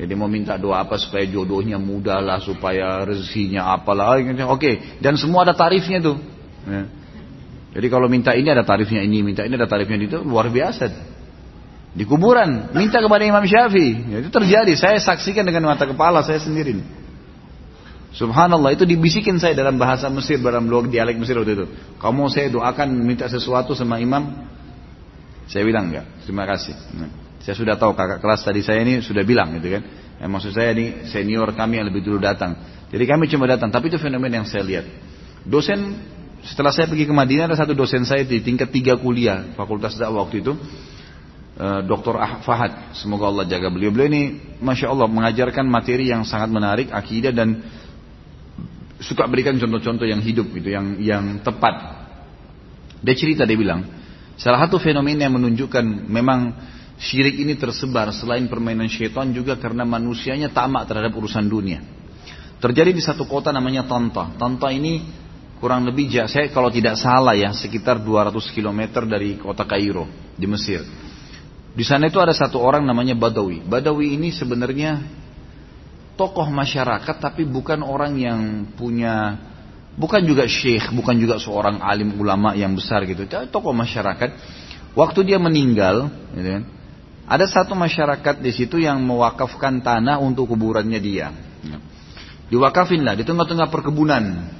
Jadi 0.00 0.12
mau 0.16 0.32
minta 0.32 0.56
doa 0.56 0.80
apa 0.80 0.96
supaya 0.96 1.28
jodohnya 1.28 1.76
mudah 1.76 2.24
lah, 2.24 2.40
supaya 2.40 3.04
rezekinya 3.04 3.68
apalah. 3.76 4.16
Oke, 4.48 4.96
dan 5.04 5.20
semua 5.20 5.44
ada 5.44 5.52
tarifnya 5.52 6.00
tuh. 6.00 6.16
Ya. 6.64 6.88
Jadi 7.76 7.86
kalau 7.92 8.08
minta 8.08 8.32
ini 8.32 8.48
ada 8.48 8.64
tarifnya 8.64 9.04
ini, 9.04 9.20
minta 9.20 9.44
ini 9.44 9.60
ada 9.60 9.68
tarifnya 9.68 10.00
itu 10.00 10.24
luar 10.24 10.48
biasa. 10.48 10.88
Di 11.92 12.08
kuburan, 12.08 12.72
minta 12.72 12.96
kepada 12.96 13.28
Imam 13.28 13.44
Syafi'i. 13.44 14.08
Ya, 14.08 14.24
itu 14.24 14.32
terjadi, 14.32 14.72
saya 14.80 14.96
saksikan 14.96 15.44
dengan 15.44 15.68
mata 15.68 15.84
kepala 15.84 16.24
saya 16.24 16.40
sendiri. 16.40 17.01
Subhanallah 18.12 18.76
itu 18.76 18.84
dibisikin 18.84 19.40
saya 19.40 19.56
dalam 19.56 19.80
bahasa 19.80 20.12
Mesir 20.12 20.36
dalam 20.36 20.68
dialek 20.68 21.16
Mesir 21.16 21.32
waktu 21.36 21.52
itu. 21.56 21.66
Kamu 21.96 22.28
saya 22.28 22.52
doakan 22.52 22.92
minta 22.92 23.24
sesuatu 23.28 23.72
sama 23.72 23.96
imam. 23.96 24.52
Saya 25.48 25.64
bilang 25.64 25.88
enggak, 25.88 26.06
terima 26.24 26.44
kasih. 26.44 26.76
Nah. 26.96 27.10
Saya 27.42 27.58
sudah 27.58 27.74
tahu 27.74 27.98
kakak 27.98 28.22
kelas 28.22 28.40
tadi 28.46 28.62
saya 28.62 28.86
ini 28.86 29.02
sudah 29.02 29.26
bilang 29.26 29.50
gitu 29.58 29.74
kan. 29.74 29.82
Ya, 30.22 30.30
maksud 30.30 30.54
saya 30.54 30.70
ini 30.70 31.10
senior 31.10 31.50
kami 31.58 31.82
yang 31.82 31.90
lebih 31.90 32.06
dulu 32.06 32.22
datang. 32.22 32.54
Jadi 32.86 33.04
kami 33.08 33.26
cuma 33.26 33.50
datang, 33.50 33.74
tapi 33.74 33.90
itu 33.90 33.98
fenomena 33.98 34.38
yang 34.38 34.46
saya 34.46 34.62
lihat. 34.62 34.86
Dosen 35.42 35.98
setelah 36.46 36.70
saya 36.70 36.86
pergi 36.86 37.10
ke 37.10 37.10
Madinah 37.10 37.50
ada 37.50 37.58
satu 37.58 37.74
dosen 37.74 38.06
saya 38.06 38.22
di 38.22 38.38
tingkat 38.38 38.70
tiga 38.70 38.94
kuliah 38.94 39.54
Fakultas 39.58 39.98
Dakwah 39.98 40.22
waktu 40.22 40.46
itu. 40.46 40.54
Eh, 41.52 41.80
Dr. 41.84 42.16
Ah 42.16 42.40
Fahad, 42.40 42.96
semoga 42.96 43.28
Allah 43.28 43.44
jaga 43.44 43.68
beliau. 43.68 43.92
Beliau 43.92 44.08
ini, 44.08 44.22
masya 44.62 44.88
Allah, 44.88 45.04
mengajarkan 45.04 45.68
materi 45.68 46.08
yang 46.08 46.24
sangat 46.24 46.48
menarik, 46.48 46.88
akidah 46.88 47.34
dan 47.34 47.60
suka 49.02 49.26
berikan 49.26 49.58
contoh-contoh 49.58 50.06
yang 50.06 50.22
hidup 50.22 50.48
gitu, 50.54 50.72
yang 50.72 50.96
yang 51.02 51.24
tepat. 51.42 52.00
Dia 53.02 53.14
cerita, 53.18 53.42
dia 53.42 53.58
bilang, 53.58 53.82
salah 54.38 54.62
satu 54.62 54.78
fenomena 54.78 55.26
yang 55.26 55.34
menunjukkan 55.34 55.84
memang 56.06 56.54
Syirik 57.02 57.34
ini 57.42 57.58
tersebar 57.58 58.14
selain 58.14 58.46
permainan 58.46 58.86
syaitan 58.86 59.26
juga 59.34 59.58
karena 59.58 59.82
manusianya 59.82 60.54
tamak 60.54 60.86
terhadap 60.86 61.10
urusan 61.10 61.50
dunia. 61.50 61.82
Terjadi 62.62 62.94
di 62.94 63.02
satu 63.02 63.26
kota 63.26 63.50
namanya 63.50 63.82
Tanta. 63.90 64.30
Tanta 64.38 64.70
ini 64.70 65.02
kurang 65.58 65.82
lebih 65.82 66.06
saya 66.30 66.46
kalau 66.54 66.70
tidak 66.70 66.94
salah 66.94 67.34
ya 67.34 67.50
sekitar 67.50 67.98
200 67.98 68.38
km 68.54 69.02
dari 69.02 69.34
kota 69.34 69.66
Kairo 69.66 70.06
di 70.38 70.46
Mesir. 70.46 70.86
Di 71.74 71.82
sana 71.82 72.06
itu 72.06 72.22
ada 72.22 72.30
satu 72.30 72.62
orang 72.62 72.86
namanya 72.86 73.18
Badawi. 73.18 73.66
Badawi 73.66 74.14
ini 74.14 74.30
sebenarnya 74.30 75.02
tokoh 76.22 76.46
masyarakat 76.46 77.18
tapi 77.18 77.42
bukan 77.42 77.82
orang 77.82 78.14
yang 78.14 78.70
punya 78.78 79.42
bukan 79.98 80.22
juga 80.22 80.46
syekh, 80.46 80.94
bukan 80.94 81.18
juga 81.18 81.42
seorang 81.42 81.82
alim 81.82 82.14
ulama 82.14 82.54
yang 82.54 82.78
besar 82.78 83.02
gitu. 83.10 83.26
Tokoh 83.26 83.74
masyarakat. 83.74 84.30
Waktu 84.94 85.20
dia 85.26 85.42
meninggal, 85.42 86.14
gitu 86.36 86.48
kan, 86.60 86.62
ada 87.26 87.48
satu 87.50 87.74
masyarakat 87.74 88.38
di 88.38 88.52
situ 88.54 88.78
yang 88.78 89.02
mewakafkan 89.02 89.82
tanah 89.82 90.22
untuk 90.22 90.52
kuburannya 90.54 91.00
dia. 91.02 91.34
Diwakafin 92.52 93.02
lah 93.02 93.18
di 93.18 93.24
tengah-tengah 93.24 93.72
perkebunan. 93.72 94.52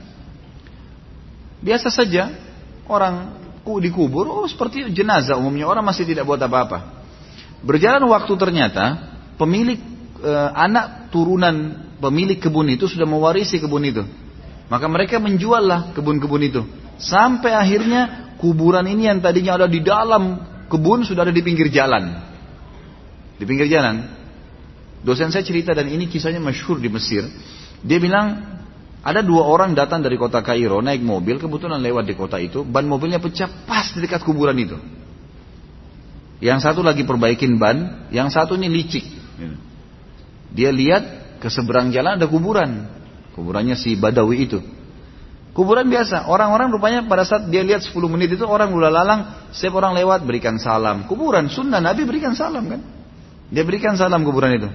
Biasa 1.62 1.94
saja 1.94 2.32
orang 2.88 3.38
dikubur, 3.62 4.26
oh 4.26 4.48
seperti 4.50 4.90
jenazah 4.90 5.38
umumnya 5.38 5.68
orang 5.68 5.86
masih 5.86 6.08
tidak 6.08 6.26
buat 6.26 6.40
apa-apa. 6.40 7.04
Berjalan 7.62 8.02
waktu 8.10 8.32
ternyata 8.34 8.98
pemilik 9.38 9.91
e, 10.22 10.32
anak 10.54 11.10
turunan 11.10 11.90
pemilik 11.98 12.38
kebun 12.38 12.70
itu 12.70 12.86
sudah 12.86 13.04
mewarisi 13.04 13.58
kebun 13.58 13.82
itu. 13.82 14.02
Maka 14.70 14.86
mereka 14.88 15.18
menjuallah 15.20 15.92
kebun-kebun 15.92 16.42
itu. 16.46 16.62
Sampai 16.96 17.52
akhirnya 17.52 18.32
kuburan 18.38 18.86
ini 18.86 19.10
yang 19.10 19.20
tadinya 19.20 19.58
ada 19.60 19.66
di 19.68 19.82
dalam 19.82 20.38
kebun 20.70 21.04
sudah 21.04 21.28
ada 21.28 21.34
di 21.34 21.42
pinggir 21.44 21.68
jalan 21.68 22.32
di 23.42 23.44
pinggir 23.44 23.66
jalan. 23.66 24.06
Dosen 25.02 25.34
saya 25.34 25.42
cerita 25.42 25.74
dan 25.74 25.90
ini 25.90 26.06
kisahnya 26.06 26.38
masyhur 26.38 26.78
di 26.78 26.86
Mesir. 26.86 27.26
Dia 27.82 27.98
bilang 27.98 28.38
ada 29.02 29.18
dua 29.18 29.50
orang 29.50 29.74
datang 29.74 29.98
dari 29.98 30.14
kota 30.14 30.38
Kairo 30.46 30.78
naik 30.78 31.02
mobil 31.02 31.42
kebetulan 31.42 31.82
lewat 31.82 32.06
di 32.06 32.14
kota 32.14 32.38
itu 32.38 32.62
ban 32.62 32.86
mobilnya 32.86 33.18
pecah 33.18 33.66
pas 33.66 33.90
di 33.90 33.98
dekat 33.98 34.22
kuburan 34.22 34.54
itu. 34.54 34.78
Yang 36.38 36.70
satu 36.70 36.86
lagi 36.86 37.02
perbaikin 37.02 37.58
ban, 37.58 38.06
yang 38.14 38.30
satu 38.30 38.54
ini 38.54 38.70
licik. 38.70 39.06
Dia 40.52 40.70
lihat 40.70 41.36
ke 41.40 41.48
seberang 41.48 41.90
jalan 41.90 42.20
ada 42.20 42.28
kuburan, 42.28 42.86
kuburannya 43.32 43.74
si 43.74 43.96
Badawi 43.96 44.46
itu. 44.46 44.60
Kuburan 45.52 45.84
biasa, 45.92 46.32
orang-orang 46.32 46.72
rupanya 46.72 47.04
pada 47.04 47.28
saat 47.28 47.44
dia 47.52 47.60
lihat 47.60 47.84
10 47.84 47.92
menit 48.08 48.32
itu 48.32 48.44
orang 48.48 48.72
udah 48.72 48.88
lalang, 48.88 49.20
setiap 49.52 49.84
orang 49.84 49.92
lewat 50.00 50.24
berikan 50.24 50.56
salam. 50.56 51.04
Kuburan 51.04 51.52
sunnah 51.52 51.76
Nabi 51.76 52.08
berikan 52.08 52.32
salam 52.32 52.64
kan. 52.72 52.80
Dia 53.52 53.60
berikan 53.60 53.92
salam 54.00 54.24
kuburan 54.24 54.56
itu. 54.56 54.68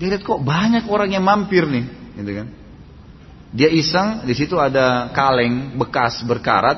Dia 0.00 0.16
lihat 0.16 0.24
kok 0.24 0.40
banyak 0.40 0.88
orang 0.88 1.12
yang 1.12 1.20
mampir 1.20 1.68
nih, 1.68 1.84
gitu 2.16 2.30
kan. 2.40 2.46
Dia 3.52 3.68
iseng, 3.68 4.24
di 4.24 4.32
situ 4.32 4.56
ada 4.56 5.12
kaleng 5.12 5.76
bekas 5.76 6.24
berkarat, 6.24 6.76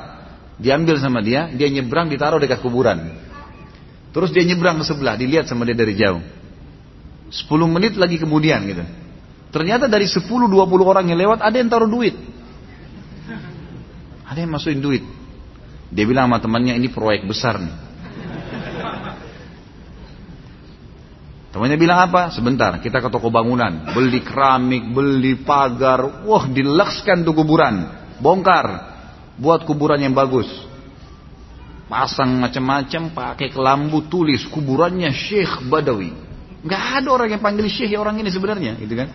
diambil 0.59 0.99
sama 0.99 1.23
dia, 1.23 1.47
dia 1.55 1.71
nyebrang 1.71 2.11
ditaruh 2.11 2.39
dekat 2.39 2.59
kuburan. 2.59 3.15
Terus 4.11 4.35
dia 4.35 4.43
nyebrang 4.43 4.75
ke 4.79 4.83
sebelah, 4.83 5.15
dilihat 5.15 5.47
sama 5.47 5.63
dia 5.63 5.75
dari 5.75 5.95
jauh. 5.95 6.40
10 7.31 7.47
menit 7.71 7.95
lagi 7.95 8.19
kemudian 8.19 8.59
gitu. 8.67 8.83
Ternyata 9.55 9.87
dari 9.87 10.07
10-20 10.07 10.51
orang 10.83 11.07
yang 11.07 11.19
lewat 11.19 11.39
ada 11.39 11.55
yang 11.55 11.71
taruh 11.71 11.87
duit. 11.87 12.15
Ada 14.27 14.43
yang 14.43 14.51
masukin 14.51 14.79
duit. 14.83 15.03
Dia 15.91 16.07
bilang 16.07 16.31
sama 16.31 16.39
temannya 16.39 16.75
ini 16.79 16.87
proyek 16.87 17.27
besar 17.27 17.59
nih. 17.59 17.75
Temannya 21.51 21.75
bilang 21.75 21.99
apa? 22.07 22.31
Sebentar, 22.31 22.79
kita 22.79 23.03
ke 23.03 23.11
toko 23.11 23.27
bangunan, 23.27 23.91
beli 23.91 24.23
keramik, 24.23 24.87
beli 24.95 25.35
pagar, 25.35 26.23
wah 26.23 26.47
dilekskan 26.47 27.27
tuh 27.27 27.35
kuburan, 27.35 27.91
bongkar, 28.23 28.67
buat 29.35 29.67
kuburan 29.67 29.99
yang 29.99 30.15
bagus. 30.15 30.47
Pasang 31.91 32.39
macam-macam, 32.39 33.11
pakai 33.11 33.51
kelambu 33.51 34.07
tulis 34.07 34.47
kuburannya 34.47 35.11
Syekh 35.11 35.67
Badawi. 35.67 36.15
Gak 36.61 37.01
ada 37.01 37.09
orang 37.09 37.33
yang 37.33 37.41
panggil 37.41 37.65
Syekh 37.65 37.97
orang 37.97 38.21
ini 38.21 38.29
sebenarnya, 38.29 38.77
gitu 38.77 38.93
kan? 38.93 39.09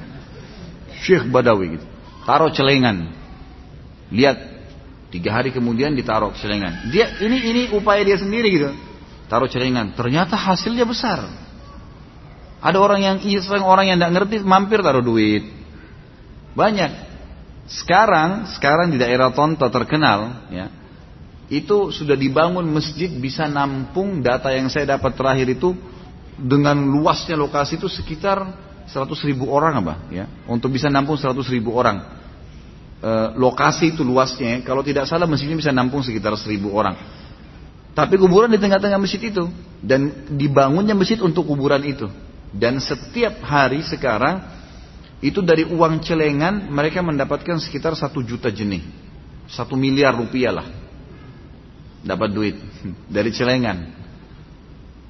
Syekh 0.98 1.30
Badawi 1.30 1.78
gitu. 1.78 1.86
Taruh 2.26 2.50
celengan. 2.50 3.14
Lihat 4.10 4.38
tiga 5.14 5.38
hari 5.38 5.54
kemudian 5.54 5.94
ditaruh 5.94 6.34
celengan. 6.34 6.90
Dia 6.90 7.22
ini 7.22 7.38
ini 7.38 7.62
upaya 7.70 8.02
dia 8.02 8.18
sendiri 8.18 8.48
gitu. 8.50 8.74
Taruh 9.30 9.46
celengan. 9.46 9.94
Ternyata 9.94 10.34
hasilnya 10.34 10.82
besar. 10.82 11.22
Ada 12.58 12.78
orang 12.82 13.00
yang 13.04 13.16
iseng, 13.22 13.62
orang 13.62 13.94
yang 13.94 14.02
tidak 14.02 14.12
ngerti 14.18 14.36
mampir 14.42 14.82
taruh 14.82 15.04
duit. 15.04 15.46
Banyak. 16.58 17.06
Sekarang, 17.70 18.50
sekarang 18.50 18.94
di 18.94 18.98
daerah 18.98 19.30
Tonto 19.34 19.66
terkenal, 19.70 20.50
ya, 20.50 20.70
itu 21.46 21.94
sudah 21.94 22.14
dibangun 22.18 22.66
masjid 22.66 23.10
bisa 23.10 23.46
nampung 23.46 24.22
data 24.22 24.50
yang 24.50 24.66
saya 24.66 24.98
dapat 24.98 25.14
terakhir 25.14 25.46
itu 25.50 25.74
dengan 26.36 26.76
luasnya 26.76 27.34
lokasi 27.34 27.80
itu 27.80 27.88
sekitar 27.88 28.44
100 28.86 29.28
ribu 29.28 29.48
orang 29.48 29.80
apa 29.80 29.94
ya 30.12 30.24
untuk 30.46 30.72
bisa 30.72 30.92
nampung 30.92 31.16
100 31.16 31.32
ribu 31.48 31.72
orang 31.72 32.04
e, 33.00 33.10
lokasi 33.40 33.96
itu 33.96 34.04
luasnya 34.04 34.60
kalau 34.62 34.84
tidak 34.84 35.08
salah 35.08 35.24
masjidnya 35.24 35.56
bisa 35.56 35.72
nampung 35.72 36.04
sekitar 36.04 36.36
1000 36.36 36.60
orang 36.68 36.94
tapi 37.96 38.20
kuburan 38.20 38.52
di 38.52 38.60
tengah-tengah 38.60 39.00
masjid 39.00 39.32
itu 39.32 39.48
dan 39.80 40.28
dibangunnya 40.28 40.92
masjid 40.92 41.16
untuk 41.24 41.48
kuburan 41.48 41.80
itu 41.88 42.06
dan 42.52 42.78
setiap 42.78 43.40
hari 43.42 43.80
sekarang 43.82 44.56
itu 45.24 45.40
dari 45.40 45.64
uang 45.64 46.04
celengan 46.04 46.68
mereka 46.68 47.00
mendapatkan 47.00 47.56
sekitar 47.56 47.96
satu 47.96 48.20
juta 48.20 48.52
jenih. 48.52 48.84
Satu 49.48 49.72
miliar 49.78 50.12
rupiah 50.12 50.52
lah. 50.52 50.68
Dapat 52.04 52.28
duit 52.32 52.56
dari 53.14 53.32
celengan. 53.32 53.92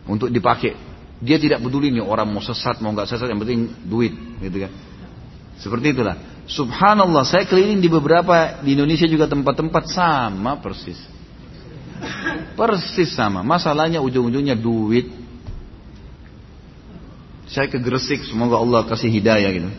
Untuk 0.07 0.31
dipakai. 0.31 0.79
Dia 1.27 1.43
tidak 1.43 1.59
peduli 1.59 1.91
nih 1.91 2.07
orang 2.07 2.31
mau 2.31 2.39
sesat 2.39 2.79
mau 2.79 2.95
nggak 2.95 3.11
sesat 3.11 3.27
yang 3.27 3.43
penting 3.43 3.75
duit 3.83 4.15
gitu 4.39 4.63
kan. 4.63 4.73
Seperti 5.59 5.91
itulah. 5.91 6.17
Subhanallah 6.47 7.27
saya 7.27 7.43
keliling 7.51 7.83
di 7.83 7.91
beberapa 7.91 8.63
di 8.63 8.79
Indonesia 8.79 9.11
juga 9.11 9.27
tempat-tempat 9.27 9.91
sama 9.91 10.63
persis. 10.63 10.97
Persis 12.55 13.11
sama. 13.11 13.43
Masalahnya 13.43 13.99
ujung-ujungnya 13.99 14.55
duit, 14.55 15.11
saya 17.47 17.71
ke 17.71 17.79
Gresik, 17.79 18.27
semoga 18.27 18.59
Allah 18.59 18.83
kasih 18.87 19.11
hidayah 19.11 19.51
gitu. 19.55 19.71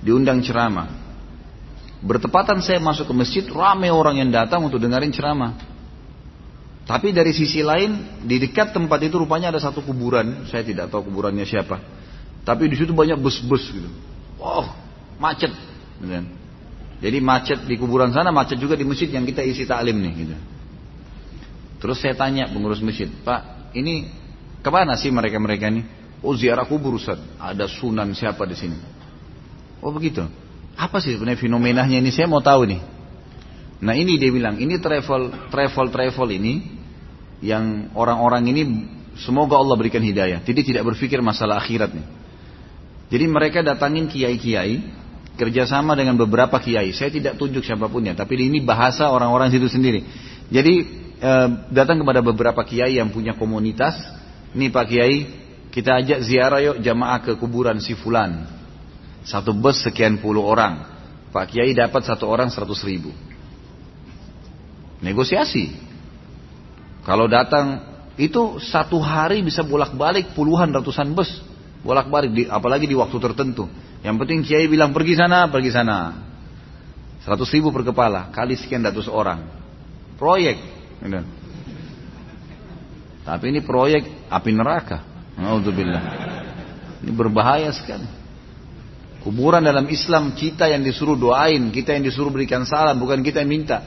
Diundang 0.00 0.40
ceramah. 0.40 0.88
Bertepatan 2.00 2.60
saya 2.64 2.80
masuk 2.80 3.08
ke 3.08 3.14
masjid, 3.16 3.44
ramai 3.48 3.92
orang 3.92 4.20
yang 4.20 4.30
datang 4.32 4.64
untuk 4.64 4.80
dengerin 4.80 5.12
ceramah. 5.12 5.56
Tapi 6.86 7.10
dari 7.10 7.34
sisi 7.34 7.66
lain, 7.66 8.22
di 8.22 8.38
dekat 8.38 8.70
tempat 8.70 9.02
itu 9.02 9.18
rupanya 9.18 9.50
ada 9.50 9.58
satu 9.58 9.82
kuburan. 9.82 10.46
Saya 10.46 10.62
tidak 10.62 10.86
tahu 10.86 11.10
kuburannya 11.10 11.42
siapa. 11.42 11.82
Tapi 12.46 12.70
di 12.70 12.78
situ 12.78 12.94
banyak 12.94 13.18
bus-bus 13.18 13.74
gitu. 13.74 13.90
Oh, 14.38 14.70
macet. 15.18 15.50
Gitu. 15.98 16.14
Jadi 17.02 17.18
macet 17.18 17.58
di 17.66 17.74
kuburan 17.74 18.14
sana, 18.14 18.30
macet 18.30 18.62
juga 18.62 18.78
di 18.78 18.86
masjid 18.86 19.10
yang 19.10 19.26
kita 19.26 19.42
isi 19.42 19.66
taklim 19.66 19.98
nih. 19.98 20.12
Gitu. 20.14 20.36
Terus 21.82 21.98
saya 21.98 22.14
tanya 22.14 22.46
pengurus 22.46 22.78
masjid, 22.78 23.10
Pak, 23.10 23.74
ini 23.74 24.06
ke 24.62 24.70
mana 24.70 24.94
sih 24.94 25.10
mereka-mereka 25.10 25.68
ini? 25.74 25.82
Oh 26.22 26.38
ziarah 26.38 26.64
kubur 26.64 26.96
Ustaz. 26.96 27.18
Ada 27.36 27.66
sunan 27.66 28.14
siapa 28.14 28.46
di 28.46 28.54
sini? 28.54 28.78
Oh 29.82 29.90
begitu. 29.90 30.22
Apa 30.78 31.02
sih 31.02 31.18
sebenarnya 31.18 31.42
fenomenanya 31.42 31.98
ini? 31.98 32.14
Saya 32.14 32.30
mau 32.30 32.40
tahu 32.40 32.62
nih. 32.70 32.80
Nah 33.82 33.92
ini 33.92 34.16
dia 34.16 34.32
bilang, 34.32 34.56
ini 34.56 34.80
travel 34.80 35.50
travel 35.52 35.86
travel 35.92 36.28
ini 36.32 36.75
yang 37.44 37.92
orang-orang 37.92 38.48
ini 38.48 38.62
semoga 39.20 39.60
Allah 39.60 39.76
berikan 39.76 40.00
hidayah. 40.00 40.40
Jadi 40.44 40.72
tidak 40.72 40.94
berpikir 40.94 41.20
masalah 41.20 41.60
akhirat 41.60 41.92
nih. 41.92 42.06
Jadi 43.06 43.24
mereka 43.30 43.62
datangin 43.62 44.10
kiai-kiai 44.10 44.82
kerjasama 45.36 45.94
dengan 45.94 46.16
beberapa 46.16 46.56
kiai. 46.58 46.90
Saya 46.96 47.12
tidak 47.12 47.36
tunjuk 47.36 47.62
siapapunnya, 47.62 48.16
tapi 48.16 48.40
ini 48.40 48.64
bahasa 48.64 49.12
orang-orang 49.12 49.52
situ 49.52 49.68
sendiri. 49.68 50.02
Jadi 50.48 50.74
eh, 51.20 51.48
datang 51.70 52.02
kepada 52.02 52.24
beberapa 52.24 52.64
kiai 52.64 52.98
yang 52.98 53.12
punya 53.12 53.36
komunitas. 53.36 53.94
Ini 54.56 54.72
Pak 54.72 54.86
Kiai, 54.88 55.16
kita 55.68 56.00
ajak 56.00 56.24
ziarah 56.24 56.64
yuk 56.64 56.76
jamaah 56.80 57.20
ke 57.20 57.36
kuburan 57.36 57.76
si 57.76 57.92
fulan. 57.92 58.48
Satu 59.20 59.52
bus 59.52 59.84
sekian 59.84 60.16
puluh 60.16 60.40
orang. 60.40 60.88
Pak 61.28 61.52
Kiai 61.52 61.76
dapat 61.76 62.08
satu 62.08 62.24
orang 62.24 62.48
seratus 62.48 62.80
ribu. 62.80 63.12
Negosiasi. 65.04 65.85
Kalau 67.06 67.30
datang 67.30 67.86
itu 68.18 68.58
satu 68.58 68.98
hari 68.98 69.46
bisa 69.46 69.62
bolak-balik 69.62 70.34
puluhan 70.34 70.74
ratusan 70.74 71.14
bus. 71.14 71.30
Bolak-balik, 71.86 72.50
apalagi 72.50 72.90
di 72.90 72.98
waktu 72.98 73.14
tertentu. 73.22 73.70
Yang 74.02 74.16
penting 74.26 74.38
Kiai 74.42 74.66
bilang 74.66 74.90
pergi 74.90 75.14
sana, 75.14 75.46
pergi 75.46 75.70
sana. 75.70 76.18
Seratus 77.22 77.46
ribu 77.54 77.70
per 77.70 77.86
kepala, 77.86 78.34
kali 78.34 78.58
sekian 78.58 78.82
ratus 78.82 79.06
orang. 79.06 79.46
Proyek. 80.18 80.58
Tapi 83.22 83.44
ini 83.54 83.62
proyek 83.62 84.26
api 84.26 84.50
neraka. 84.50 84.98
Alhamdulillah. 85.38 86.02
Ini 87.06 87.12
berbahaya 87.14 87.70
sekali. 87.70 88.08
Kuburan 89.22 89.62
dalam 89.62 89.86
Islam 89.86 90.34
kita 90.34 90.70
yang 90.70 90.82
disuruh 90.82 91.14
doain, 91.14 91.70
kita 91.70 91.94
yang 91.94 92.02
disuruh 92.02 92.34
berikan 92.34 92.66
salam, 92.66 92.98
bukan 92.98 93.22
kita 93.22 93.46
yang 93.46 93.50
minta. 93.62 93.82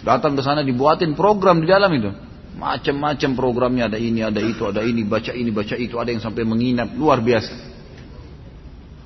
Datang 0.00 0.36
ke 0.36 0.40
sana 0.44 0.64
dibuatin 0.64 1.12
program 1.12 1.60
di 1.60 1.68
dalam 1.68 1.92
itu. 1.92 2.12
Macam-macam 2.56 3.30
programnya 3.36 3.92
ada 3.92 4.00
ini, 4.00 4.24
ada 4.24 4.40
itu, 4.40 4.64
ada 4.64 4.80
ini, 4.80 5.04
baca 5.04 5.28
ini, 5.36 5.52
baca 5.52 5.76
itu, 5.76 6.00
ada 6.00 6.08
yang 6.08 6.24
sampai 6.24 6.42
menginap, 6.48 6.88
luar 6.96 7.20
biasa. 7.20 7.52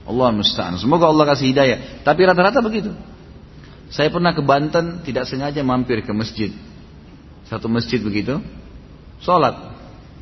Allah 0.06 0.30
musta'an. 0.30 0.78
Semoga 0.78 1.10
Allah 1.10 1.26
kasih 1.34 1.50
hidayah. 1.50 2.02
Tapi 2.06 2.20
rata-rata 2.26 2.62
begitu. 2.62 2.94
Saya 3.90 4.06
pernah 4.06 4.30
ke 4.30 4.42
Banten, 4.42 5.02
tidak 5.02 5.26
sengaja 5.26 5.66
mampir 5.66 6.02
ke 6.06 6.14
masjid. 6.14 6.54
Satu 7.50 7.66
masjid 7.66 7.98
begitu. 7.98 8.38
Sholat. 9.18 9.74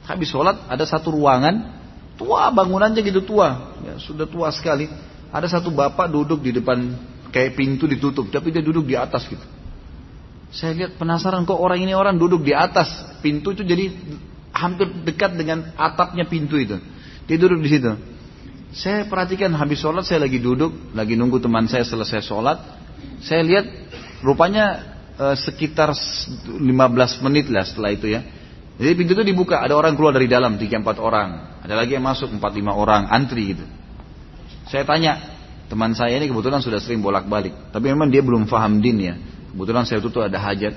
Habis 0.08 0.32
sholat 0.32 0.64
ada 0.64 0.88
satu 0.88 1.12
ruangan 1.12 1.76
tua 2.16 2.48
bangunannya 2.48 3.04
gitu 3.04 3.20
tua, 3.22 3.76
ya, 3.84 4.00
sudah 4.00 4.24
tua 4.24 4.48
sekali. 4.48 4.88
Ada 5.28 5.60
satu 5.60 5.68
bapak 5.68 6.08
duduk 6.08 6.40
di 6.40 6.56
depan 6.56 6.96
kayak 7.28 7.60
pintu 7.60 7.84
ditutup, 7.84 8.32
tapi 8.32 8.48
dia 8.48 8.64
duduk 8.64 8.88
di 8.88 8.96
atas 8.96 9.28
gitu. 9.28 9.44
Saya 10.48 10.72
lihat 10.72 10.96
penasaran 10.96 11.44
kok 11.44 11.60
orang 11.60 11.84
ini 11.84 11.92
orang 11.92 12.16
duduk 12.16 12.40
di 12.40 12.56
atas 12.56 12.88
pintu 13.20 13.52
itu 13.52 13.64
jadi 13.64 13.92
hampir 14.56 14.88
dekat 15.04 15.36
dengan 15.36 15.76
atapnya 15.76 16.24
pintu 16.24 16.56
itu. 16.56 16.80
Dia 17.28 17.36
duduk 17.36 17.60
di 17.60 17.68
situ. 17.68 17.92
Saya 18.72 19.04
perhatikan 19.08 19.52
habis 19.56 19.80
sholat 19.80 20.04
saya 20.04 20.24
lagi 20.24 20.40
duduk, 20.40 20.92
lagi 20.92 21.16
nunggu 21.16 21.40
teman 21.40 21.68
saya 21.68 21.84
selesai 21.84 22.24
sholat. 22.24 22.58
Saya 23.20 23.44
lihat 23.44 23.66
rupanya 24.24 24.96
eh, 25.16 25.36
sekitar 25.36 25.92
15 25.92 26.64
menit 27.24 27.52
lah 27.52 27.64
setelah 27.64 27.92
itu 27.92 28.08
ya. 28.08 28.24
Jadi 28.78 28.94
pintu 28.94 29.12
itu 29.18 29.24
dibuka, 29.26 29.58
ada 29.58 29.74
orang 29.74 29.98
keluar 29.98 30.14
dari 30.14 30.30
dalam, 30.30 30.54
tiga 30.54 30.78
empat 30.78 31.02
orang. 31.02 31.60
Ada 31.66 31.74
lagi 31.74 31.98
yang 31.98 32.06
masuk, 32.06 32.30
empat 32.30 32.54
lima 32.54 32.78
orang, 32.78 33.10
antri 33.10 33.50
gitu. 33.50 33.66
Saya 34.70 34.86
tanya, 34.86 35.18
teman 35.66 35.98
saya 35.98 36.14
ini 36.14 36.30
kebetulan 36.30 36.62
sudah 36.62 36.78
sering 36.78 37.02
bolak-balik. 37.02 37.74
Tapi 37.74 37.90
memang 37.90 38.06
dia 38.06 38.22
belum 38.22 38.46
faham 38.46 38.78
din 38.78 39.02
ya. 39.02 39.14
Kebetulan 39.58 39.82
saya 39.90 39.98
tuh 39.98 40.22
ada 40.22 40.38
hajat. 40.38 40.70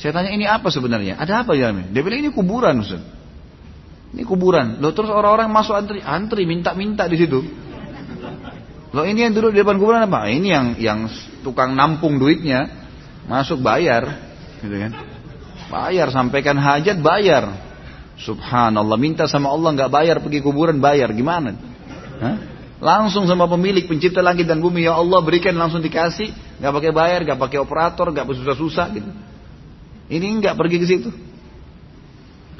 Saya 0.00 0.16
tanya 0.16 0.32
ini 0.32 0.48
apa 0.48 0.72
sebenarnya? 0.72 1.20
Ada 1.20 1.44
apa 1.44 1.52
ya? 1.52 1.68
Dia 1.92 2.00
bilang 2.00 2.24
ini 2.24 2.32
kuburan 2.32 2.80
Ustaz. 2.80 3.04
Ini 4.16 4.24
kuburan. 4.24 4.80
Loh 4.80 4.96
terus 4.96 5.12
orang-orang 5.12 5.52
masuk 5.52 5.76
antri, 5.76 6.00
antri 6.00 6.48
minta-minta 6.48 7.04
di 7.04 7.20
situ. 7.20 7.44
Loh 8.96 9.04
ini 9.04 9.28
yang 9.28 9.36
duduk 9.36 9.52
di 9.52 9.60
depan 9.60 9.76
kuburan 9.76 10.08
apa? 10.08 10.32
Ini 10.32 10.48
yang 10.48 10.66
yang 10.80 10.98
tukang 11.44 11.76
nampung 11.76 12.16
duitnya 12.16 12.72
masuk 13.28 13.60
bayar, 13.60 14.08
gitu 14.64 14.72
kan? 14.72 14.92
Bayar, 15.68 16.08
sampaikan 16.08 16.56
hajat 16.56 16.96
bayar. 17.04 17.52
Subhanallah, 18.16 18.96
minta 18.96 19.28
sama 19.28 19.52
Allah 19.52 19.76
nggak 19.76 19.92
bayar 19.92 20.16
pergi 20.24 20.40
kuburan 20.40 20.80
bayar, 20.80 21.12
gimana? 21.12 21.52
Hah? 22.24 22.36
Langsung 22.78 23.26
sama 23.26 23.50
pemilik 23.50 23.90
pencipta 23.90 24.22
langit 24.22 24.46
dan 24.46 24.62
bumi, 24.62 24.86
ya 24.86 24.94
Allah 24.94 25.18
berikan 25.18 25.50
langsung 25.58 25.82
dikasih, 25.82 26.30
nggak 26.62 26.72
pakai 26.72 26.92
bayar, 26.94 27.20
nggak 27.26 27.38
pakai 27.38 27.58
operator, 27.58 28.06
nggak 28.14 28.26
susah-susah 28.26 28.86
gitu. 28.94 29.10
Ini 30.08 30.26
nggak 30.38 30.54
pergi 30.54 30.76
ke 30.78 30.86
situ. 30.86 31.10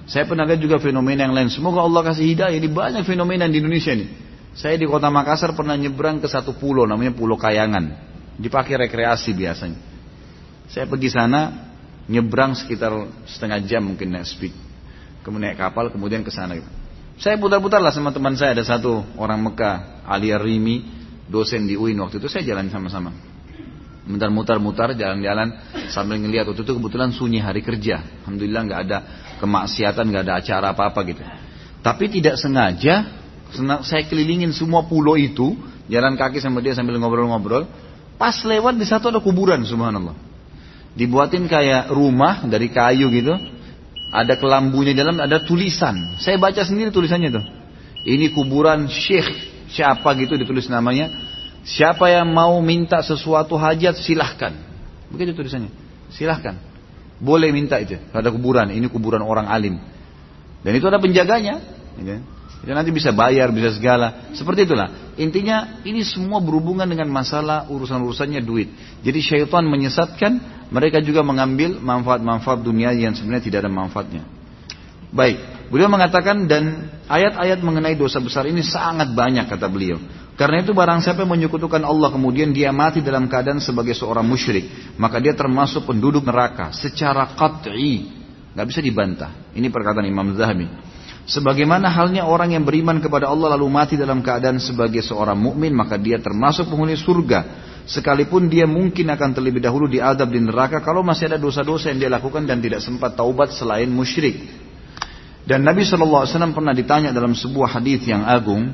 Saya 0.09 0.25
pernah 0.27 0.49
lihat 0.49 0.59
juga 0.59 0.81
fenomena 0.83 1.29
yang 1.29 1.37
lain. 1.37 1.53
Semoga 1.53 1.85
Allah 1.85 2.01
kasih 2.13 2.25
hidayah. 2.25 2.57
Ini 2.57 2.69
banyak 2.73 3.05
fenomena 3.05 3.45
di 3.47 3.61
Indonesia 3.61 3.93
nih. 3.93 4.09
Saya 4.57 4.75
di 4.81 4.89
kota 4.89 5.13
Makassar 5.13 5.53
pernah 5.53 5.77
nyebrang 5.77 6.19
ke 6.19 6.27
satu 6.27 6.57
pulau 6.57 6.89
namanya 6.89 7.13
Pulau 7.13 7.37
Kayangan. 7.37 8.09
Dipakai 8.41 8.75
rekreasi 8.89 9.37
biasanya. 9.37 9.79
Saya 10.73 10.89
pergi 10.89 11.13
sana, 11.13 11.69
nyebrang 12.09 12.57
sekitar 12.57 12.91
setengah 13.29 13.61
jam 13.69 13.85
mungkin 13.85 14.17
naik 14.17 14.27
speed 14.27 14.55
kemudian 15.23 15.53
naik 15.53 15.61
kapal 15.61 15.93
kemudian 15.93 16.25
ke 16.25 16.33
sana 16.33 16.57
Saya 17.19 17.35
putar-putar 17.35 17.83
lah 17.83 17.91
sama 17.91 18.15
teman 18.15 18.39
saya 18.39 18.55
ada 18.55 18.63
satu 18.63 19.03
orang 19.19 19.43
Mekah, 19.43 20.07
Ali 20.07 20.31
Rimi, 20.31 20.87
dosen 21.27 21.67
di 21.67 21.75
UIN 21.75 21.99
waktu 21.99 22.23
itu 22.23 22.31
saya 22.31 22.47
jalan 22.47 22.71
sama-sama. 22.71 23.11
Mutar-mutar-mutar 24.09 24.95
jalan-jalan 24.95 25.53
sambil 25.91 26.17
ngelihat 26.23 26.49
waktu 26.49 26.63
itu 26.63 26.73
kebetulan 26.79 27.11
sunyi 27.11 27.43
hari 27.43 27.61
kerja. 27.61 28.01
Alhamdulillah 28.23 28.63
nggak 28.71 28.81
ada 28.87 28.99
kemaksiatan, 29.43 30.05
nggak 30.09 30.23
ada 30.31 30.35
acara 30.39 30.67
apa-apa 30.73 31.01
gitu. 31.11 31.23
Tapi 31.83 32.05
tidak 32.07 32.39
sengaja 32.39 33.05
saya 33.83 34.03
kelilingin 34.07 34.55
semua 34.55 34.87
pulau 34.87 35.19
itu, 35.19 35.59
jalan 35.91 36.15
kaki 36.15 36.39
sama 36.39 36.63
dia 36.63 36.79
sambil 36.79 37.03
ngobrol-ngobrol. 37.03 37.67
Pas 38.15 38.35
lewat 38.47 38.79
di 38.79 38.87
satu 38.87 39.11
ada 39.11 39.19
kuburan, 39.19 39.67
subhanallah. 39.67 40.15
Dibuatin 40.95 41.51
kayak 41.51 41.91
rumah 41.91 42.47
dari 42.47 42.71
kayu 42.71 43.11
gitu, 43.11 43.35
ada 44.09 44.41
kelambunya 44.41 44.97
dalam, 44.97 45.21
ada 45.21 45.45
tulisan. 45.45 46.17
Saya 46.17 46.41
baca 46.41 46.65
sendiri 46.65 46.89
tulisannya 46.89 47.29
tuh. 47.29 47.45
Ini 48.09 48.33
kuburan 48.33 48.89
syekh 48.89 49.29
siapa 49.69 50.17
gitu 50.17 50.37
ditulis 50.41 50.69
namanya. 50.73 51.13
Siapa 51.69 52.09
yang 52.09 52.33
mau 52.33 52.57
minta 52.65 53.05
sesuatu 53.05 53.61
hajat 53.61 54.01
silahkan. 54.01 54.57
Begitu 55.13 55.37
tulisannya. 55.37 55.69
Silahkan. 56.09 56.57
Boleh 57.21 57.53
minta 57.53 57.77
itu. 57.77 58.01
Ada 58.15 58.33
kuburan. 58.33 58.73
Ini 58.73 58.89
kuburan 58.89 59.21
orang 59.21 59.45
alim. 59.45 59.77
Dan 60.65 60.73
itu 60.73 60.89
ada 60.89 60.97
penjaganya. 60.97 61.61
Ya? 62.65 62.73
Itu 62.73 62.73
nanti 62.75 62.91
bisa 62.91 63.15
bayar, 63.15 63.55
bisa 63.55 63.75
segala. 63.77 64.33
Seperti 64.35 64.67
itulah. 64.67 65.15
Intinya 65.19 65.83
ini 65.87 66.03
semua 66.03 66.43
berhubungan 66.43 66.87
dengan 66.87 67.11
masalah 67.11 67.71
urusan-urusannya 67.71 68.43
duit. 68.43 68.71
Jadi 69.03 69.19
syaitan 69.23 69.67
menyesatkan, 69.67 70.67
mereka 70.71 70.99
juga 70.99 71.23
mengambil 71.23 71.79
manfaat-manfaat 71.79 72.63
dunia 72.63 72.91
yang 72.95 73.15
sebenarnya 73.15 73.45
tidak 73.45 73.59
ada 73.67 73.71
manfaatnya. 73.71 74.23
Baik, 75.09 75.71
beliau 75.73 75.89
mengatakan 75.89 76.45
dan 76.45 76.93
ayat-ayat 77.09 77.65
mengenai 77.65 77.97
dosa 77.97 78.21
besar 78.21 78.45
ini 78.45 78.61
sangat 78.61 79.09
banyak 79.17 79.49
kata 79.49 79.67
beliau. 79.71 79.97
Karena 80.39 80.63
itu 80.63 80.71
barang 80.71 81.03
siapa 81.03 81.27
yang 81.27 81.35
menyekutukan 81.35 81.83
Allah 81.83 82.15
kemudian 82.15 82.55
dia 82.55 82.71
mati 82.71 83.03
dalam 83.03 83.27
keadaan 83.27 83.59
sebagai 83.59 83.91
seorang 83.97 84.23
musyrik, 84.23 84.95
maka 84.95 85.19
dia 85.19 85.35
termasuk 85.35 85.83
penduduk 85.83 86.23
neraka 86.23 86.71
secara 86.71 87.35
qat'i, 87.35 88.07
nggak 88.55 88.67
bisa 88.69 88.79
dibantah. 88.79 89.35
Ini 89.57 89.67
perkataan 89.67 90.07
Imam 90.07 90.31
Zahabi. 90.39 90.69
Sebagaimana 91.29 91.93
halnya 91.93 92.25
orang 92.25 92.57
yang 92.57 92.65
beriman 92.65 93.05
kepada 93.05 93.29
Allah 93.29 93.53
lalu 93.53 93.69
mati 93.69 94.01
dalam 94.01 94.25
keadaan 94.25 94.57
sebagai 94.57 95.05
seorang 95.05 95.37
mukmin, 95.37 95.77
maka 95.77 96.01
dia 96.01 96.17
termasuk 96.17 96.73
penghuni 96.73 96.97
surga. 96.97 97.69
Sekalipun 97.85 98.49
dia 98.49 98.65
mungkin 98.65 99.13
akan 99.13 99.37
terlebih 99.37 99.61
dahulu 99.61 99.93
diadab 99.93 100.33
di 100.33 100.41
neraka 100.41 100.81
kalau 100.81 101.05
masih 101.05 101.29
ada 101.29 101.37
dosa-dosa 101.37 101.93
yang 101.93 102.01
dia 102.01 102.11
lakukan 102.13 102.49
dan 102.49 102.65
tidak 102.65 102.81
sempat 102.81 103.13
taubat 103.13 103.53
selain 103.53 103.93
musyrik. 103.93 104.41
Dan 105.45 105.69
Nabi 105.69 105.85
SAW 105.85 106.25
pernah 106.53 106.73
ditanya 106.73 107.13
dalam 107.13 107.37
sebuah 107.37 107.77
hadis 107.77 108.09
yang 108.09 108.25
agung. 108.25 108.73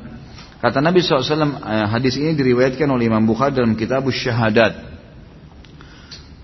Kata 0.62 0.78
Nabi 0.78 1.02
SAW, 1.02 1.58
eh, 1.58 1.86
hadis 1.90 2.14
ini 2.18 2.38
diriwayatkan 2.38 2.86
oleh 2.86 3.10
Imam 3.10 3.22
Bukhari 3.26 3.54
dalam 3.54 3.74
kitab 3.74 4.06
Syahadat. 4.10 4.94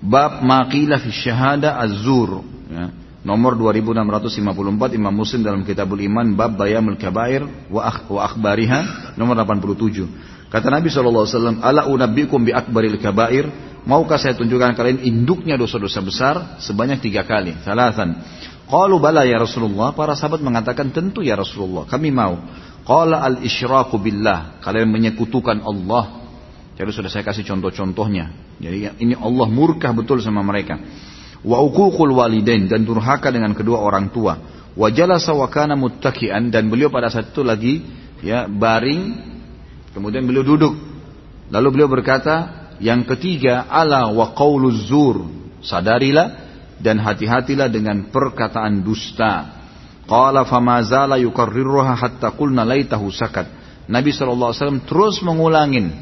Bab 0.02 0.42
maqilah 0.42 0.98
fi 0.98 1.10
syahada 1.14 1.78
az-zur. 1.78 2.42
Ya. 2.66 3.09
Nomor 3.20 3.52
2654 3.60 4.96
Imam 4.96 5.12
Muslim 5.12 5.44
dalam 5.44 5.60
Kitabul 5.60 6.00
Iman 6.00 6.32
bab 6.32 6.56
bayamul 6.56 6.96
kabair 6.96 7.44
wa, 7.68 7.84
akh, 7.84 8.08
wa 8.08 8.24
akhbariha 8.24 9.12
nomor 9.20 9.36
87. 9.36 10.48
Kata 10.48 10.66
Nabi 10.72 10.88
SAW, 10.88 11.60
Ala 11.60 11.84
unabbikum 11.84 12.40
bi 12.40 12.56
akbaril 12.56 12.96
kabair, 12.96 13.44
maukah 13.84 14.16
saya 14.16 14.32
tunjukkan 14.40 14.72
kalian 14.72 15.04
induknya 15.04 15.60
dosa-dosa 15.60 16.00
besar 16.00 16.34
sebanyak 16.64 17.04
tiga 17.04 17.28
kali, 17.28 17.60
salatan. 17.60 18.24
Qalu 18.64 18.96
bala 18.96 19.28
ya 19.28 19.36
Rasulullah, 19.36 19.92
para 19.92 20.16
sahabat 20.16 20.40
mengatakan 20.40 20.88
tentu 20.88 21.20
ya 21.20 21.36
Rasulullah, 21.36 21.84
kami 21.84 22.08
mau. 22.08 22.40
Qala 22.88 23.20
al 23.20 23.44
isyraku 23.44 24.00
billah, 24.00 24.64
kalian 24.64 24.88
menyekutukan 24.88 25.60
Allah. 25.60 26.24
Jadi 26.72 26.88
sudah 26.88 27.12
saya 27.12 27.20
kasih 27.20 27.44
contoh-contohnya. 27.44 28.56
Jadi 28.56 28.96
ini 29.04 29.12
Allah 29.12 29.44
murkah 29.44 29.92
betul 29.92 30.24
sama 30.24 30.40
mereka 30.40 30.80
wa 31.40 31.58
uququl 31.64 32.12
walidain 32.12 32.68
dan 32.68 32.84
durhaka 32.84 33.32
dengan 33.32 33.56
kedua 33.56 33.80
orang 33.80 34.12
tua. 34.12 34.36
Wa 34.76 34.88
jalasa 34.92 35.34
wa 35.34 35.48
kana 35.50 35.74
muttaki'an 35.74 36.52
dan 36.52 36.70
beliau 36.70 36.92
pada 36.92 37.10
saat 37.10 37.34
itu 37.34 37.42
lagi 37.42 37.82
ya 38.22 38.46
baring 38.46 39.18
kemudian 39.96 40.24
beliau 40.24 40.44
duduk. 40.44 40.74
Lalu 41.50 41.68
beliau 41.74 41.90
berkata 41.90 42.68
yang 42.78 43.02
ketiga 43.04 43.66
ala 43.66 44.08
wa 44.12 44.32
qauluz 44.32 44.86
zur. 44.86 45.26
Sadarilah 45.60 46.48
dan 46.80 46.96
hati-hatilah 46.96 47.68
dengan 47.68 48.08
perkataan 48.08 48.80
dusta. 48.80 49.60
Qala 50.08 50.48
famazala 50.48 51.20
yukarriruha 51.20 51.92
hatta 51.94 52.32
qulna 52.32 52.64
laitahu 52.64 53.12
sakat. 53.12 53.46
Nabi 53.90 54.14
SAW 54.14 54.54
terus 54.88 55.20
mengulangin 55.20 55.92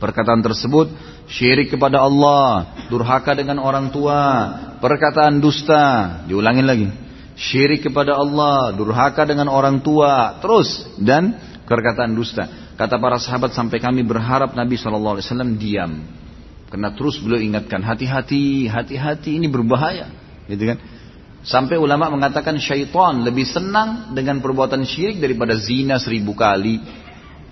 perkataan 0.00 0.40
tersebut 0.40 0.90
syirik 1.30 1.70
kepada 1.70 2.02
Allah, 2.02 2.74
durhaka 2.90 3.38
dengan 3.38 3.62
orang 3.62 3.94
tua, 3.94 4.18
perkataan 4.82 5.38
dusta, 5.38 6.22
diulangin 6.26 6.66
lagi. 6.66 6.88
Syirik 7.38 7.86
kepada 7.86 8.18
Allah, 8.18 8.74
durhaka 8.74 9.24
dengan 9.24 9.48
orang 9.48 9.80
tua, 9.80 10.42
terus 10.42 10.90
dan 11.00 11.38
perkataan 11.64 12.12
dusta. 12.12 12.74
Kata 12.74 12.98
para 12.98 13.16
sahabat 13.16 13.54
sampai 13.54 13.78
kami 13.78 14.02
berharap 14.02 14.52
Nabi 14.52 14.74
SAW 14.76 15.22
diam. 15.56 16.02
Karena 16.70 16.94
terus 16.94 17.18
beliau 17.18 17.40
ingatkan 17.40 17.82
hati-hati, 17.82 18.70
hati-hati 18.70 19.38
ini 19.40 19.50
berbahaya, 19.50 20.10
gitu 20.46 20.70
kan? 20.74 20.78
Sampai 21.40 21.80
ulama 21.80 22.12
mengatakan 22.12 22.60
syaitan 22.60 23.24
lebih 23.24 23.48
senang 23.48 24.12
dengan 24.12 24.44
perbuatan 24.44 24.84
syirik 24.84 25.24
daripada 25.24 25.56
zina 25.56 25.96
seribu 25.96 26.36
kali, 26.36 26.78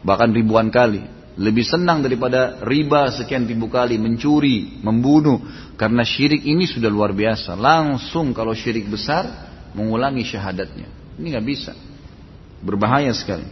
bahkan 0.05 0.29
ribuan 0.29 0.69
kali 0.69 1.18
lebih 1.39 1.63
senang 1.63 2.03
daripada 2.03 2.59
riba 2.67 3.15
sekian 3.15 3.47
ribu 3.47 3.71
kali, 3.71 3.95
mencuri, 3.95 4.83
membunuh. 4.83 5.39
Karena 5.79 6.03
syirik 6.03 6.43
ini 6.43 6.67
sudah 6.67 6.91
luar 6.91 7.15
biasa. 7.15 7.55
Langsung 7.55 8.35
kalau 8.35 8.51
syirik 8.59 8.91
besar, 8.91 9.31
mengulangi 9.71 10.27
syahadatnya. 10.27 10.91
Ini 11.15 11.27
nggak 11.31 11.47
bisa. 11.47 11.73
Berbahaya 12.59 13.15
sekali. 13.15 13.47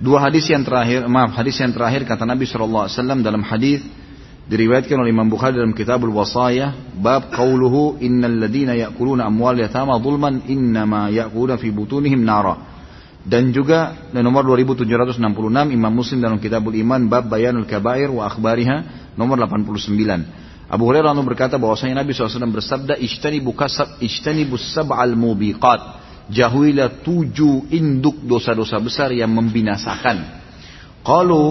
Dua 0.00 0.24
hadis 0.24 0.48
yang 0.48 0.64
terakhir, 0.64 1.04
maaf, 1.04 1.36
hadis 1.36 1.60
yang 1.60 1.76
terakhir 1.76 2.08
kata 2.08 2.24
Nabi 2.24 2.48
SAW 2.48 2.88
dalam 3.20 3.44
hadis 3.44 3.84
diriwayatkan 4.48 4.96
oleh 4.96 5.12
Imam 5.12 5.28
Bukhari 5.28 5.60
dalam 5.60 5.76
Kitabul 5.76 6.16
Wasaya 6.16 6.72
bab 6.96 7.28
qauluhu 7.28 8.00
innal 8.00 8.40
ladina 8.40 8.72
ya'kuluna 8.72 9.28
amwal 9.28 9.60
yatama 9.60 10.00
zulman 10.00 10.48
innama 10.48 11.12
ya'kuluna 11.12 11.60
fi 11.60 11.68
butunihim 11.68 12.24
nara 12.24 12.69
dan 13.20 13.52
juga 13.52 14.08
nomor 14.16 14.48
2766 14.48 15.76
Imam 15.76 15.92
Muslim 15.92 16.24
dalam 16.24 16.40
Kitabul 16.40 16.72
Iman 16.80 17.04
bab 17.04 17.28
Bayanul 17.28 17.68
Kabair 17.68 18.08
wa 18.08 18.24
akhbariha 18.24 19.12
nomor 19.12 19.36
89. 19.36 19.92
Abu 20.70 20.86
Hurairah 20.86 21.12
lalu 21.12 21.34
berkata 21.34 21.58
bahwasanya 21.58 22.00
Nabi 22.00 22.14
SAW 22.14 22.46
bersabda 22.48 22.94
ishtanibu 22.96 23.52
kasab 23.52 23.98
ishtanibu 23.98 24.54
sab'al 24.54 25.18
mubiqat 25.18 25.98
jauhilah 26.30 27.02
tujuh 27.02 27.68
induk 27.74 28.22
dosa-dosa 28.24 28.78
besar 28.78 29.10
yang 29.10 29.34
membinasakan. 29.34 30.40
Qalu 31.02 31.44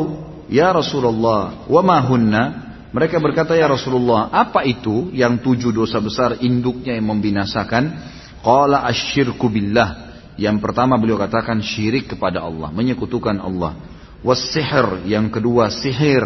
ya 0.47 0.71
Rasulullah 0.71 1.67
wa 1.67 1.81
ma 1.83 1.99
hunna 1.99 2.43
mereka 2.89 3.21
berkata 3.21 3.53
ya 3.53 3.69
Rasulullah 3.69 4.33
apa 4.33 4.65
itu 4.65 5.13
yang 5.13 5.37
tujuh 5.43 5.69
dosa 5.69 6.01
besar 6.01 6.41
induknya 6.41 6.97
yang 6.97 7.05
membinasakan? 7.05 8.17
Qala 8.41 8.87
asyirku 8.87 9.51
billah 9.51 10.08
yang 10.39 10.63
pertama 10.63 10.95
beliau 10.95 11.19
katakan 11.19 11.59
syirik 11.59 12.15
kepada 12.15 12.39
Allah, 12.39 12.71
menyekutukan 12.71 13.35
Allah. 13.43 13.75
Wasihir, 14.23 15.03
yang 15.03 15.27
kedua 15.27 15.67
sihir, 15.67 16.23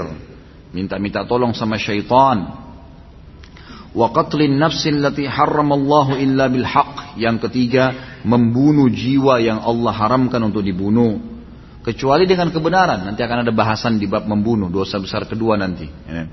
minta-minta 0.70 1.26
tolong 1.26 1.58
sama 1.58 1.82
syaitan. 1.82 2.62
Wa 3.94 4.10
qatlin 4.10 4.58
nafsin 4.58 5.02
lati 5.02 5.26
harramallahu 5.26 6.18
illa 6.18 6.46
bil 6.50 6.66
haq. 6.66 7.18
Yang 7.18 7.50
ketiga, 7.50 8.18
membunuh 8.26 8.90
jiwa 8.90 9.38
yang 9.42 9.62
Allah 9.62 9.94
haramkan 9.94 10.42
untuk 10.42 10.66
dibunuh. 10.66 11.22
Kecuali 11.86 12.26
dengan 12.26 12.50
kebenaran. 12.50 13.06
Nanti 13.06 13.22
akan 13.22 13.46
ada 13.46 13.54
bahasan 13.54 14.02
di 14.02 14.10
bab 14.10 14.26
membunuh. 14.26 14.72
Dosa 14.74 14.98
besar 14.98 15.30
kedua 15.30 15.60
nanti. 15.62 15.86
Ya. 16.10 16.26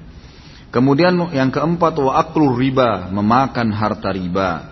Kemudian 0.72 1.18
yang 1.36 1.52
keempat, 1.52 2.00
wa 2.00 2.16
aklu 2.16 2.56
riba. 2.56 3.12
Memakan 3.12 3.68
harta 3.76 4.08
riba. 4.08 4.69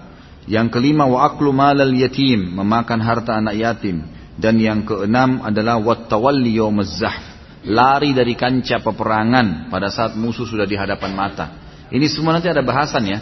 Yang 0.48 0.80
kelima 0.80 1.04
wa 1.04 1.28
aklu 1.28 1.52
malal 1.52 1.92
yatim, 1.92 2.56
memakan 2.56 3.04
harta 3.04 3.36
anak 3.36 3.52
yatim. 3.60 4.00
Dan 4.38 4.56
yang 4.56 4.88
keenam 4.88 5.44
adalah 5.44 5.76
wattawalli 5.76 6.56
yawmaz 6.56 7.04
zahf, 7.04 7.24
lari 7.68 8.16
dari 8.16 8.32
kancah 8.32 8.80
peperangan 8.80 9.68
pada 9.68 9.92
saat 9.92 10.16
musuh 10.16 10.48
sudah 10.48 10.64
di 10.64 10.72
hadapan 10.72 11.12
mata. 11.12 11.46
Ini 11.92 12.06
semua 12.08 12.32
nanti 12.32 12.48
ada 12.48 12.64
bahasan 12.64 13.04
ya. 13.04 13.18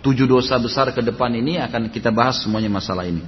Tujuh 0.00 0.24
dosa 0.24 0.56
besar 0.56 0.88
ke 0.96 1.04
depan 1.04 1.28
ini 1.36 1.60
akan 1.60 1.92
kita 1.92 2.08
bahas 2.08 2.40
semuanya 2.40 2.72
masalah 2.72 3.04
ini. 3.04 3.20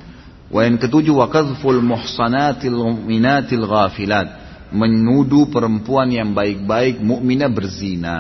Wa 0.48 0.64
yang 0.64 0.80
ketujuh 0.80 1.12
wa 1.12 1.28
kadhful 1.28 1.82
muhsanatil 1.84 2.78
mu'minatil 2.78 3.68
ghafilat, 3.68 4.28
menuduh 4.72 5.52
perempuan 5.52 6.08
yang 6.08 6.32
baik-baik 6.32 7.04
mukminah 7.04 7.52
berzina. 7.52 8.18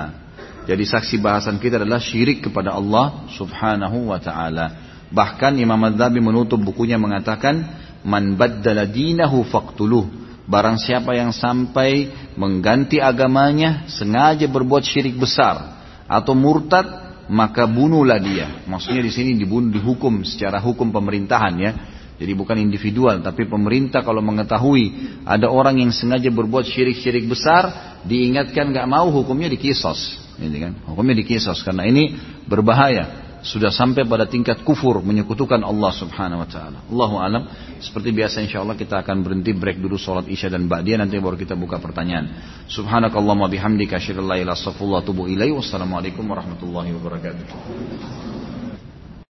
Jadi 0.68 0.84
saksi 0.84 1.16
bahasan 1.22 1.56
kita 1.56 1.80
adalah 1.80 2.02
syirik 2.02 2.44
kepada 2.44 2.76
Allah 2.76 3.24
Subhanahu 3.32 4.12
wa 4.12 4.18
taala. 4.20 4.81
Bahkan 5.12 5.60
Imam 5.60 5.76
Madzhabi 5.76 6.24
menutup 6.24 6.56
bukunya 6.56 6.96
mengatakan 6.96 7.68
man 8.02 8.40
baddala 8.40 8.88
dinahu 8.88 9.44
faqtuluh. 9.44 10.08
Barang 10.48 10.80
siapa 10.80 11.14
yang 11.14 11.30
sampai 11.30 12.10
mengganti 12.34 12.98
agamanya 12.98 13.86
sengaja 13.86 14.48
berbuat 14.50 14.82
syirik 14.82 15.14
besar 15.14 15.78
atau 16.10 16.34
murtad 16.34 16.84
maka 17.30 17.68
bunuhlah 17.68 18.18
dia. 18.18 18.66
Maksudnya 18.66 19.04
di 19.04 19.12
sini 19.14 19.38
dibunuh 19.38 19.70
dihukum 19.70 20.26
secara 20.26 20.58
hukum 20.58 20.90
pemerintahan 20.90 21.54
ya. 21.60 21.72
Jadi 22.18 22.38
bukan 22.38 22.54
individual, 22.54 23.18
tapi 23.18 23.50
pemerintah 23.50 24.04
kalau 24.06 24.22
mengetahui 24.22 25.18
ada 25.26 25.50
orang 25.50 25.82
yang 25.82 25.90
sengaja 25.90 26.30
berbuat 26.30 26.70
syirik-syirik 26.70 27.26
besar, 27.26 27.98
diingatkan 28.06 28.70
nggak 28.70 28.86
mau 28.86 29.10
hukumnya 29.10 29.50
dikisos, 29.50 30.22
ini 30.38 30.58
kan? 30.62 30.72
Hukumnya 30.86 31.18
dikisos 31.18 31.66
karena 31.66 31.82
ini 31.82 32.14
berbahaya 32.46 33.31
sudah 33.42 33.74
sampai 33.74 34.06
pada 34.06 34.30
tingkat 34.30 34.62
kufur 34.62 35.02
menyekutukan 35.02 35.58
Allah 35.66 35.90
Subhanahu 35.90 36.46
wa 36.46 36.48
taala. 36.48 36.78
Allahu 36.86 37.16
alam. 37.18 37.42
Seperti 37.82 38.14
biasa 38.14 38.38
insyaallah 38.46 38.78
kita 38.78 39.02
akan 39.02 39.26
berhenti 39.26 39.50
break 39.50 39.82
dulu 39.82 39.98
salat 39.98 40.30
Isya 40.30 40.54
dan 40.54 40.70
Ba'diyah 40.70 41.02
nanti 41.02 41.18
baru 41.18 41.34
kita 41.34 41.58
buka 41.58 41.82
pertanyaan. 41.82 42.30
Subhanakallahumma 42.70 43.50
bihamdika 43.50 43.98
asyhadu 43.98 44.22
an 44.22 44.30
la 44.30 44.36
ilaha 44.38 44.42
illa 44.46 44.54
anta 44.54 44.62
astaghfiruka 44.62 44.94
wa 44.94 45.02
atubu 45.02 45.22
ilaik. 45.26 45.58
Wassalamualaikum 45.58 46.22
warahmatullahi 46.22 46.94
wabarakatuh. 46.94 48.41